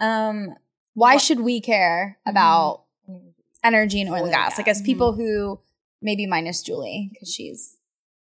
um 0.00 0.54
Why 0.94 1.14
What- 1.14 1.22
should 1.22 1.40
we 1.40 1.60
care 1.60 2.18
about 2.26 2.84
energy 3.64 4.00
and 4.00 4.10
oil 4.10 4.24
and 4.24 4.32
gas? 4.32 4.56
Like 4.58 4.68
as 4.68 4.80
people 4.82 5.12
who 5.12 5.58
maybe 6.00 6.26
minus 6.26 6.62
Julie 6.62 7.10
because 7.12 7.32
she's 7.32 7.76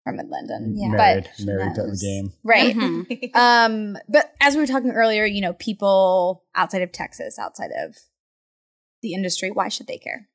from 0.04 0.16
Midland 0.18 0.50
and 0.50 0.80
Yeah. 0.80 0.88
married, 0.88 1.30
but 1.38 1.46
married 1.46 1.76
to 1.76 1.84
the 1.84 1.98
game. 2.02 2.32
right. 2.44 2.74
Mhm. 2.76 3.32
Um, 3.36 3.98
but 4.08 4.34
as 4.40 4.56
we 4.56 4.62
were 4.62 4.68
talking 4.68 4.92
earlier, 4.92 5.26
you 5.26 5.42
know, 5.42 5.54
people 5.54 6.44
outside 6.56 6.82
of 6.82 6.92
Texas, 6.94 7.38
outside 7.38 7.72
of 7.78 7.98
the 9.02 9.14
industry, 9.14 9.52
why 9.52 9.68
should 9.68 9.88
they 9.88 9.98
care? 9.98 10.30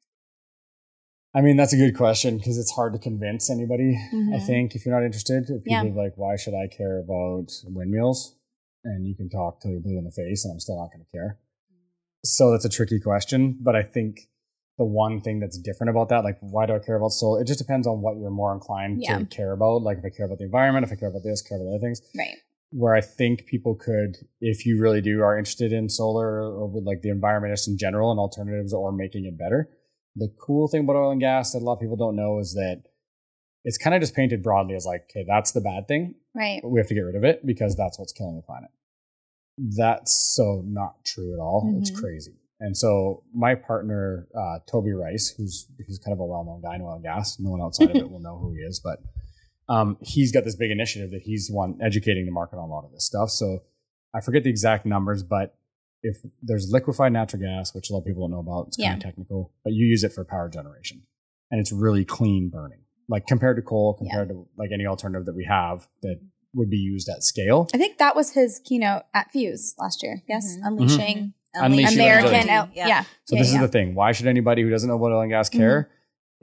I 1.34 1.40
mean, 1.40 1.56
that's 1.56 1.72
a 1.72 1.76
good 1.76 1.96
question 1.96 2.36
because 2.36 2.58
it's 2.58 2.72
hard 2.72 2.92
to 2.92 2.98
convince 2.98 3.48
anybody. 3.50 3.96
I 4.12 4.14
Mhm. 4.14 4.46
think 4.46 4.74
if 4.74 4.84
you're 4.84 4.94
not 4.94 5.04
interested, 5.04 5.44
if 5.44 5.64
people 5.64 5.64
Yeah. 5.64 5.84
are 5.84 5.90
like, 6.04 6.18
"Why 6.18 6.36
should 6.36 6.54
I 6.54 6.66
care 6.66 6.98
about 6.98 7.50
windmills?" 7.64 8.36
and 8.84 9.06
you 9.06 9.14
can 9.14 9.28
talk 9.30 9.60
till 9.60 9.70
you're 9.70 9.80
blue 9.80 9.96
in 9.96 10.04
the 10.04 10.10
face, 10.10 10.44
and 10.44 10.52
I'm 10.52 10.58
still 10.60 10.76
not 10.76 10.92
going 10.92 11.04
to 11.04 11.10
care. 11.12 11.38
So 12.24 12.50
that's 12.50 12.64
a 12.64 12.68
tricky 12.68 12.98
question, 13.00 13.56
but 13.60 13.76
I 13.76 13.82
think 13.82 14.28
the 14.76 14.84
one 14.84 15.20
thing 15.20 15.38
that's 15.38 15.56
different 15.58 15.90
about 15.90 16.08
that, 16.08 16.24
like, 16.24 16.38
why 16.40 16.66
do 16.66 16.74
I 16.74 16.78
care 16.80 16.96
about 16.96 17.10
solar? 17.12 17.40
It 17.40 17.46
just 17.46 17.60
depends 17.60 17.86
on 17.86 18.00
what 18.02 18.16
you're 18.16 18.30
more 18.30 18.52
inclined 18.52 19.00
Yeah. 19.02 19.18
to 19.20 19.24
care 19.26 19.52
about. 19.52 19.82
Like, 19.82 19.98
if 19.98 20.04
I 20.04 20.10
care 20.10 20.26
about 20.26 20.38
the 20.38 20.44
environment, 20.44 20.84
if 20.84 20.90
I 20.92 20.96
care 20.96 21.08
about 21.08 21.22
this, 21.22 21.42
care 21.42 21.58
about 21.58 21.68
other 21.68 21.78
things. 21.78 22.02
Right. 22.16 22.36
where 22.74 22.94
I 22.94 23.02
think 23.02 23.44
people 23.44 23.74
could, 23.74 24.16
if 24.40 24.64
you 24.64 24.80
really 24.80 25.02
do 25.02 25.20
are 25.20 25.36
interested 25.36 25.74
in 25.74 25.90
solar 25.90 26.40
or 26.42 26.66
with 26.66 26.84
like 26.86 27.02
the 27.02 27.10
environment 27.10 27.52
just 27.52 27.68
in 27.68 27.76
general 27.76 28.10
and 28.10 28.18
alternatives 28.18 28.72
or 28.72 28.90
making 28.90 29.26
it 29.26 29.36
better. 29.36 29.68
The 30.16 30.28
cool 30.40 30.68
thing 30.68 30.84
about 30.84 30.96
oil 30.96 31.10
and 31.10 31.20
gas 31.20 31.52
that 31.52 31.58
a 31.62 31.64
lot 31.64 31.74
of 31.74 31.80
people 31.80 31.96
don't 31.96 32.16
know 32.16 32.38
is 32.38 32.54
that 32.54 32.82
it's 33.64 33.78
kind 33.78 33.94
of 33.94 34.00
just 34.00 34.14
painted 34.14 34.42
broadly 34.42 34.74
as 34.74 34.84
like, 34.84 35.08
okay, 35.10 35.24
that's 35.26 35.52
the 35.52 35.60
bad 35.60 35.86
thing. 35.88 36.14
Right. 36.34 36.60
We 36.64 36.80
have 36.80 36.88
to 36.88 36.94
get 36.94 37.00
rid 37.02 37.16
of 37.16 37.24
it 37.24 37.46
because 37.46 37.76
that's 37.76 37.98
what's 37.98 38.12
killing 38.12 38.36
the 38.36 38.42
planet. 38.42 38.70
That's 39.58 40.34
so 40.34 40.62
not 40.66 41.04
true 41.04 41.32
at 41.34 41.40
all. 41.40 41.72
It's 41.78 41.90
Mhm. 41.90 41.96
crazy. 42.00 42.34
And 42.60 42.76
so 42.76 43.24
my 43.34 43.54
partner, 43.54 44.28
uh, 44.34 44.60
Toby 44.66 44.92
Rice, 44.92 45.30
who's 45.36 45.66
he's 45.86 45.98
kind 45.98 46.12
of 46.12 46.20
a 46.20 46.24
well-known 46.26 46.60
guy 46.62 46.76
in 46.76 46.82
oil 46.82 46.94
and 46.94 47.02
gas. 47.02 47.38
No 47.40 47.50
one 47.50 47.60
outside 47.60 47.90
of 47.90 47.96
it 47.96 48.10
will 48.10 48.20
know 48.20 48.38
who 48.38 48.52
he 48.52 48.60
is, 48.60 48.80
but 48.80 49.00
um, 49.68 49.96
he's 50.00 50.32
got 50.32 50.44
this 50.44 50.56
big 50.56 50.70
initiative 50.70 51.10
that 51.12 51.22
he's 51.22 51.50
one 51.50 51.78
educating 51.80 52.24
the 52.26 52.32
market 52.32 52.56
on 52.56 52.68
a 52.68 52.72
lot 52.72 52.84
of 52.84 52.92
this 52.92 53.04
stuff. 53.04 53.30
So 53.30 53.62
I 54.14 54.20
forget 54.20 54.44
the 54.44 54.50
exact 54.50 54.84
numbers, 54.86 55.22
but 55.22 55.56
if 56.02 56.16
there's 56.42 56.68
liquefied 56.70 57.12
natural 57.12 57.40
gas, 57.42 57.74
which 57.74 57.90
a 57.90 57.92
lot 57.92 58.00
of 58.00 58.04
people 58.06 58.22
don't 58.22 58.32
know 58.32 58.40
about, 58.40 58.68
it's 58.68 58.76
kind 58.76 58.86
Yeah. 58.90 58.94
of 58.96 59.02
technical, 59.02 59.52
but 59.64 59.72
you 59.72 59.86
use 59.86 60.02
it 60.04 60.12
for 60.12 60.24
power 60.24 60.48
generation, 60.48 61.02
and 61.50 61.60
it's 61.60 61.72
really 61.72 62.04
clean 62.04 62.48
burning, 62.50 62.80
like 63.08 63.26
compared 63.26 63.56
to 63.56 63.62
coal, 63.62 63.94
compared 63.94 64.28
to 64.30 64.46
like 64.56 64.70
any 64.72 64.86
alternative 64.86 65.26
that 65.26 65.34
we 65.36 65.44
have 65.44 65.86
that 66.02 66.20
would 66.54 66.68
be 66.70 66.76
used 66.76 67.08
at 67.08 67.22
scale. 67.22 67.68
I 67.72 67.78
think 67.78 67.98
that 67.98 68.14
was 68.16 68.32
his 68.32 68.60
keynote 68.64 69.02
at 69.14 69.30
Fuse 69.30 69.74
last 69.78 70.02
year. 70.02 70.22
Yes, 70.28 70.56
Mhm. 70.58 70.66
unleashing 70.66 71.34
Unleashing 71.54 71.98
American. 72.00 72.34
Energy. 72.34 72.50
el- 72.50 72.70
yeah. 72.74 73.02
So 73.24 73.36
Yeah, 73.36 73.42
this 73.42 73.50
yeah. 73.52 73.56
is 73.56 73.60
the 73.60 73.68
thing. 73.68 73.94
Why 73.94 74.12
should 74.12 74.26
anybody 74.26 74.62
who 74.62 74.70
doesn't 74.70 74.88
know 74.88 74.96
about 74.96 75.12
oil 75.12 75.20
and 75.20 75.30
gas 75.30 75.48
care? 75.50 75.90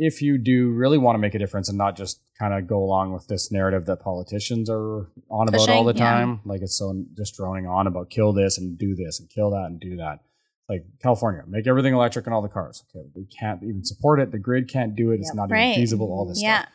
If 0.01 0.21
you 0.21 0.37
do 0.37 0.69
really 0.71 0.97
want 0.97 1.15
to 1.15 1.19
make 1.19 1.35
a 1.35 1.39
difference 1.39 1.67
and 1.67 1.77
not 1.77 1.97
just 1.97 2.21
kind 2.39 2.53
of 2.53 2.67
go 2.67 2.79
along 2.81 3.11
with 3.13 3.27
this 3.27 3.51
narrative 3.51 3.85
that 3.87 3.99
politicians 3.99 4.69
are 4.69 5.09
on 5.29 5.49
about 5.49 5.59
all 5.69 5.83
Pushing, 5.83 5.85
the 5.87 5.93
yeah. 5.95 6.11
time, 6.11 6.39
like 6.45 6.61
it's 6.61 6.77
so 6.77 7.03
just 7.17 7.35
droning 7.35 7.67
on 7.67 7.85
about 7.85 8.09
kill 8.09 8.31
this 8.31 8.57
and 8.57 8.77
do 8.77 8.95
this 8.95 9.19
and 9.19 9.29
kill 9.29 9.51
that 9.51 9.65
and 9.65 9.79
do 9.79 9.97
that. 9.97 10.19
Like 10.69 10.85
California, 11.01 11.43
make 11.47 11.67
everything 11.67 11.93
electric 11.93 12.27
in 12.27 12.33
all 12.33 12.41
the 12.41 12.47
cars. 12.47 12.83
Okay, 12.95 13.05
we 13.13 13.25
can't 13.25 13.61
even 13.61 13.83
support 13.83 14.21
it. 14.21 14.31
The 14.31 14.39
grid 14.39 14.69
can't 14.69 14.95
do 14.95 15.11
it. 15.11 15.19
It's 15.19 15.33
not 15.33 15.51
Right. 15.51 15.71
even 15.71 15.81
feasible. 15.81 16.07
All 16.13 16.25
this 16.25 16.41
Yeah. 16.41 16.59
stuff. 16.61 16.73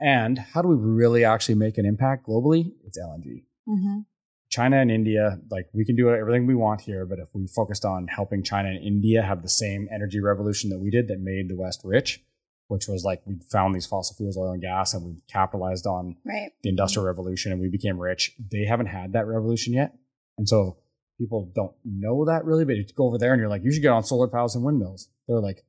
And 0.00 0.38
how 0.38 0.62
do 0.62 0.68
we 0.68 0.76
really 0.76 1.24
actually 1.24 1.56
make 1.56 1.76
an 1.76 1.84
impact 1.84 2.26
globally? 2.26 2.72
It's 2.84 2.98
LNG. 2.98 3.44
Mm-hmm. 3.68 4.00
China 4.48 4.78
and 4.78 4.90
India, 4.90 5.40
like 5.50 5.68
we 5.74 5.84
can 5.84 5.96
do 5.96 6.08
everything 6.08 6.46
we 6.46 6.54
want 6.54 6.80
here, 6.82 7.04
but 7.04 7.18
if 7.18 7.28
we 7.34 7.46
focused 7.48 7.84
on 7.84 8.06
helping 8.06 8.42
China 8.42 8.68
and 8.70 8.82
India 8.82 9.20
have 9.22 9.42
the 9.42 9.48
same 9.48 9.88
energy 9.92 10.20
revolution 10.20 10.70
that 10.70 10.78
we 10.78 10.90
did 10.90 11.08
that 11.08 11.20
made 11.20 11.48
the 11.50 11.56
West 11.56 11.82
rich, 11.84 12.24
which 12.68 12.88
was 12.88 13.04
like 13.04 13.22
we 13.26 13.36
found 13.50 13.74
these 13.74 13.86
fossil 13.86 14.16
fuels, 14.16 14.36
oil 14.36 14.52
and 14.52 14.60
gas, 14.62 14.92
and 14.94 15.04
we 15.04 15.22
capitalized 15.30 15.86
on 15.86 16.16
Right. 16.24 16.50
the 16.62 16.68
industrial 16.68 17.06
revolution 17.06 17.52
and 17.52 17.60
we 17.60 17.68
became 17.68 17.98
rich. 17.98 18.34
They 18.50 18.64
haven't 18.64 18.86
had 18.86 19.12
that 19.12 19.26
revolution 19.26 19.72
yet. 19.72 19.94
And 20.38 20.48
so 20.48 20.76
people 21.18 21.50
don't 21.54 21.74
know 21.84 22.24
that 22.26 22.44
really, 22.44 22.64
but 22.64 22.76
you 22.76 22.84
go 22.94 23.06
over 23.06 23.18
there 23.18 23.32
and 23.32 23.40
you're 23.40 23.48
like, 23.48 23.62
you 23.64 23.72
should 23.72 23.82
get 23.82 23.90
on 23.92 24.04
solar 24.04 24.28
panels 24.28 24.54
and 24.54 24.64
windmills. 24.64 25.08
They're 25.28 25.40
like, 25.40 25.64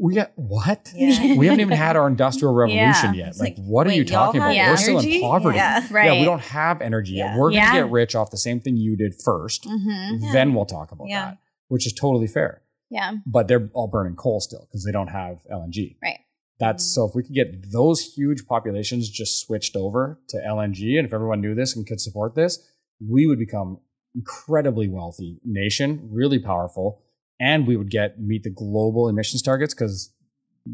we 0.00 0.14
got 0.14 0.30
what? 0.36 0.92
Yeah. 0.94 1.34
We 1.36 1.46
haven't 1.46 1.60
even 1.60 1.76
had 1.76 1.96
our 1.96 2.06
industrial 2.06 2.54
revolution 2.62 3.14
Yeah. 3.14 3.26
yet. 3.26 3.38
Like, 3.38 3.56
like, 3.58 3.66
what 3.66 3.86
are 3.86 3.90
wait, 3.90 3.96
you 3.96 4.02
y'all 4.02 4.26
talking 4.26 4.40
about? 4.40 4.54
have 4.54 4.70
We're 4.70 4.76
still 4.76 4.98
in 5.00 5.20
poverty. 5.20 5.56
Yeah. 5.56 5.86
Right. 5.90 6.12
Yeah, 6.12 6.18
we 6.20 6.24
don't 6.24 6.40
have 6.42 6.80
energy 6.80 7.14
yet. 7.14 7.36
We're 7.36 7.50
going 7.50 7.62
to 7.62 7.66
Yeah. 7.66 7.72
get 7.82 7.90
rich 7.90 8.14
off 8.14 8.30
the 8.30 8.36
same 8.36 8.60
thing 8.60 8.76
you 8.76 8.96
did 8.96 9.14
1st 9.18 9.64
Mm-hmm. 9.66 10.24
Yeah. 10.24 10.32
Then 10.32 10.54
we'll 10.54 10.66
talk 10.66 10.92
about 10.92 11.08
Yeah. 11.08 11.30
that, 11.30 11.38
which 11.68 11.86
is 11.86 11.92
totally 11.92 12.28
fair. 12.28 12.61
Yeah. 12.92 13.14
But 13.26 13.48
they're 13.48 13.68
all 13.72 13.88
burning 13.88 14.16
coal 14.16 14.40
still 14.40 14.66
because 14.68 14.84
they 14.84 14.92
don't 14.92 15.08
have 15.08 15.38
LNG. 15.50 15.96
Right. 16.02 16.20
That's 16.60 16.84
so 16.94 17.08
if 17.08 17.14
we 17.14 17.22
could 17.24 17.34
get 17.34 17.72
those 17.72 18.00
huge 18.14 18.46
populations 18.46 19.08
just 19.10 19.44
switched 19.44 19.74
over 19.74 20.20
to 20.28 20.36
LNG, 20.36 20.96
and 20.98 21.06
if 21.06 21.12
everyone 21.12 21.40
knew 21.40 21.54
this 21.54 21.74
and 21.74 21.86
could 21.86 22.00
support 22.00 22.34
this, 22.34 22.58
we 23.00 23.26
would 23.26 23.38
become 23.38 23.80
incredibly 24.14 24.88
wealthy 24.88 25.40
nation, 25.44 26.08
really 26.12 26.38
powerful, 26.38 27.02
and 27.40 27.66
we 27.66 27.76
would 27.76 27.90
get 27.90 28.20
meet 28.20 28.44
the 28.44 28.50
global 28.50 29.08
emissions 29.08 29.42
targets 29.42 29.74
because 29.74 30.12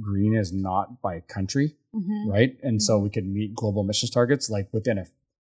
green 0.03 0.35
is 0.35 0.53
not 0.53 1.01
by 1.01 1.21
country 1.21 1.77
Mm-hmm. 1.95 2.31
right? 2.31 2.57
And 2.63 2.83
so 2.83 2.99
we 2.99 3.11
could 3.11 3.27
meet 3.27 3.55
global 3.55 3.83
emissions 3.83 4.11
targets 4.11 4.51
like 4.51 4.69
within 4.73 4.99
a 4.99 5.07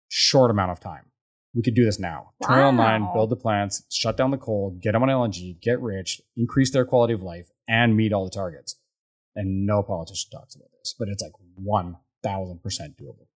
short 0.08 0.50
amount 0.50 0.70
of 0.70 0.80
time. 0.80 1.04
We 1.54 1.62
could 1.62 1.74
do 1.74 1.84
this 1.84 1.98
now. 1.98 2.30
Turn 2.46 2.58
it 2.60 2.62
online, 2.62 3.12
build 3.12 3.30
the 3.30 3.36
plants, 3.36 3.82
shut 3.90 4.16
down 4.16 4.30
the 4.30 4.36
coal, 4.38 4.78
get 4.80 4.92
them 4.92 5.02
on 5.02 5.08
LNG, 5.08 5.60
get 5.60 5.80
rich, 5.80 6.20
increase 6.36 6.70
their 6.70 6.84
quality 6.84 7.12
of 7.12 7.22
life, 7.22 7.48
and 7.68 7.96
meet 7.96 8.12
all 8.12 8.24
the 8.24 8.30
targets. 8.30 8.76
And 9.34 9.66
no 9.66 9.82
politician 9.82 10.30
talks 10.30 10.54
about 10.54 10.68
this, 10.78 10.94
but 10.98 11.08
it's 11.08 11.22
like 11.22 11.32
1000% 11.60 11.94
doable. 12.62 13.26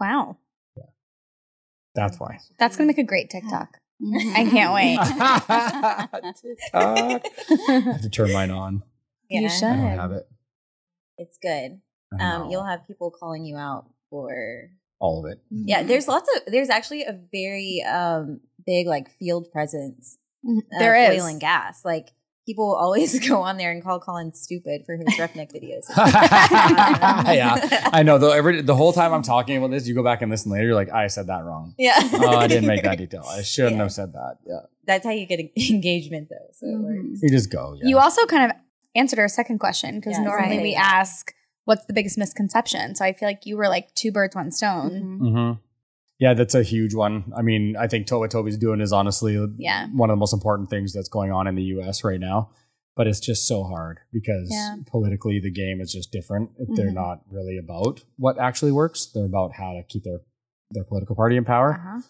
Wow. 0.00 0.36
Yeah. 0.76 0.84
That's 1.96 2.20
why. 2.20 2.38
That's 2.60 2.76
going 2.76 2.86
to 2.88 2.92
make 2.94 2.98
a 3.04 3.06
great 3.06 3.28
TikTok. 3.30 3.78
Mhm. 4.00 4.34
I 4.36 4.44
can't 4.48 4.72
wait. 4.72 4.98
TikTok. 6.40 7.24
I 7.68 7.72
have 7.92 8.02
to 8.02 8.08
turn 8.10 8.32
mine 8.32 8.50
on. 8.52 8.82
You 9.28 9.42
Yeah. 9.42 9.48
should. 9.48 9.64
I 9.66 9.76
don't 9.76 9.98
have 9.98 10.12
it. 10.12 10.28
It's 11.16 11.38
good. 11.42 11.80
Um, 12.20 12.48
you'll 12.50 12.64
have 12.64 12.86
people 12.86 13.10
calling 13.10 13.44
you 13.44 13.56
out 13.56 13.86
for 14.08 14.70
all 15.00 15.24
of 15.24 15.30
it. 15.30 15.38
yeah. 15.50 15.82
There's 15.82 16.08
lots 16.08 16.28
of 16.36 16.52
there's 16.52 16.70
actually 16.70 17.02
a 17.04 17.18
very 17.32 17.82
um 17.88 18.40
big 18.66 18.86
like 18.86 19.10
field 19.18 19.50
presence. 19.52 20.18
Mhm. 20.46 20.58
of 20.58 20.78
There 20.78 20.94
is. 21.12 21.20
oil 21.22 21.26
and 21.28 21.40
gas. 21.40 21.84
Like 21.84 22.08
people 22.46 22.66
will 22.68 22.76
always 22.76 23.18
go 23.28 23.42
on 23.42 23.56
there 23.58 23.70
and 23.70 23.82
call 23.82 24.00
Colin 24.00 24.32
stupid 24.34 24.82
for 24.86 24.96
his 24.96 25.18
roughneck 25.18 25.50
videos. 25.52 25.84
yeah, 26.68 27.90
I 27.92 28.02
know. 28.02 28.18
Though 28.18 28.32
every 28.32 28.60
the 28.62 28.74
whole 28.76 28.92
time 28.92 29.12
I'm 29.12 29.22
talking 29.22 29.56
about 29.56 29.70
this, 29.70 29.86
you 29.86 29.94
go 29.94 30.02
back 30.02 30.22
and 30.22 30.30
listen 30.30 30.50
later. 30.52 30.66
You're 30.66 30.74
like, 30.74 30.90
I 30.90 31.06
said 31.08 31.26
that 31.28 31.44
wrong. 31.44 31.74
yeah. 31.78 31.98
oh, 32.00 32.36
I 32.36 32.46
didn't 32.46 32.66
make 32.66 32.82
that 32.82 32.98
detail. 33.04 33.24
I 33.28 33.42
shouldn't 33.42 33.76
Yeah. 33.76 33.82
have 33.82 33.92
said 33.92 34.12
that. 34.12 34.38
Yeah. 34.46 34.60
That's 34.86 35.04
how 35.04 35.12
you 35.12 35.26
get 35.26 35.40
engagement 35.70 36.28
though. 36.30 36.48
So 36.54 36.66
it 36.66 36.72
Mhm. 36.78 37.18
You 37.22 37.30
just 37.30 37.50
go. 37.50 37.74
Yeah. 37.80 37.88
You 37.88 37.98
also 37.98 38.24
kind 38.26 38.50
of 38.50 38.56
answered 38.94 39.18
our 39.18 39.28
second 39.28 39.58
question 39.58 39.96
because 40.00 40.14
Yeah, 40.16 40.24
normally 40.24 40.56
right. 40.56 40.62
we 40.62 40.74
ask, 40.74 41.32
what's 41.68 41.84
the 41.84 41.92
biggest 41.92 42.16
misconception? 42.16 42.94
So 42.94 43.04
I 43.04 43.12
feel 43.12 43.28
like 43.28 43.44
you 43.44 43.56
were 43.58 43.68
like 43.68 43.94
two 43.94 44.10
birds, 44.10 44.34
one 44.34 44.50
stone. 44.50 45.18
Mhm. 45.20 45.30
hmm 45.52 45.52
Yeah, 46.18 46.32
that's 46.34 46.54
a 46.54 46.62
huge 46.62 46.94
one. 46.94 47.30
I 47.36 47.42
mean, 47.42 47.76
I 47.76 47.86
think 47.86 48.06
to- 48.08 48.18
what 48.18 48.30
Toby's 48.30 48.56
doing 48.56 48.80
is 48.80 48.92
honestly 48.92 49.34
Yeah. 49.58 49.86
one 49.92 50.08
of 50.10 50.14
the 50.16 50.18
most 50.18 50.32
important 50.32 50.70
things 50.70 50.92
that's 50.94 51.08
going 51.10 51.30
on 51.30 51.46
in 51.46 51.54
the 51.54 51.62
U.S. 51.76 52.02
right 52.04 52.18
now. 52.18 52.50
But 52.96 53.06
it's 53.06 53.20
just 53.20 53.46
so 53.46 53.62
hard 53.62 54.00
because 54.12 54.48
Yeah. 54.50 54.76
politically 54.86 55.38
the 55.38 55.52
game 55.52 55.80
is 55.80 55.92
just 55.92 56.10
different. 56.10 56.50
They're 56.74 56.90
Mhm. 56.90 56.94
not 56.94 57.20
really 57.30 57.56
about 57.58 58.02
what 58.16 58.38
actually 58.40 58.72
works. 58.72 59.06
They're 59.06 59.26
about 59.26 59.52
how 59.52 59.74
to 59.74 59.82
keep 59.84 60.04
their 60.04 60.20
their 60.70 60.84
political 60.84 61.14
party 61.16 61.36
in 61.36 61.44
power. 61.44 61.74
Uh-huh. 61.74 62.00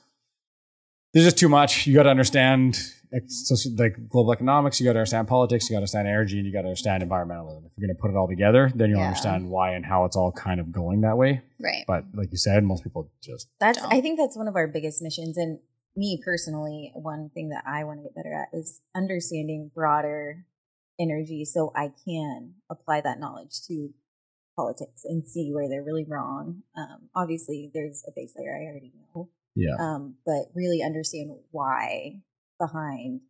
There's 1.18 1.26
just 1.32 1.38
too 1.38 1.48
much. 1.48 1.84
You 1.88 1.94
got 1.94 2.04
to 2.04 2.10
understand 2.10 2.78
like 3.76 4.08
global 4.08 4.32
economics. 4.32 4.80
You 4.80 4.86
got 4.86 4.92
to 4.92 5.00
understand 5.00 5.26
politics. 5.26 5.68
You 5.68 5.74
got 5.74 5.78
to 5.78 5.82
understand 5.82 6.06
energy, 6.06 6.36
and 6.36 6.46
you 6.46 6.52
got 6.52 6.62
to 6.62 6.68
understand 6.68 7.02
environmentalism. 7.02 7.66
If 7.66 7.72
you're 7.76 7.88
going 7.88 7.96
to 7.96 8.00
put 8.00 8.12
it 8.12 8.16
all 8.16 8.28
together, 8.28 8.70
then 8.72 8.90
you'll 8.90 9.00
Yeah. 9.00 9.06
understand 9.08 9.50
why 9.50 9.72
and 9.72 9.84
how 9.84 10.04
it's 10.04 10.14
all 10.14 10.30
kind 10.30 10.60
of 10.60 10.70
going 10.70 11.00
that 11.00 11.18
way. 11.18 11.42
Right. 11.58 11.82
But 11.88 12.04
like 12.14 12.30
you 12.30 12.38
said, 12.38 12.62
most 12.62 12.84
people 12.84 13.10
just 13.20 13.48
That's 13.58 13.78
Don't. 13.80 13.92
I 13.92 14.00
think 14.00 14.16
that's 14.16 14.36
one 14.36 14.46
of 14.46 14.54
our 14.54 14.68
biggest 14.68 15.02
missions. 15.02 15.36
And 15.36 15.58
me 15.96 16.20
personally, 16.24 16.92
one 16.94 17.30
thing 17.34 17.48
that 17.48 17.64
I 17.66 17.82
want 17.82 17.98
to 17.98 18.04
get 18.04 18.14
better 18.14 18.32
at 18.32 18.56
is 18.56 18.80
understanding 18.94 19.72
broader 19.74 20.44
energy 21.00 21.44
so 21.44 21.72
I 21.74 21.90
can 22.04 22.54
apply 22.70 23.00
that 23.00 23.18
knowledge 23.18 23.60
to 23.66 23.90
politics 24.54 25.04
and 25.04 25.26
see 25.26 25.50
where 25.52 25.68
they're 25.68 25.82
really 25.82 26.04
wrong. 26.04 26.62
Um, 26.76 27.08
obviously, 27.14 27.70
there's 27.74 28.04
a 28.06 28.12
base 28.14 28.34
layer 28.36 28.54
I 28.56 28.66
already 28.70 28.92
know, 29.14 29.30
yeah. 29.58 29.74
um, 29.80 30.14
but 30.24 30.50
really 30.54 30.82
understand 30.82 31.30
why 31.50 32.20
behind 32.60 33.20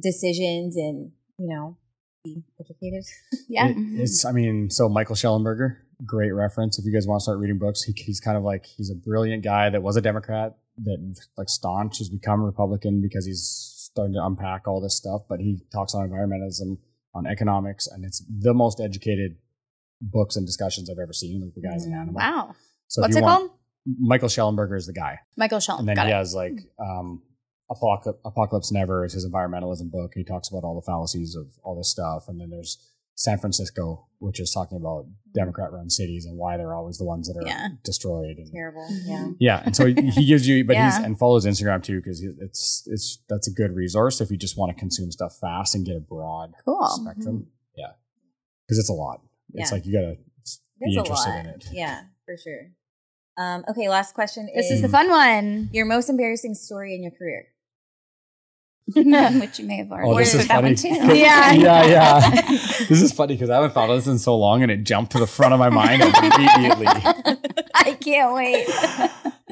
decisions 0.00 0.76
and, 0.76 1.12
you 1.38 1.48
know, 1.48 1.76
be 2.24 2.42
educated. 2.60 3.04
Yeah. 3.48 3.68
It- 3.68 4.00
it's, 4.00 4.24
I 4.24 4.32
mean, 4.32 4.70
so 4.70 4.88
Michael 4.88 5.14
Shellenberger, 5.16 5.76
great 6.04 6.32
reference. 6.32 6.78
If 6.78 6.84
you 6.84 6.92
guys 6.92 7.06
want 7.06 7.20
to 7.20 7.22
start 7.24 7.38
reading 7.38 7.58
books, 7.58 7.82
he, 7.82 7.92
he's 7.96 8.20
kind 8.20 8.36
of 8.36 8.42
like, 8.42 8.66
he's 8.66 8.90
a 8.90 8.94
brilliant 8.94 9.44
guy 9.44 9.70
that 9.70 9.82
was 9.82 9.96
a 9.96 10.00
Democrat 10.00 10.56
that 10.84 10.98
like 11.38 11.48
staunch 11.48 11.98
has 11.98 12.08
become 12.08 12.40
a 12.42 12.44
Republican 12.44 13.00
because 13.00 13.24
he's 13.24 13.88
starting 13.92 14.14
to 14.14 14.24
unpack 14.24 14.66
all 14.68 14.80
this 14.80 14.96
stuff. 14.96 15.22
But 15.28 15.40
he 15.40 15.60
talks 15.72 15.94
on 15.94 16.08
environmentalism, 16.08 16.78
on 17.14 17.26
economics, 17.26 17.86
and 17.86 18.04
it's 18.04 18.22
the 18.28 18.52
most 18.52 18.80
educated 18.80 19.36
books 20.02 20.36
and 20.36 20.44
discussions 20.44 20.90
I've 20.90 20.98
ever 21.02 21.12
seen. 21.14 21.40
Like 21.42 21.54
the 21.54 21.62
guy's 21.62 21.86
an 21.86 21.94
animal. 21.94 22.14
Wow. 22.14 22.54
So 22.88 23.00
What's 23.02 23.16
it 23.16 23.22
want- 23.22 23.38
called? 23.48 23.50
Michael 23.98 24.28
Shellenberger 24.28 24.76
is 24.76 24.86
the 24.86 24.92
guy. 24.92 25.18
Michael 25.36 25.60
Schell. 25.60 25.78
And 25.78 25.88
then 25.88 25.96
Got 25.96 26.06
he 26.06 26.12
it. 26.12 26.16
has 26.16 26.34
like 26.34 26.58
um, 26.80 27.22
Apocalypse, 27.70 28.18
Apocalypse 28.24 28.72
Never 28.72 29.04
is 29.04 29.12
his 29.12 29.26
environmentalism 29.26 29.90
book. 29.90 30.12
He 30.14 30.24
talks 30.24 30.48
about 30.48 30.64
all 30.64 30.74
the 30.74 30.84
fallacies 30.84 31.34
of 31.36 31.46
all 31.62 31.76
this 31.76 31.90
stuff. 31.90 32.24
And 32.28 32.40
then 32.40 32.50
there's 32.50 32.78
San 33.14 33.38
Fransicko, 33.38 34.04
which 34.18 34.40
is 34.40 34.50
talking 34.52 34.76
about 34.78 35.06
Democrat 35.34 35.72
run 35.72 35.88
cities 35.88 36.26
and 36.26 36.36
why 36.36 36.56
they're 36.56 36.74
always 36.74 36.98
the 36.98 37.04
ones 37.04 37.28
that 37.28 37.36
are 37.40 37.46
Yeah. 37.46 37.68
destroyed. 37.84 38.36
And, 38.38 38.50
Terrible. 38.52 38.86
Mm-hmm. 38.90 39.08
Yeah. 39.38 39.56
yeah. 39.58 39.62
And 39.64 39.74
so 39.76 39.86
he 39.86 40.26
gives 40.26 40.46
you, 40.46 40.64
but 40.64 40.76
he's, 40.76 40.96
and 40.96 41.18
follows 41.18 41.46
Instagram 41.46 41.82
too, 41.82 41.96
because 41.96 42.22
it's, 42.22 42.82
it's, 42.86 43.22
that's 43.28 43.48
a 43.48 43.52
good 43.52 43.72
resource 43.74 44.20
if 44.20 44.30
you 44.30 44.36
just 44.36 44.58
want 44.58 44.70
to 44.74 44.78
consume 44.78 45.10
stuff 45.10 45.36
fast 45.40 45.74
and 45.74 45.86
get 45.86 45.96
a 45.96 46.00
broad 46.00 46.52
Cool. 46.64 46.86
spectrum. 46.88 47.46
Yeah. 47.76 47.92
Because 48.66 48.78
it's 48.78 48.90
a 48.90 48.94
lot. 48.94 49.22
It's 49.54 49.70
Yeah. 49.70 49.74
like 49.76 49.86
you 49.86 49.92
got 49.92 50.00
to 50.00 50.16
be 50.84 50.94
interested 50.96 51.30
lot. 51.30 51.40
in 51.40 51.46
it. 51.46 51.68
Yeah, 51.72 52.02
for 52.26 52.36
sure. 52.36 52.70
Um, 53.38 53.64
okay, 53.68 53.88
last 53.88 54.14
question 54.14 54.48
This 54.54 54.66
is, 54.66 54.76
is 54.76 54.82
the 54.82 54.88
fun 54.88 55.10
one. 55.10 55.68
your 55.72 55.84
most 55.86 56.08
embarrassing 56.08 56.54
story 56.54 56.94
in 56.94 57.02
your 57.02 57.12
career. 57.12 57.46
Which 59.40 59.58
you 59.58 59.66
may 59.66 59.78
have 59.78 59.90
already 59.90 60.10
Oh, 60.10 60.16
this 60.16 60.32
is 60.34 60.46
funny. 60.46 60.74
too. 60.76 60.88
Yeah. 61.14 61.52
yeah, 61.52 61.84
yeah. 61.86 62.30
this 62.88 63.02
is 63.02 63.12
funny 63.12 63.34
because 63.34 63.50
I 63.50 63.56
haven't 63.56 63.72
thought 63.72 63.90
of 63.90 63.96
this 63.96 64.06
in 64.06 64.18
so 64.18 64.36
long, 64.36 64.62
and 64.62 64.70
it 64.70 64.84
jumped 64.84 65.12
to 65.12 65.18
the 65.18 65.26
front 65.26 65.52
of 65.52 65.58
my 65.58 65.68
mind 65.70 66.02
immediately. 66.02 66.86
I 67.74 67.96
can't 68.00 68.32
wait. 68.34 68.68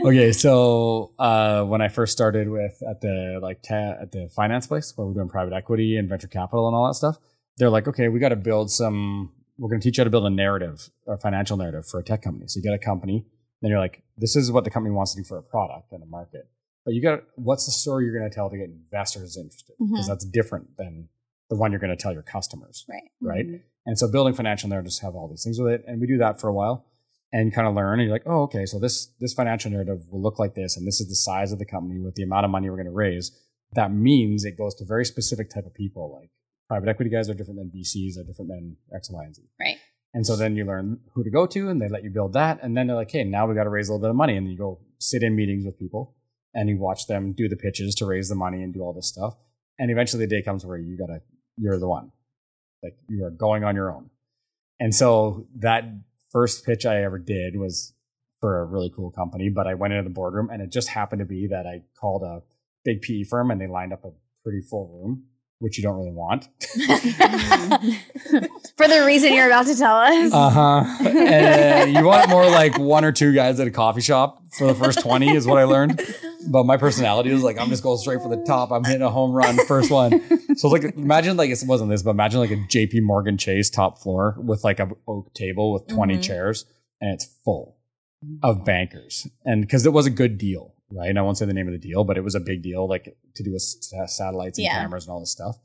okay, 0.07 0.31
so 0.33 1.11
uh, 1.19 1.65
when 1.65 1.81
I 1.83 1.89
first 1.89 2.13
started 2.13 2.49
with 2.49 2.81
at 2.89 3.01
the 3.01 3.41
like 3.43 3.61
ta- 3.63 3.97
at 4.01 4.13
the 4.13 4.29
finance 4.35 4.69
place 4.69 4.93
where 4.97 5.07
we're 5.07 5.15
doing 5.15 5.29
private 5.29 5.53
equity 5.53 5.97
and 5.97 6.09
venture 6.09 6.29
capital 6.29 6.69
and 6.69 6.77
all 6.77 6.87
that 6.87 6.95
stuff, 6.95 7.19
they're 7.59 7.71
like, 7.71 7.89
okay, 7.89 8.09
we 8.09 8.21
got 8.21 8.29
to 8.31 8.37
build 8.37 8.71
some. 8.71 9.33
We're 9.59 9.69
going 9.69 9.81
to 9.81 9.85
teach 9.85 9.99
you 9.99 10.03
how 10.03 10.05
to 10.05 10.11
build 10.11 10.27
a 10.27 10.31
narrative, 10.31 10.91
a 11.09 11.17
financial 11.17 11.57
narrative 11.57 11.87
for 11.87 11.99
a 11.99 12.05
tech 12.05 12.23
company. 12.23 12.47
So 12.49 12.59
you 12.59 12.63
get 12.63 12.73
a 12.75 12.79
company, 12.79 13.25
then 13.65 13.71
you're 13.71 13.81
like, 13.81 14.03
this 14.19 14.37
is 14.37 14.53
what 14.53 14.65
the 14.65 14.71
company 14.71 14.95
wants 14.95 15.15
to 15.15 15.21
do 15.23 15.25
for 15.27 15.39
a 15.39 15.43
product 15.43 15.93
and 15.93 16.03
a 16.03 16.07
market. 16.07 16.49
But 16.85 16.95
you 16.95 17.01
got 17.03 17.23
what's 17.37 17.65
the 17.67 17.73
story 17.73 18.05
you're 18.05 18.17
going 18.19 18.29
to 18.31 18.35
tell 18.35 18.51
to 18.51 18.57
get 18.59 18.69
investors 18.69 19.37
interested? 19.37 19.75
Because 19.79 20.05
Mhm. 20.07 20.09
that's 20.09 20.25
different 20.27 20.77
than 20.77 21.09
the 21.49 21.57
one 21.57 21.71
you're 21.73 21.81
going 21.81 21.97
to 21.97 22.03
tell 22.03 22.13
your 22.13 22.23
customers 22.23 22.85
Right. 22.89 23.03
right? 23.21 23.47
And 23.87 23.99
so 23.99 24.11
building 24.11 24.35
financial 24.35 24.69
narratives 24.69 24.99
have 25.01 25.15
all 25.15 25.29
these 25.29 25.45
things 25.45 25.59
with 25.59 25.73
it, 25.73 25.85
and 25.87 26.01
we 26.01 26.07
do 26.07 26.19
that 26.19 26.41
for 26.41 26.49
a 26.49 26.55
while 26.55 26.87
and 27.33 27.53
kind 27.55 27.67
of 27.67 27.75
learn. 27.75 28.01
And 28.01 28.07
you're 28.09 28.15
like, 28.15 28.27
oh, 28.27 28.43
okay, 28.43 28.67
so 28.67 28.79
this 28.79 29.07
this 29.21 29.33
financial 29.35 29.71
narrative 29.71 30.07
will 30.11 30.23
look 30.23 30.39
like 30.39 30.55
this, 30.55 30.77
and 30.77 30.87
this 30.87 31.01
is 31.01 31.09
the 31.09 31.15
size 31.17 31.53
of 31.53 31.59
the 31.59 31.65
company 31.67 32.01
with 32.01 32.15
the 32.17 32.23
amount 32.23 32.45
of 32.45 32.51
money 32.51 32.69
we're 32.71 32.77
going 32.77 32.87
to 32.87 32.93
raise. 32.93 33.33
That 33.73 33.93
means 33.93 34.45
it 34.45 34.57
goes 34.57 34.75
to 34.77 34.85
very 34.85 35.05
specific 35.05 35.51
type 35.51 35.67
of 35.67 35.75
people. 35.75 36.13
Like 36.19 36.31
private 36.69 36.89
equity 36.89 37.11
guys 37.11 37.29
are 37.29 37.35
different 37.35 37.59
than 37.61 37.71
VCs, 37.71 38.17
are 38.19 38.25
different 38.25 38.51
than 38.51 38.77
X, 38.95 39.11
Y, 39.11 39.25
and 39.25 39.35
Z. 39.35 39.43
Right. 39.61 39.77
And 40.15 40.25
so 40.25 40.37
then 40.37 40.55
you 40.57 40.65
learn 40.65 41.01
who 41.13 41.25
to 41.25 41.31
go 41.31 41.45
to, 41.45 41.69
and 41.69 41.83
they 41.83 41.89
let 41.89 42.05
you 42.05 42.11
build 42.11 42.33
that. 42.35 42.61
And 42.63 42.77
then 42.77 42.87
they're 42.87 42.97
like, 42.97 43.11
hey, 43.11 43.25
now 43.25 43.47
we 43.47 43.55
got 43.55 43.65
to 43.65 43.71
raise 43.71 43.89
a 43.89 43.93
little 43.93 44.03
bit 44.03 44.11
of 44.11 44.17
money, 44.17 44.37
and 44.37 44.49
you 44.49 44.57
go 44.57 44.79
sit 44.99 45.25
in 45.25 45.35
meetings 45.35 45.67
with 45.67 45.79
people, 45.79 46.15
and 46.55 46.69
you 46.69 46.79
watch 46.79 47.09
them 47.09 47.33
do 47.33 47.49
the 47.49 47.57
pitches 47.57 47.97
to 47.97 48.07
raise 48.07 48.29
the 48.29 48.37
money 48.37 48.63
and 48.63 48.73
do 48.73 48.81
all 48.81 48.93
this 48.93 49.09
stuff. 49.09 49.35
And 49.77 49.91
eventually, 49.91 50.25
the 50.25 50.31
day 50.31 50.41
comes 50.41 50.65
where 50.65 50.79
you 50.79 50.97
gotta, 50.97 51.21
you're 51.57 51.81
the 51.81 51.89
one, 51.89 52.13
like 52.81 52.97
you 53.09 53.25
are 53.25 53.31
going 53.31 53.65
on 53.65 53.75
your 53.75 53.93
own. 53.93 54.11
And 54.79 54.95
so 54.95 55.49
that 55.57 55.85
first 56.31 56.65
pitch 56.65 56.87
I 56.87 57.03
ever 57.03 57.19
did 57.19 57.57
was 57.57 57.93
for 58.41 58.61
a 58.61 58.65
really 58.65 58.91
cool 58.95 59.11
company, 59.11 59.49
but 59.49 59.67
I 59.67 59.75
went 59.75 59.95
into 59.95 60.05
the 60.05 60.15
boardroom 60.15 60.49
and 60.51 60.61
it 60.63 60.71
just 60.71 60.91
happened 60.91 61.21
to 61.21 61.25
be 61.25 61.47
that 61.49 61.67
I 61.67 61.83
called 61.99 62.23
a 62.23 62.43
big 62.85 63.03
PE 63.03 63.25
firm 63.25 63.51
and 63.51 63.61
they 63.61 63.67
lined 63.67 63.93
up 63.93 64.05
a 64.05 64.11
pretty 64.43 64.61
full 64.61 64.89
room, 64.89 65.25
which 65.59 65.79
you 65.79 65.83
don't 65.83 65.97
really 65.97 66.13
want. 66.13 66.49
For 68.77 68.89
the 68.89 69.05
reason 69.07 69.33
you're 69.35 69.47
about 69.47 69.67
to 69.67 69.77
tell 69.77 69.97
us. 69.97 70.33
Uh 70.33 70.51
huh. 70.51 71.09
and 71.09 71.93
you 71.95 72.05
want 72.05 72.29
more 72.29 72.45
like 72.51 72.77
one 72.79 73.05
or 73.05 73.13
two 73.13 73.33
guys 73.33 73.61
at 73.61 73.69
a 73.69 73.71
coffee 73.71 74.01
shop 74.01 74.43
for 74.59 74.67
the 74.67 74.75
first 74.75 75.01
20 75.01 75.35
is 75.37 75.47
what 75.47 75.59
I 75.59 75.65
learned. 75.65 76.01
But 76.49 76.65
my 76.65 76.77
personality 76.77 77.33
was 77.33 77.43
like, 77.43 77.59
I'm 77.59 77.69
just 77.69 77.83
going 77.85 77.99
straight 77.99 78.21
for 78.21 78.29
the 78.29 78.43
top. 78.45 78.73
I'm 78.73 78.83
hitting 78.85 79.03
a 79.03 79.11
home 79.11 79.31
run, 79.33 79.57
first 79.67 79.91
one. 79.93 80.21
So 80.57 80.73
it's 80.75 80.85
like, 80.85 80.97
imagine 80.97 81.37
like, 81.37 81.51
it 81.51 81.63
wasn't 81.65 81.91
this, 81.91 82.03
but 82.03 82.11
imagine 82.11 82.41
like 82.41 82.51
a 82.51 82.57
JP 82.57 83.03
Morgan 83.03 83.39
Chase 83.39 83.71
top 83.71 83.99
floor 84.03 84.37
with 84.39 84.65
like 84.65 84.81
a 84.81 84.91
oak 85.07 85.33
table 85.35 85.73
with 85.73 85.87
20 85.89 86.17
Mhm. 86.19 86.23
chairs 86.23 86.65
and 87.01 87.13
it's 87.15 87.27
full 87.45 87.77
of 88.43 88.65
bankers. 88.65 89.27
And 89.45 89.61
because 89.63 89.87
it 89.87 89.93
was 89.93 90.07
a 90.07 90.11
good 90.11 90.37
deal, 90.37 90.75
right? 90.91 91.09
And 91.11 91.19
I 91.19 91.23
won't 91.23 91.39
say 91.39 91.47
the 91.47 91.55
name 91.55 91.67
of 91.69 91.73
the 91.73 91.79
deal, 91.79 92.05
but 92.05 92.17
it 92.17 92.25
was 92.25 92.35
a 92.35 92.41
big 92.41 92.63
deal, 92.63 92.89
like 92.89 93.17
to 93.37 93.43
do 93.43 93.53
with 93.53 93.63
s- 93.63 94.15
satellites 94.17 94.59
and 94.59 94.65
Yeah. 94.65 94.81
cameras 94.81 95.07
and 95.07 95.13
all 95.13 95.21
this 95.21 95.31
stuff. 95.31 95.57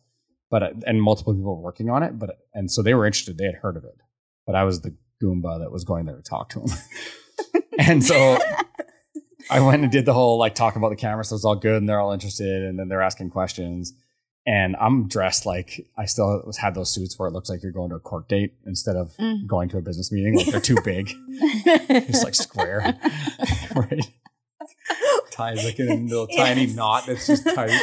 But, 0.51 0.73
and 0.87 1.01
multiple 1.01 1.33
people 1.33 1.55
were 1.55 1.61
working 1.61 1.89
on 1.89 2.03
it. 2.03 2.17
But, 2.17 2.39
and 2.53 2.71
so 2.71 2.81
they 2.81 2.93
were 2.93 3.05
interested. 3.05 3.37
They 3.37 3.45
had 3.45 3.55
heard 3.55 3.77
of 3.77 3.83
it 3.83 3.95
but 4.47 4.55
I 4.55 4.63
was 4.63 4.81
the 4.81 4.95
Goomba 5.23 5.59
that 5.59 5.71
was 5.71 5.83
going 5.83 6.07
there 6.07 6.15
to 6.15 6.23
talk 6.23 6.49
to 6.49 6.61
him. 6.61 6.69
and 7.77 8.03
so 8.03 8.39
I 9.51 9.59
went 9.59 9.83
and 9.83 9.91
did 9.91 10.05
the 10.07 10.13
whole 10.13 10.39
like 10.39 10.55
talk 10.55 10.75
about 10.75 10.89
the 10.89 10.95
camera, 10.95 11.23
so 11.23 11.35
it's 11.35 11.45
all 11.45 11.55
good, 11.55 11.75
and 11.75 11.87
they're 11.87 11.99
all 11.99 12.13
interested, 12.13 12.63
and 12.63 12.79
then 12.79 12.87
they're 12.87 13.03
asking 13.03 13.29
questions. 13.29 13.93
And 14.47 14.75
I'm 14.81 15.07
dressed 15.07 15.45
like 15.45 15.85
I 15.99 16.05
still 16.05 16.51
had 16.59 16.73
those 16.73 16.91
suits 16.91 17.19
where 17.19 17.27
it 17.27 17.31
looks 17.31 17.47
like 17.47 17.61
you're 17.61 17.71
going 17.71 17.91
to 17.91 17.97
a 17.97 17.99
court 17.99 18.27
date 18.27 18.53
instead 18.65 18.95
of 18.95 19.15
Mm. 19.17 19.45
going 19.45 19.69
to 19.69 19.77
a 19.77 19.81
business 19.83 20.11
meeting. 20.11 20.35
Like 20.35 20.47
they're 20.47 20.59
too 20.59 20.77
big, 20.83 21.11
it's 21.29 22.23
like 22.23 22.33
square, 22.33 22.97
right? 23.75 24.11
Ties 25.29 25.63
like 25.63 25.77
in 25.77 25.89
a 25.89 25.95
little 25.95 26.25
tiny 26.25 26.65
knot 26.65 27.05
that's 27.05 27.27
just 27.27 27.43
tight. 27.45 27.79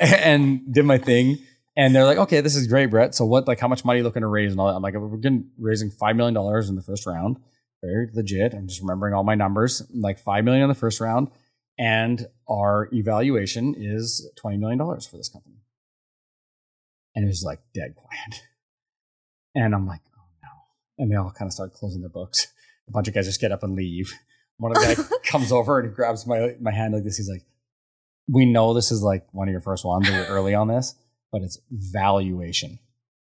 and 0.00 0.72
did 0.72 0.86
my 0.86 0.96
thing. 0.96 1.36
And 1.80 1.94
they're 1.94 2.04
like, 2.04 2.18
okay, 2.18 2.42
this 2.42 2.56
is 2.56 2.66
great, 2.66 2.90
Brett. 2.90 3.14
So 3.14 3.24
what, 3.24 3.48
like, 3.48 3.58
how 3.58 3.66
much 3.66 3.86
money 3.86 3.96
are 3.96 4.00
you 4.00 4.04
looking 4.04 4.20
to 4.20 4.26
raise 4.26 4.50
and 4.50 4.60
all 4.60 4.66
that? 4.66 4.74
I'm 4.74 4.82
like, 4.82 4.92
we're 4.92 5.16
getting 5.16 5.48
raising 5.56 5.90
$5 5.90 6.14
million 6.14 6.36
in 6.68 6.76
the 6.76 6.82
first 6.82 7.06
round. 7.06 7.38
Very 7.82 8.10
legit. 8.12 8.52
I'm 8.52 8.68
just 8.68 8.82
remembering 8.82 9.14
all 9.14 9.24
my 9.24 9.34
numbers, 9.34 9.80
like 9.94 10.18
5 10.18 10.44
million 10.44 10.64
in 10.64 10.68
the 10.68 10.74
first 10.74 11.00
round. 11.00 11.30
And 11.78 12.26
our 12.46 12.90
evaluation 12.92 13.74
is 13.74 14.30
$20 14.44 14.58
million 14.58 14.78
for 14.78 15.16
this 15.16 15.30
company. 15.30 15.56
And 17.16 17.24
it 17.24 17.28
was 17.28 17.42
like 17.42 17.60
dead 17.72 17.94
quiet. 17.96 18.42
And 19.54 19.74
I'm 19.74 19.86
like, 19.86 20.02
oh 20.14 20.28
no. 20.42 20.48
And 20.98 21.10
they 21.10 21.16
all 21.16 21.32
kind 21.32 21.48
of 21.48 21.54
start 21.54 21.72
closing 21.72 22.02
their 22.02 22.10
books. 22.10 22.48
A 22.88 22.92
bunch 22.92 23.08
of 23.08 23.14
guys 23.14 23.24
just 23.24 23.40
get 23.40 23.52
up 23.52 23.62
and 23.62 23.74
leave. 23.74 24.12
One 24.58 24.76
of 24.76 24.82
the 24.82 24.94
guys 24.94 25.12
comes 25.24 25.50
over 25.50 25.78
and 25.78 25.88
he 25.88 25.94
grabs 25.94 26.26
my, 26.26 26.56
my 26.60 26.72
hand 26.72 26.92
like 26.92 27.04
this. 27.04 27.16
He's 27.16 27.30
like, 27.30 27.46
we 28.30 28.44
know 28.44 28.74
this 28.74 28.92
is 28.92 29.02
like 29.02 29.26
one 29.32 29.48
of 29.48 29.52
your 29.52 29.62
first 29.62 29.82
ones 29.82 30.06
and 30.06 30.14
you're 30.14 30.26
early 30.26 30.54
on 30.54 30.68
this, 30.68 30.94
but 31.32 31.42
it's 31.42 31.58
valuation, 31.70 32.78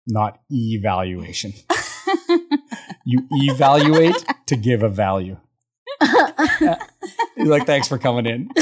not 0.07 0.41
evaluation. 0.51 1.53
you 3.05 3.27
evaluate 3.31 4.25
to 4.47 4.57
give 4.57 4.83
a 4.83 4.89
value. 4.89 5.39
He's 7.37 7.49
like, 7.49 7.67
thanks 7.67 7.89
for 7.89 7.99
coming 7.99 8.27
in. 8.27 8.51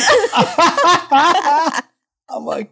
I'm 2.30 2.45
like, 2.45 2.70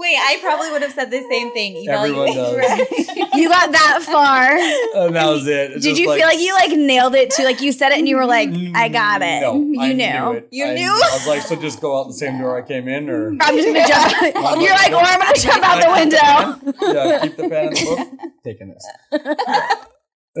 Wait, 0.00 0.16
I 0.16 0.38
probably 0.40 0.70
would 0.70 0.80
have 0.80 0.92
said 0.92 1.10
the 1.10 1.20
same 1.28 1.52
thing. 1.52 1.86
Everyone 1.86 2.28
Evaluate- 2.28 2.88
you 3.40 3.48
got 3.48 3.72
that 3.72 4.02
far. 4.02 5.04
and 5.06 5.16
that 5.16 5.26
was 5.26 5.46
it. 5.46 5.72
It's 5.72 5.84
Did 5.84 5.98
you 5.98 6.12
feel 6.12 6.26
like 6.26 6.40
you 6.40 6.54
like 6.54 6.72
nailed 6.72 7.14
it 7.14 7.30
too? 7.30 7.44
Like 7.44 7.60
you 7.60 7.72
said 7.72 7.90
it 7.92 7.98
and 7.98 8.08
you 8.08 8.16
were 8.16 8.26
like, 8.26 8.50
mm, 8.50 8.74
I 8.74 8.88
got 8.88 9.22
it. 9.22 9.40
No, 9.40 9.54
you 9.60 9.80
I 9.80 9.92
knew. 9.92 9.96
Knew 9.96 10.32
it. 10.32 10.48
You 10.50 10.66
I, 10.66 10.74
knew? 10.74 10.90
I 10.90 11.10
was 11.12 11.26
like, 11.26 11.42
so 11.42 11.56
just 11.56 11.80
go 11.80 11.98
out 11.98 12.08
the 12.08 12.12
same 12.12 12.38
door 12.38 12.56
I 12.58 12.62
came 12.62 12.88
in, 12.88 13.08
or 13.08 13.30
I'm 13.40 13.56
just 13.56 13.66
gonna 13.66 13.86
jump. 13.86 14.60
You're 14.60 14.74
like, 14.74 14.92
or 14.92 15.02
I'm 15.02 15.20
gonna 15.20 15.34
jump 15.34 15.64
out 15.64 15.82
the 15.82 15.90
window. 15.92 16.94
yeah, 16.94 17.20
keep 17.22 17.36
the 17.36 17.48
pen 17.48 17.68
in 17.68 17.74
the 17.74 17.84
book. 17.96 18.32
Taking 18.44 18.68
this. 18.68 18.86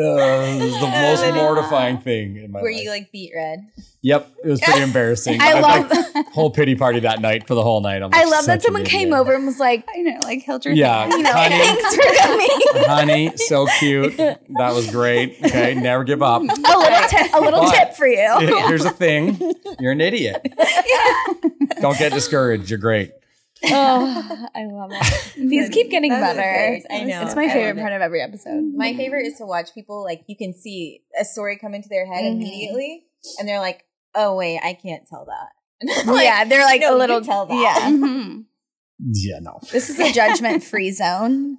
Uh, 0.00 0.58
this 0.58 0.74
is 0.74 0.80
the 0.80 0.86
most 0.88 1.34
mortifying 1.34 1.98
thing 1.98 2.36
in 2.36 2.52
my 2.52 2.58
life. 2.58 2.62
Were 2.62 2.72
life. 2.72 2.82
you 2.82 2.90
like 2.90 3.12
beat 3.12 3.32
red? 3.34 3.66
yep, 4.02 4.30
it 4.42 4.48
was 4.48 4.60
pretty 4.60 4.80
embarrassing. 4.90 5.40
I 5.40 5.44
had, 5.44 5.60
love. 5.62 5.90
like, 6.14 6.26
whole 6.28 6.50
pity 6.50 6.74
party 6.74 7.00
that 7.00 7.20
night 7.20 7.46
for 7.46 7.54
the 7.54 7.62
whole 7.62 7.80
night. 7.82 8.02
I'm 8.02 8.10
I 8.14 8.24
love 8.24 8.46
that 8.46 8.62
someone 8.62 8.84
came 8.84 9.12
over 9.12 9.34
and 9.34 9.44
was 9.46 9.58
like, 9.58 9.84
I 9.94 9.98
know, 10.00 10.18
like 10.22 10.42
held 10.42 10.64
your 10.64 10.72
Yeah, 10.74 11.00
hand. 11.02 11.12
you 11.12 11.22
know, 11.22 11.32
honey, 11.32 11.58
thanks 11.58 11.96
for 11.96 12.22
coming. 12.22 12.48
honey, 12.88 13.36
so 13.36 13.66
cute. 13.78 14.16
That 14.16 14.72
was 14.74 14.90
great. 14.90 15.36
Okay, 15.44 15.74
never 15.74 16.04
give 16.04 16.22
up. 16.22 16.40
a 16.42 16.44
little, 16.44 17.08
tip, 17.08 17.34
a 17.34 17.40
little 17.40 17.60
But- 17.60 17.74
tip 17.74 17.94
for 17.94 18.06
you. 18.06 18.38
Here's 18.68 18.84
the 18.84 18.90
thing: 18.90 19.38
you're 19.78 19.92
an 19.92 20.00
idiot. 20.00 20.40
Yeah. 20.58 21.34
Don't 21.80 21.98
get 21.98 22.12
discouraged. 22.12 22.70
You're 22.70 22.78
great. 22.78 23.12
Oh, 23.64 24.46
I 24.54 24.64
love 24.66 24.90
it. 24.92 25.32
These 25.50 25.68
keep 25.70 25.90
getting 25.90 26.10
That 26.10 26.36
better. 26.36 26.80
I 26.90 27.04
know. 27.04 27.22
It's 27.22 27.34
my 27.36 27.42
I 27.42 27.46
love 27.46 27.52
favorite 27.54 27.78
it. 27.78 27.80
part 27.82 27.92
of 27.92 28.00
every 28.02 28.20
episode. 28.22 28.62
My 28.74 28.94
favorite 28.94 29.26
is 29.26 29.38
to 29.38 29.46
watch 29.46 29.74
people 29.74 30.02
like 30.04 30.22
you 30.26 30.36
can 30.36 30.54
see 30.54 31.02
a 31.20 31.24
story 31.24 31.58
come 31.58 31.74
into 31.74 31.88
their 31.88 32.06
head 32.06 32.24
Mhm. 32.24 32.32
immediately, 32.36 33.04
and 33.38 33.48
they're 33.48 33.58
like, 33.60 33.84
"Oh 34.14 34.36
wait, 34.36 34.60
I 34.62 34.74
can't 34.74 35.06
tell 35.08 35.26
that." 35.26 35.48
Like, 36.06 36.24
yeah, 36.24 36.44
they're 36.44 36.64
like 36.64 36.80
no, 36.82 36.88
a 36.88 36.92
you 36.92 36.98
little. 36.98 37.20
tell 37.22 37.46
that. 37.46 37.54
Yeah. 37.54 37.90
Mhm. 37.90 38.44
Yeah, 39.12 39.38
no. 39.40 39.60
This 39.72 39.88
is 39.90 39.98
a 39.98 40.12
judgment 40.12 40.62
free 40.62 40.90
zone. 41.02 41.58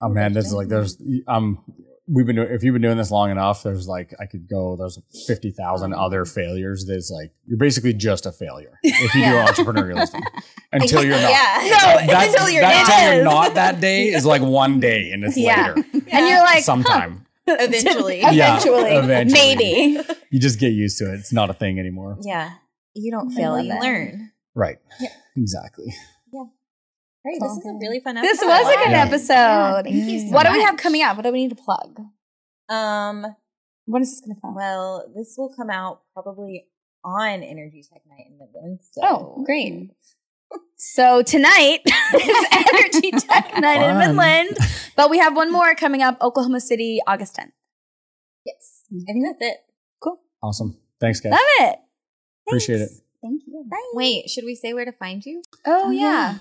Oh 0.00 0.08
man, 0.08 0.32
there's 0.32 0.52
like 0.52 0.68
there's 0.68 0.96
um 1.28 1.62
we've 2.06 2.26
been 2.26 2.36
doing 2.36 2.48
if 2.50 2.62
you've 2.62 2.72
been 2.74 2.82
doing 2.82 2.98
this 2.98 3.10
long 3.10 3.30
enough, 3.30 3.62
there's 3.62 3.88
like 3.88 4.12
I 4.20 4.26
could 4.26 4.48
go 4.48 4.76
there's 4.76 4.98
fifty 5.26 5.50
thousand 5.50 5.94
um, 5.94 6.00
other 6.00 6.24
failures. 6.24 6.84
That's 6.86 7.10
like 7.10 7.32
you're 7.46 7.58
basically 7.58 7.92
just 7.94 8.26
a 8.26 8.32
failure 8.32 8.78
if 8.82 9.14
you 9.14 9.20
Yeah. 9.22 9.46
do 9.46 9.52
entrepreneurialism 9.52 10.20
until 10.72 11.02
you're 11.04 11.20
not. 11.20 11.30
Yeah. 11.30 11.58
No, 11.62 12.06
That's, 12.12 12.32
until 12.34 12.50
you're 12.50 12.62
that 12.62 12.86
not. 12.88 12.98
till 12.98 13.14
you're 13.14 13.24
not 13.24 13.54
that 13.54 13.80
day 13.80 14.08
is 14.08 14.24
like 14.26 14.42
one 14.42 14.80
day 14.80 15.10
and 15.12 15.24
it's 15.24 15.36
Yeah. 15.36 15.74
later 15.74 15.88
And 16.12 16.26
you're 16.28 16.40
like, 16.40 16.62
sometime. 16.64 17.26
Eventually. 17.46 18.20
Yeah, 18.20 18.30
eventually, 18.56 18.90
eventually. 18.96 19.56
maybe. 19.56 20.00
You 20.30 20.40
just 20.40 20.58
get 20.58 20.72
used 20.72 20.96
to 20.98 21.12
it. 21.12 21.16
It's 21.18 21.32
not 21.32 21.50
a 21.50 21.54
thing 21.54 21.78
anymore. 21.78 22.16
Yeah. 22.22 22.52
You 22.94 23.10
don't 23.10 23.30
fail, 23.30 23.60
you 23.60 23.78
learn. 23.78 24.30
Right. 24.54 24.76
Yeah. 25.00 25.08
Exactly. 25.36 25.92
Right. 27.24 27.38
This 27.40 27.52
is 27.52 27.64
a 27.66 27.78
really 27.80 28.00
fun 28.00 28.16
episode. 28.18 28.30
This 28.32 28.42
was 28.44 28.74
a 28.74 28.78
good 28.78 28.90
Yeah. 28.90 29.04
episode. 29.04 29.82
Thank 29.84 30.10
you 30.10 30.20
so 30.20 30.34
what 30.34 30.46
do 30.46 30.52
we 30.52 30.62
have 30.62 30.76
coming 30.76 31.02
up? 31.02 31.16
What 31.16 31.22
do 31.24 31.32
we 31.32 31.46
need 31.46 31.56
to 31.56 31.62
plug? 31.62 32.00
Um, 32.68 33.26
When 33.86 34.02
is 34.02 34.10
this 34.10 34.20
going 34.20 34.34
to 34.36 34.40
come? 34.40 34.54
well, 34.54 35.10
this 35.16 35.34
will 35.38 35.52
come 35.54 35.70
out 35.70 36.02
probably 36.12 36.66
on 37.04 37.42
Energy 37.42 37.82
Tech 37.90 38.02
Night 38.08 38.26
in 38.28 38.38
Midland. 38.38 38.80
So. 38.92 39.00
Oh, 39.04 39.42
great. 39.44 39.90
So 40.76 41.22
tonight 41.22 41.80
is 42.14 42.46
Energy 42.52 43.10
Tech 43.12 43.58
Night 43.58 43.82
in 43.88 43.98
Midland, 43.98 44.56
but 44.96 45.08
we 45.10 45.18
have 45.18 45.34
one 45.34 45.50
more 45.50 45.74
coming 45.74 46.02
up, 46.02 46.18
Oklahoma 46.20 46.60
City, 46.60 47.00
August 47.06 47.36
10th. 47.36 47.52
Yes. 48.44 48.84
I 48.92 49.12
think 49.12 49.24
that's 49.26 49.50
it. 49.50 49.56
Cool. 50.02 50.20
Awesome. 50.42 50.78
Thanks, 51.00 51.20
guys. 51.20 51.32
Love 51.32 51.40
it. 51.60 51.78
Appreciate 52.46 52.82
it. 52.82 52.90
Thank 53.22 53.42
you. 53.46 53.64
Wait, 53.94 54.28
should 54.28 54.44
we 54.44 54.54
say 54.54 54.74
where 54.74 54.84
to 54.84 54.92
find 54.92 55.24
you? 55.24 55.42
Oh 55.66 55.90
yeah. 55.90 56.38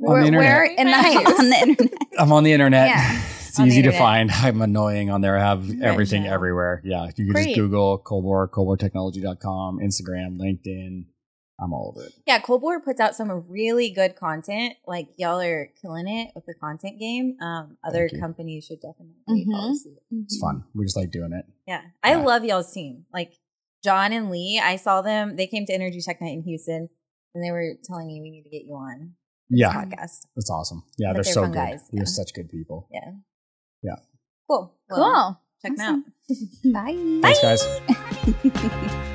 On 0.00 0.06
the 0.06 0.10
We're, 0.12 0.20
internet. 0.22 0.56
we're 0.56 0.64
in 0.64 0.86
the 0.86 0.92
Heights. 0.92 1.30
On 1.40 1.48
the 1.50 1.56
internet. 1.56 1.92
I'm 2.18 2.32
on 2.32 2.44
the 2.44 2.52
internet. 2.52 2.88
Yeah. 2.88 3.22
It's 3.54 3.60
on 3.60 3.68
the 3.68 3.72
easy 3.72 3.82
to 3.82 3.92
find. 3.92 4.32
I'm 4.32 4.60
annoying 4.62 5.10
on 5.10 5.20
there. 5.20 5.38
I 5.38 5.40
have 5.42 5.64
everything 5.80 6.24
know. 6.24 6.32
everywhere. 6.32 6.82
Yeah. 6.84 7.04
You 7.06 7.12
can 7.26 7.28
Great. 7.28 7.44
just 7.44 7.54
Google 7.56 7.98
Colbor, 7.98 8.48
coldboretechnology.com, 8.50 9.78
Instagram, 9.78 10.38
LinkedIn. 10.40 11.04
I'm 11.60 11.72
all 11.72 11.94
of 11.96 12.04
it. 12.04 12.12
Yeah, 12.26 12.40
Cold 12.40 12.62
Bore 12.62 12.80
puts 12.80 12.98
out 12.98 13.14
some 13.14 13.30
really 13.48 13.90
good 13.90 14.16
content. 14.16 14.74
Like 14.88 15.06
y'all 15.18 15.40
are 15.40 15.68
killing 15.80 16.08
it 16.08 16.32
with 16.34 16.46
the 16.46 16.54
content 16.54 16.98
game. 16.98 17.36
Um, 17.40 17.76
other 17.84 18.08
companies 18.08 18.64
should 18.64 18.80
definitely 18.80 19.14
follow 19.52 19.70
Mhm. 19.70 19.76
suit. 19.76 19.98
It's 20.24 20.40
fun. 20.40 20.64
We 20.74 20.84
just 20.84 20.96
like 20.96 21.12
doing 21.12 21.32
it. 21.32 21.44
Yeah, 21.68 21.82
I 22.02 22.10
Yeah. 22.16 22.24
love 22.24 22.44
y'all's 22.44 22.72
team. 22.72 23.06
Like 23.14 23.34
John 23.84 24.12
and 24.12 24.30
Lee, 24.30 24.60
I 24.60 24.74
saw 24.74 25.00
them. 25.00 25.36
They 25.36 25.46
came 25.46 25.64
to 25.66 25.72
Energy 25.72 26.00
Tech 26.00 26.20
Night 26.20 26.32
in 26.34 26.42
Houston, 26.42 26.88
and 27.36 27.44
they 27.44 27.52
were 27.52 27.74
telling 27.84 28.08
me 28.08 28.20
we 28.20 28.30
need 28.32 28.42
to 28.42 28.50
get 28.50 28.64
you 28.64 28.74
on 28.74 28.98
this 29.00 29.23
Yeah. 29.50 29.72
podcast. 29.74 30.26
It's 30.36 30.50
awesome. 30.50 30.82
Yeah. 30.98 31.08
But 31.08 31.14
They're, 31.14 31.22
they're 31.24 31.32
so 31.32 31.42
good. 31.46 31.54
guys, 31.54 31.80
They're 31.92 32.00
yeah. 32.02 32.04
such 32.06 32.34
good 32.34 32.48
people. 32.50 32.88
Yeah, 32.90 33.12
Yeah. 33.82 33.96
cool, 34.48 34.74
Well, 34.90 34.98
Cool. 34.98 35.40
Check 35.62 35.72
Awesome. 35.80 36.04
them 36.62 36.74
out. 36.74 36.84
Bye. 36.86 37.20
Thanks, 37.22 37.40
guys. 37.42 39.00